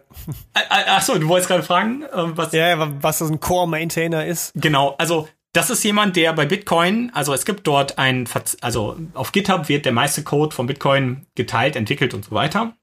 Äh, 0.54 0.60
äh, 0.60 0.84
ach 0.88 1.02
so, 1.02 1.20
du 1.20 1.28
wolltest 1.28 1.50
gerade 1.50 1.64
fragen, 1.64 2.04
äh, 2.04 2.08
was. 2.14 2.54
Ja, 2.54 2.70
ja, 2.70 2.94
was 3.02 3.20
das 3.20 3.30
ein 3.30 3.42
Core 3.42 3.68
Maintainer 3.68 4.26
ist. 4.26 4.54
Genau, 4.56 4.96
also 4.98 5.28
das 5.52 5.70
ist 5.70 5.84
jemand, 5.84 6.16
der 6.16 6.32
bei 6.32 6.46
Bitcoin, 6.46 7.12
also 7.14 7.34
es 7.34 7.44
gibt 7.44 7.68
dort 7.68 7.98
ein, 7.98 8.28
also 8.62 8.96
auf 9.16 9.34
GitHub 9.34 9.68
wird 9.68 9.86
der 9.86 9.92
meiste 9.92 10.24
Code 10.24 10.56
von 10.56 10.68
Bitcoin 10.68 11.26
geteilt, 11.36 11.76
entwickelt 11.76 12.14
und 12.14 12.24
so 12.24 12.32
weiter. 12.32 12.74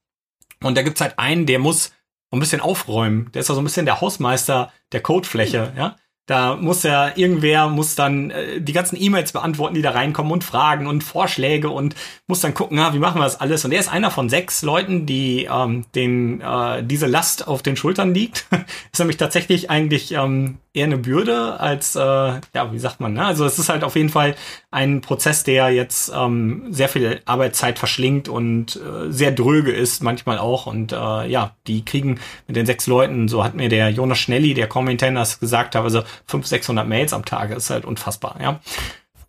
Und 0.62 0.76
da 0.76 0.82
gibt's 0.82 1.01
halt 1.01 1.18
einen, 1.18 1.47
der 1.47 1.61
muss 1.61 1.93
ein 2.30 2.41
bisschen 2.41 2.61
aufräumen. 2.61 3.30
Der 3.32 3.41
ist 3.41 3.49
also 3.49 3.62
ein 3.62 3.64
bisschen 3.64 3.87
der 3.87 4.01
Hausmeister 4.01 4.72
der 4.93 5.01
Codefläche, 5.01 5.72
ja. 5.76 5.97
Da 6.27 6.57
muss 6.57 6.83
ja 6.85 7.12
irgendwer 7.16 7.68
muss 7.68 7.95
dann 7.97 8.31
äh, 8.31 8.61
die 8.61 8.72
ganzen 8.72 9.01
E-Mails 9.01 9.33
beantworten, 9.33 9.75
die 9.75 9.83
da 9.83 9.91
reinkommen 9.91 10.33
und 10.33 10.43
Fragen 10.43 10.87
und 10.87 11.05
Vorschläge 11.05 11.68
und 11.68 11.95
muss 12.27 12.41
dann 12.41 12.55
gucken, 12.55 12.79
na, 12.79 12.95
wie 12.95 12.99
machen 12.99 13.20
wir 13.20 13.25
das 13.25 13.41
alles. 13.41 13.64
Und 13.64 13.72
er 13.72 13.81
ist 13.81 13.93
einer 13.93 14.11
von 14.11 14.31
sechs 14.31 14.62
Leuten, 14.62 15.05
die 15.05 15.49
ähm, 15.51 15.85
den 15.95 16.41
äh, 16.41 16.83
diese 16.83 17.07
Last 17.07 17.47
auf 17.47 17.62
den 17.62 17.77
Schultern 17.77 18.14
liegt. 18.14 18.47
ist 18.93 18.99
nämlich 18.99 19.18
tatsächlich 19.18 19.68
eigentlich 19.68 20.12
ähm, 20.12 20.59
eher 20.72 20.87
eine 20.87 20.99
Bürde 20.99 21.61
als 21.61 21.95
äh, 21.95 22.01
ja, 22.01 22.72
wie 22.72 22.79
sagt 22.79 23.01
man? 23.01 23.12
Ne? 23.12 23.25
Also 23.25 23.45
es 23.45 23.59
ist 23.59 23.68
halt 23.68 23.85
auf 23.85 23.95
jeden 23.95 24.09
Fall 24.09 24.35
ein 24.70 25.03
Prozess, 25.03 25.45
der 25.45 25.70
jetzt 25.70 26.11
ähm, 26.14 26.66
sehr 26.70 26.89
viel 26.89 27.20
Arbeitszeit 27.27 27.79
verschlingt 27.79 28.29
und 28.29 28.77
äh, 28.77 29.12
sehr 29.12 29.31
dröge 29.31 29.72
ist 29.72 30.03
manchmal 30.03 30.39
auch. 30.39 30.66
Und 30.66 30.93
äh, 30.93 31.29
ja, 31.29 31.55
die 31.66 31.85
kriegen 31.85 32.18
mit 32.47 32.57
den 32.57 32.66
sechs 32.66 32.87
Leuten, 32.87 33.29
so 33.29 33.45
hat 33.45 33.55
mir 33.55 33.68
der 33.68 33.91
Jonas 33.91 34.18
Schnelli, 34.18 34.55
der 34.55 34.68
Commentator, 34.68 35.25
gesagt, 35.39 35.77
also 35.77 36.03
500, 36.27 36.49
600 36.49 36.89
Mails 36.89 37.12
am 37.12 37.25
Tag, 37.25 37.51
ist 37.51 37.71
halt 37.71 37.85
unfassbar, 37.85 38.37
ja. 38.41 38.61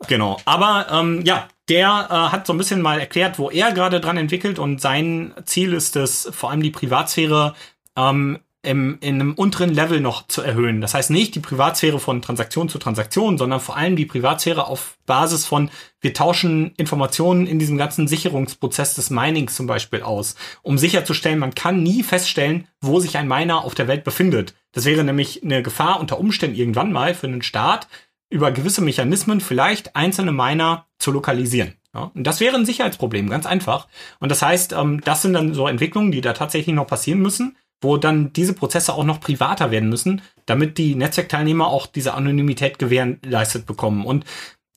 Genau, 0.08 0.40
aber 0.46 0.88
ähm, 0.92 1.24
ja, 1.26 1.48
der 1.70 2.08
äh, 2.10 2.14
hat 2.32 2.46
so 2.46 2.54
ein 2.54 2.58
bisschen 2.58 2.82
mal 2.82 3.00
erklärt, 3.00 3.40
wo 3.40 3.50
er 3.50 3.72
gerade 3.72 4.00
dran 4.00 4.18
entwickelt 4.18 4.60
und 4.60 4.82
sein 4.82 5.34
Ziel 5.46 5.74
ist 5.74 5.96
es, 5.96 6.30
vor 6.32 6.52
allem 6.52 6.62
die 6.62 6.72
Privatsphäre 6.72 7.56
ähm, 7.96 8.40
im, 8.66 8.98
in 9.00 9.16
einem 9.16 9.34
unteren 9.34 9.74
Level 9.74 10.02
noch 10.02 10.28
zu 10.28 10.42
erhöhen. 10.42 10.82
Das 10.82 10.94
heißt 10.94 11.12
nicht 11.12 11.36
die 11.36 11.40
Privatsphäre 11.40 12.00
von 12.00 12.22
Transaktion 12.22 12.68
zu 12.68 12.78
Transaktion, 12.78 13.38
sondern 13.38 13.60
vor 13.60 13.78
allem 13.78 13.96
die 13.96 14.06
Privatsphäre 14.06 14.68
auf 14.68 14.98
Basis 15.06 15.46
von, 15.46 15.70
wir 16.02 16.14
tauschen 16.14 16.74
Informationen 16.78 17.48
in 17.48 17.60
diesem 17.60 17.78
ganzen 17.78 18.08
Sicherungsprozess 18.08 18.96
des 18.96 19.10
Minings 19.10 19.56
zum 19.56 19.68
Beispiel 19.68 20.02
aus, 20.02 20.36
um 20.64 20.78
sicherzustellen, 20.78 21.40
man 21.40 21.56
kann 21.56 21.84
nie 21.84 22.04
feststellen, 22.04 22.68
wo 22.82 23.00
sich 23.00 23.18
ein 23.18 23.28
Miner 23.28 23.64
auf 23.64 23.76
der 23.76 23.88
Welt 23.88 24.04
befindet. 24.04 24.56
Das 24.76 24.84
wäre 24.84 25.06
nämlich 25.06 25.42
eine 25.42 25.64
Gefahr 25.64 26.02
unter 26.02 26.20
Umständen 26.20 26.58
irgendwann 26.58 26.92
mal 26.92 27.16
für 27.16 27.28
einen 27.28 27.42
Staat, 27.42 27.88
über 28.30 28.52
gewisse 28.52 28.82
Mechanismen 28.82 29.40
vielleicht 29.40 29.96
einzelne 29.96 30.34
Miner 30.34 30.86
zu 31.00 31.12
lokalisieren. 31.12 31.76
Ja, 31.94 32.12
und 32.14 32.26
das 32.26 32.42
wäre 32.42 32.58
ein 32.58 32.66
Sicherheitsproblem, 32.66 33.30
ganz 33.30 33.46
einfach. 33.46 33.88
Und 34.20 34.30
das 34.30 34.42
heißt, 34.42 34.74
ähm, 34.74 35.00
das 35.00 35.22
sind 35.22 35.32
dann 35.32 35.54
so 35.54 35.68
Entwicklungen, 35.68 36.12
die 36.12 36.20
da 36.20 36.34
tatsächlich 36.34 36.76
noch 36.76 36.88
passieren 36.88 37.22
müssen, 37.22 37.56
wo 37.82 37.96
dann 37.96 38.34
diese 38.34 38.54
Prozesse 38.54 38.94
auch 38.94 39.06
noch 39.06 39.22
privater 39.22 39.72
werden 39.72 39.88
müssen, 39.88 40.22
damit 40.46 40.78
die 40.78 40.96
Netzwerkteilnehmer 40.96 41.68
auch 41.68 41.88
diese 41.88 42.14
Anonymität 42.14 42.78
gewährleistet 42.78 43.66
bekommen. 43.66 44.06
Und 44.06 44.26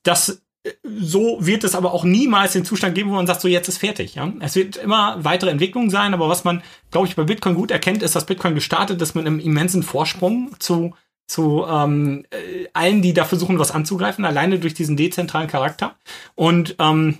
das 0.05 0.43
so 0.83 1.39
wird 1.41 1.65
es 1.65 1.75
aber 1.75 1.93
auch 1.93 2.05
niemals 2.05 2.53
den 2.53 2.65
Zustand 2.65 2.95
geben, 2.95 3.11
wo 3.11 3.15
man 3.15 3.27
sagt, 3.27 3.41
so 3.41 3.49
jetzt 3.49 3.69
ist 3.69 3.79
fertig. 3.79 4.15
Ja? 4.15 4.33
Es 4.41 4.57
wird 4.57 4.77
immer 4.77 5.23
weitere 5.25 5.51
Entwicklungen 5.51 5.91
sein, 5.91 6.15
aber 6.15 6.29
was 6.29 6.45
man, 6.45 6.63
glaube 6.91 7.07
ich, 7.07 7.17
bei 7.17 7.25
Bitcoin 7.25 7.55
gut 7.55 7.71
erkennt, 7.71 8.03
ist, 8.03 8.17
dass 8.17 8.27
Bitcoin 8.27 8.55
gestartet 8.55 9.01
ist 9.01 9.15
mit 9.15 9.27
einem 9.27 9.41
immensen 9.41 9.83
Vorsprung 9.83 10.55
zu 10.59 10.95
zu 11.29 11.67
ähm, 11.69 12.25
äh, 12.31 12.69
allen, 12.73 13.03
die 13.03 13.13
da 13.13 13.25
versuchen, 13.25 13.59
was 13.59 13.71
anzugreifen, 13.71 14.25
alleine 14.25 14.59
durch 14.59 14.73
diesen 14.73 14.97
dezentralen 14.97 15.47
Charakter. 15.47 15.95
Und 16.35 16.75
ähm, 16.79 17.19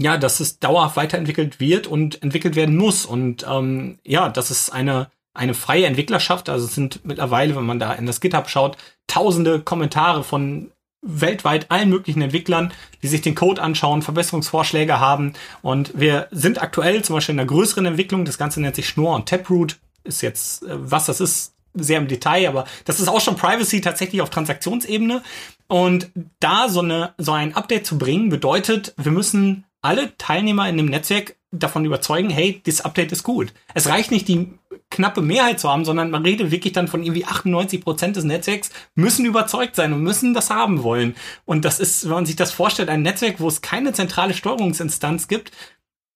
ja, 0.00 0.16
dass 0.16 0.40
es 0.40 0.58
dauerhaft 0.58 0.96
weiterentwickelt 0.96 1.60
wird 1.60 1.86
und 1.86 2.22
entwickelt 2.22 2.56
werden 2.56 2.76
muss. 2.76 3.04
Und 3.04 3.46
ähm, 3.48 3.98
ja, 4.02 4.28
das 4.28 4.50
ist 4.50 4.70
eine, 4.70 5.10
eine 5.34 5.54
freie 5.54 5.86
Entwicklerschaft. 5.86 6.48
Also 6.48 6.64
es 6.64 6.74
sind 6.74 7.04
mittlerweile, 7.04 7.54
wenn 7.54 7.66
man 7.66 7.78
da 7.78 7.92
in 7.92 8.06
das 8.06 8.20
GitHub 8.20 8.48
schaut, 8.48 8.78
tausende 9.06 9.60
Kommentare 9.60 10.24
von 10.24 10.72
weltweit 11.04 11.70
allen 11.70 11.90
möglichen 11.90 12.22
Entwicklern, 12.22 12.72
die 13.02 13.08
sich 13.08 13.20
den 13.20 13.34
Code 13.34 13.62
anschauen, 13.62 14.02
Verbesserungsvorschläge 14.02 14.98
haben. 14.98 15.34
Und 15.62 15.92
wir 15.94 16.28
sind 16.30 16.60
aktuell 16.60 17.02
zum 17.02 17.16
Beispiel 17.16 17.34
in 17.34 17.40
einer 17.40 17.48
größeren 17.48 17.86
Entwicklung. 17.86 18.24
Das 18.24 18.38
Ganze 18.38 18.60
nennt 18.60 18.74
sich 18.74 18.88
Schnorr 18.88 19.14
und 19.14 19.28
Taproot. 19.28 19.78
Ist 20.02 20.22
jetzt, 20.22 20.62
äh, 20.62 20.68
was 20.70 21.06
das 21.06 21.20
ist, 21.20 21.52
sehr 21.76 21.98
im 21.98 22.06
Detail, 22.06 22.48
aber 22.48 22.66
das 22.84 23.00
ist 23.00 23.08
auch 23.08 23.20
schon 23.20 23.34
Privacy 23.36 23.80
tatsächlich 23.80 24.22
auf 24.22 24.30
Transaktionsebene. 24.30 25.22
Und 25.66 26.10
da 26.38 26.68
so 26.68 26.80
eine, 26.80 27.14
so 27.18 27.32
ein 27.32 27.56
Update 27.56 27.86
zu 27.86 27.98
bringen, 27.98 28.28
bedeutet, 28.28 28.94
wir 28.96 29.10
müssen 29.10 29.64
alle 29.82 30.16
Teilnehmer 30.16 30.68
in 30.68 30.76
dem 30.76 30.86
Netzwerk 30.86 31.36
davon 31.58 31.84
überzeugen, 31.84 32.30
hey, 32.30 32.60
das 32.64 32.80
Update 32.80 33.12
ist 33.12 33.22
gut. 33.22 33.52
Es 33.74 33.88
reicht 33.88 34.10
nicht, 34.10 34.28
die 34.28 34.52
knappe 34.90 35.22
Mehrheit 35.22 35.60
zu 35.60 35.68
haben, 35.70 35.84
sondern 35.84 36.10
man 36.10 36.22
redet 36.22 36.50
wirklich 36.50 36.72
dann 36.72 36.88
von 36.88 37.02
irgendwie 37.02 37.24
98 37.24 37.80
Prozent 37.80 38.16
des 38.16 38.24
Netzwerks 38.24 38.70
müssen 38.94 39.24
überzeugt 39.24 39.76
sein 39.76 39.92
und 39.92 40.02
müssen 40.02 40.34
das 40.34 40.50
haben 40.50 40.82
wollen. 40.82 41.16
Und 41.44 41.64
das 41.64 41.80
ist, 41.80 42.04
wenn 42.04 42.12
man 42.12 42.26
sich 42.26 42.36
das 42.36 42.52
vorstellt, 42.52 42.88
ein 42.88 43.02
Netzwerk, 43.02 43.40
wo 43.40 43.48
es 43.48 43.60
keine 43.62 43.92
zentrale 43.92 44.34
Steuerungsinstanz 44.34 45.28
gibt, 45.28 45.52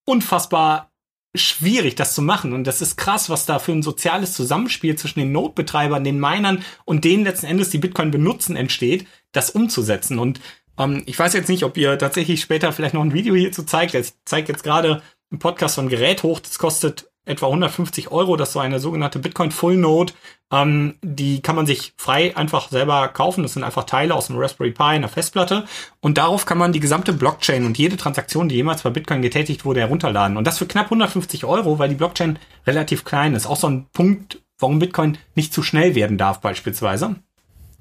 unfassbar 0.05 0.91
schwierig, 1.34 1.95
das 1.95 2.14
zu 2.14 2.22
machen. 2.22 2.53
Und 2.53 2.64
das 2.64 2.80
ist 2.80 2.97
krass, 2.97 3.28
was 3.28 3.47
da 3.47 3.59
für 3.59 3.72
ein 3.72 3.82
soziales 3.82 4.32
Zusammenspiel 4.32 4.97
zwischen 4.97 5.20
den 5.20 5.32
Node-Betreibern, 5.32 6.05
den 6.05 6.20
Minern 6.20 6.64
und 6.84 7.05
denen 7.05 7.24
letzten 7.24 7.47
Endes, 7.47 7.70
die 7.70 7.78
Bitcoin 7.78 8.11
benutzen, 8.11 8.57
entsteht, 8.57 9.07
das 9.32 9.51
umzusetzen. 9.51 10.18
Und 10.18 10.41
ähm, 10.78 11.03
ich 11.07 11.18
weiß 11.18 11.34
jetzt 11.34 11.49
nicht, 11.49 11.64
ob 11.64 11.76
ihr 11.76 11.99
tatsächlich 11.99 12.41
später 12.41 12.72
vielleicht 12.72 12.95
noch 12.95 13.03
ein 13.03 13.12
Video 13.12 13.34
hierzu 13.34 13.62
zeigt. 13.64 13.95
Ich 13.95 14.12
zeige 14.24 14.53
jetzt 14.53 14.64
gerade 14.64 15.03
einen 15.31 15.39
Podcast 15.39 15.74
von 15.76 15.89
Gerät 15.89 16.22
hoch. 16.22 16.41
Das 16.41 16.59
kostet 16.59 17.11
etwa 17.29 17.47
150 17.47 18.11
Euro. 18.11 18.37
Das 18.37 18.49
ist 18.49 18.53
so 18.55 18.61
eine 18.61 18.81
sogenannte 18.81 19.18
Bitcoin 19.18 19.51
Full 19.51 19.76
Node. 19.76 20.14
Ähm, 20.51 20.95
die 21.03 21.43
kann 21.43 21.57
man 21.57 21.66
sich 21.66 21.93
frei 21.97 22.35
einfach 22.37 22.70
selber 22.70 23.09
kaufen. 23.09 23.43
Das 23.43 23.53
sind 23.53 23.64
einfach 23.64 23.85
Teile 23.85 24.14
aus 24.14 24.31
einem 24.31 24.39
Raspberry 24.41 24.70
Pi, 24.70 24.83
einer 24.83 25.09
Festplatte. 25.09 25.64
Und 26.01 26.18
darauf 26.18 26.47
kann 26.47 26.59
man 26.59 26.72
die 26.72 26.81
gesamte 26.81 27.12
Blockchain 27.12 27.66
und 27.66 27.76
jede 27.76 27.97
Transaktion, 27.97 28.49
die 28.49 28.57
jemals 28.57 28.83
bei 28.83 28.91
Bitcoin 28.91 29.22
getätigt 29.22 29.64
wurde, 29.64 29.81
herunterladen. 29.81 30.37
Und 30.37 30.47
das 30.47 30.59
für 30.59 30.66
knapp 30.66 30.87
150 30.87 31.45
Euro, 31.45 31.79
weil 31.79 31.91
die 31.91 31.95
Blockchain 31.95 32.39
relativ 32.66 33.05
klein 33.05 33.35
ist. 33.35 33.47
Auch 33.47 33.57
so 33.57 33.68
ein 33.68 33.87
Punkt, 33.93 34.41
warum 34.59 34.79
Bitcoin 34.79 35.18
nicht 35.35 35.53
zu 35.53 35.62
schnell 35.62 35.95
werden 35.95 36.16
darf, 36.16 36.41
beispielsweise. 36.41 37.16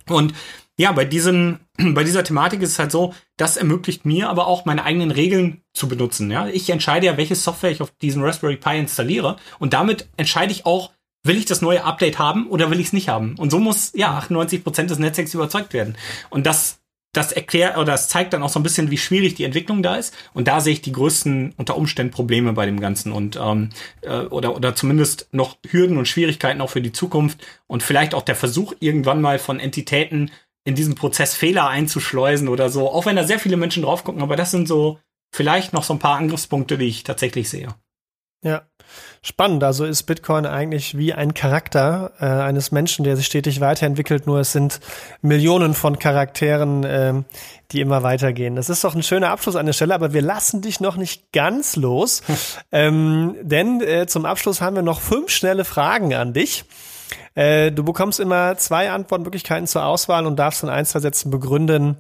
Und 0.10 0.34
ja, 0.78 0.92
bei 0.92 1.06
diesem, 1.06 1.60
bei 1.78 2.04
dieser 2.04 2.24
Thematik 2.24 2.62
ist 2.62 2.72
es 2.72 2.80
halt 2.80 2.92
so, 2.92 3.14
das 3.36 3.58
ermöglicht 3.58 4.06
mir 4.06 4.30
aber 4.30 4.48
auch 4.48 4.66
meine 4.66 4.84
eigenen 4.84 5.12
Regeln 5.12 5.62
zu 5.74 5.88
benutzen. 5.88 6.32
Ja, 6.32 6.48
ich 6.48 6.70
entscheide 6.70 7.08
ja, 7.08 7.18
welche 7.18 7.36
Software 7.36 7.72
ich 7.72 7.82
auf 7.82 7.92
diesem 7.92 8.24
Raspberry 8.24 8.58
Pi 8.58 8.78
installiere 8.78 9.38
und 9.60 9.74
damit 9.74 10.08
entscheide 10.18 10.52
ich 10.52 10.66
auch, 10.66 10.92
will 11.24 11.38
ich 11.38 11.46
das 11.46 11.62
neue 11.62 11.84
Update 11.84 12.20
haben 12.20 12.48
oder 12.48 12.72
will 12.72 12.80
ich 12.80 12.88
es 12.88 12.94
nicht 12.94 13.10
haben? 13.10 13.36
Und 13.38 13.50
so 13.50 13.60
muss 13.60 13.92
ja 13.96 14.18
98 14.18 14.64
Prozent 14.64 14.90
des 14.90 15.00
Netzwerks 15.00 15.34
überzeugt 15.34 15.74
werden. 15.74 15.98
Und 16.30 16.46
das 16.46 16.80
das 17.18 17.32
erklärt 17.32 17.78
oder 17.78 17.94
das 17.94 18.10
zeigt 18.10 18.34
dann 18.34 18.44
auch 18.44 18.50
so 18.50 18.60
ein 18.60 18.64
bisschen, 18.64 18.92
wie 18.92 18.98
schwierig 18.98 19.34
die 19.34 19.44
Entwicklung 19.44 19.82
da 19.82 19.96
ist. 19.96 20.14
Und 20.34 20.48
da 20.48 20.62
sehe 20.62 20.74
ich 20.74 20.82
die 20.82 20.92
größten 20.92 21.56
unter 21.58 21.76
Umständen 21.76 22.12
Probleme 22.12 22.54
bei 22.54 22.66
dem 22.66 22.80
Ganzen 22.80 23.12
und 23.12 23.40
ähm, 23.42 23.70
äh, 24.02 24.20
oder 24.20 24.56
oder 24.56 24.76
zumindest 24.76 25.28
noch 25.32 25.58
Hürden 25.68 25.98
und 25.98 26.08
Schwierigkeiten 26.08 26.62
auch 26.62 26.70
für 26.70 26.82
die 26.82 26.92
Zukunft 26.92 27.44
und 27.66 27.82
vielleicht 27.82 28.14
auch 28.14 28.22
der 28.22 28.36
Versuch 28.36 28.74
irgendwann 28.80 29.22
mal 29.22 29.40
von 29.40 29.60
Entitäten 29.60 30.32
in 30.68 30.76
diesem 30.76 30.96
Prozess 30.96 31.34
Fehler 31.34 31.70
einzuschleusen 31.70 32.50
oder 32.50 32.70
so, 32.70 32.92
auch 32.92 33.06
wenn 33.06 33.16
da 33.16 33.24
sehr 33.24 33.40
viele 33.40 33.56
Menschen 33.56 33.84
drauf 33.84 34.04
gucken, 34.04 34.22
aber 34.22 34.36
das 34.36 34.52
sind 34.52 34.68
so 34.68 35.00
vielleicht 35.34 35.72
noch 35.72 35.84
so 35.84 35.94
ein 35.94 36.00
paar 36.00 36.18
Angriffspunkte, 36.18 36.78
die 36.78 36.88
ich 36.88 37.04
tatsächlich 37.06 37.50
sehe. 37.50 37.70
Ja, 38.44 38.64
spannend. 39.22 39.64
Also 39.64 39.86
ist 39.86 40.04
Bitcoin 40.04 40.46
eigentlich 40.46 40.98
wie 40.98 41.14
ein 41.14 41.34
Charakter 41.34 42.12
äh, 42.20 42.26
eines 42.26 42.74
Menschen, 42.74 43.06
der 43.06 43.16
sich 43.16 43.26
stetig 43.26 43.62
weiterentwickelt, 43.62 44.28
nur 44.28 44.42
es 44.42 44.52
sind 44.52 44.82
Millionen 45.22 45.74
von 45.74 46.00
Charakteren, 46.00 46.84
äh, 46.84 47.14
die 47.72 47.80
immer 47.80 48.04
weitergehen. 48.04 48.58
Das 48.58 48.70
ist 48.70 48.84
doch 48.84 48.94
ein 48.94 49.04
schöner 49.04 49.30
Abschluss 49.30 49.56
an 49.56 49.68
der 49.68 49.74
Stelle, 49.74 49.96
aber 49.96 50.12
wir 50.12 50.22
lassen 50.22 50.62
dich 50.62 50.82
noch 50.82 50.98
nicht 50.98 51.32
ganz 51.32 51.78
los, 51.78 52.24
ähm, 52.74 53.38
denn 53.42 53.80
äh, 53.80 54.06
zum 54.06 54.26
Abschluss 54.26 54.60
haben 54.60 54.76
wir 54.76 54.84
noch 54.84 55.00
fünf 55.00 55.30
schnelle 55.30 55.64
Fragen 55.64 56.14
an 56.14 56.34
dich. 56.34 56.66
Äh, 57.36 57.72
du 57.72 57.84
bekommst 57.84 58.20
immer 58.20 58.58
zwei 58.58 58.92
Antwortmöglichkeiten 58.92 59.68
zur 59.68 59.86
Auswahl 59.86 60.26
und 60.26 60.36
darfst 60.38 60.64
in 60.64 60.70
ein, 60.70 60.86
zwei 60.86 61.00
Sätzen 61.00 61.32
begründen, 61.32 61.98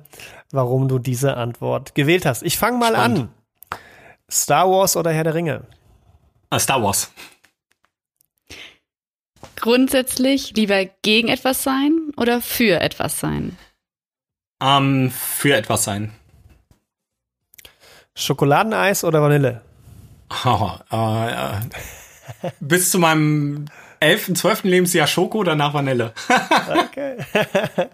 warum 0.51 0.87
du 0.87 0.99
diese 0.99 1.37
Antwort 1.37 1.95
gewählt 1.95 2.25
hast. 2.25 2.43
Ich 2.43 2.57
fange 2.57 2.77
mal 2.77 2.93
Spannend. 2.93 3.19
an. 3.19 3.79
Star 4.29 4.69
Wars 4.69 4.97
oder 4.97 5.11
Herr 5.11 5.23
der 5.23 5.33
Ringe? 5.35 5.61
Ah, 6.49 6.59
Star 6.59 6.81
Wars. 6.83 7.11
grundsätzlich 9.59 10.55
lieber 10.55 10.85
gegen 11.01 11.27
etwas 11.29 11.63
sein 11.63 12.11
oder 12.15 12.41
für 12.41 12.79
etwas 12.79 13.19
sein? 13.19 13.57
Ähm, 14.61 15.11
für 15.11 15.55
etwas 15.55 15.83
sein. 15.83 16.13
Schokoladeneis 18.15 19.03
oder 19.03 19.21
Vanille? 19.21 19.61
Oh, 20.45 20.71
äh, 20.91 21.59
bis 22.59 22.91
zu 22.91 22.99
meinem 22.99 23.65
11., 23.99 24.33
12. 24.35 24.63
Lebensjahr 24.63 25.07
Schoko, 25.07 25.43
danach 25.43 25.73
Vanille. 25.73 26.13
Okay. 26.69 27.17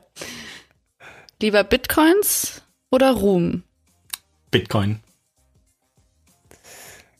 Lieber 1.41 1.63
Bitcoins 1.63 2.61
oder 2.89 3.11
Ruhm? 3.11 3.63
Bitcoin. 4.51 4.99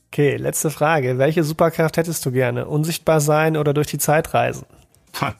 Okay, 0.07 0.35
letzte 0.37 0.69
Frage. 0.69 1.17
Welche 1.17 1.43
Superkraft 1.43 1.97
hättest 1.97 2.25
du 2.25 2.31
gerne? 2.31 2.67
Unsichtbar 2.67 3.19
sein 3.19 3.57
oder 3.57 3.73
durch 3.73 3.87
die 3.87 3.97
Zeit 3.97 4.33
reisen? 4.33 4.65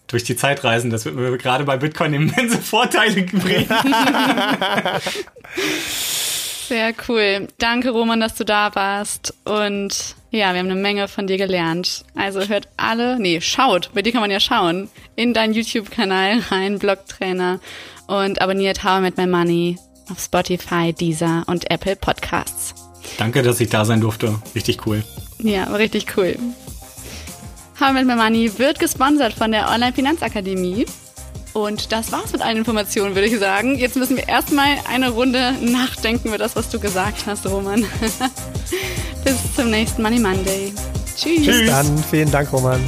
Durch 0.08 0.24
die 0.24 0.36
Zeit 0.36 0.64
reisen, 0.64 0.90
das 0.90 1.06
wird 1.06 1.16
mir 1.16 1.38
gerade 1.38 1.64
bei 1.64 1.78
Bitcoin 1.78 2.14
immense 2.14 2.58
Vorteile 2.60 3.24
bringen. 3.24 3.68
Sehr 6.68 6.94
cool. 7.08 7.48
Danke, 7.58 7.90
Roman, 7.92 8.20
dass 8.20 8.36
du 8.36 8.46
da 8.46 8.74
warst. 8.76 9.34
Und 9.46 10.16
ja, 10.38 10.52
wir 10.54 10.60
haben 10.60 10.70
eine 10.70 10.76
Menge 10.76 11.08
von 11.08 11.28
dir 11.28 11.38
gelernt. 11.38 12.06
Also 12.16 12.48
hört 12.48 12.68
alle, 12.76 13.20
nee, 13.20 13.40
schaut, 13.40 13.92
bei 13.94 14.02
dir 14.02 14.12
kann 14.12 14.22
man 14.22 14.32
ja 14.32 14.40
schauen, 14.40 14.90
in 15.16 15.34
deinen 15.34 15.54
YouTube-Kanal 15.54 16.40
rein, 16.50 16.80
Blogtrainer. 16.80 17.60
Und 18.08 18.42
abonniert 18.42 18.84
How 18.84 19.00
I 19.00 19.02
Met 19.02 19.18
My 19.18 19.28
Money 19.28 19.78
auf 20.10 20.20
Spotify, 20.20 20.92
Deezer 20.92 21.44
und 21.46 21.70
Apple 21.70 21.96
Podcasts. 21.96 22.74
Danke, 23.18 23.44
dass 23.44 23.60
ich 23.60 23.70
da 23.70 23.86
sein 23.86 24.02
durfte. 24.02 24.42
Richtig 24.56 24.88
cool. 24.88 25.04
Ja, 25.40 25.66
richtig 25.76 26.18
cool. 26.18 26.36
How 27.80 27.92
I 27.92 27.94
Met 27.94 28.08
My 28.08 28.16
Money 28.16 28.58
wird 28.58 28.80
gesponsert 28.80 29.34
von 29.34 29.52
der 29.52 29.70
Online-Finanzakademie. 29.70 30.86
Und 31.54 31.92
das 31.92 32.12
war's 32.12 32.32
mit 32.32 32.42
allen 32.42 32.58
Informationen, 32.58 33.16
würde 33.16 33.28
ich 33.28 33.40
sagen. 33.40 33.78
Jetzt 33.78 33.96
müssen 33.96 34.18
wir 34.18 34.28
erstmal 34.28 34.78
eine 34.90 35.12
Runde 35.12 35.54
nachdenken 35.62 36.30
über 36.30 36.40
das, 36.40 36.56
was 36.56 36.70
du 36.70 36.80
gesagt 36.80 37.26
hast, 37.28 37.46
Roman. 37.46 37.86
Bis 39.24 39.56
zum 39.56 39.70
nächsten 39.70 40.02
Money 40.02 40.20
Monday. 40.20 40.74
Tschüss. 41.16 41.46
Bis 41.46 41.68
dann. 41.68 42.04
Vielen 42.10 42.32
Dank, 42.32 42.52
Roman. 42.52 42.82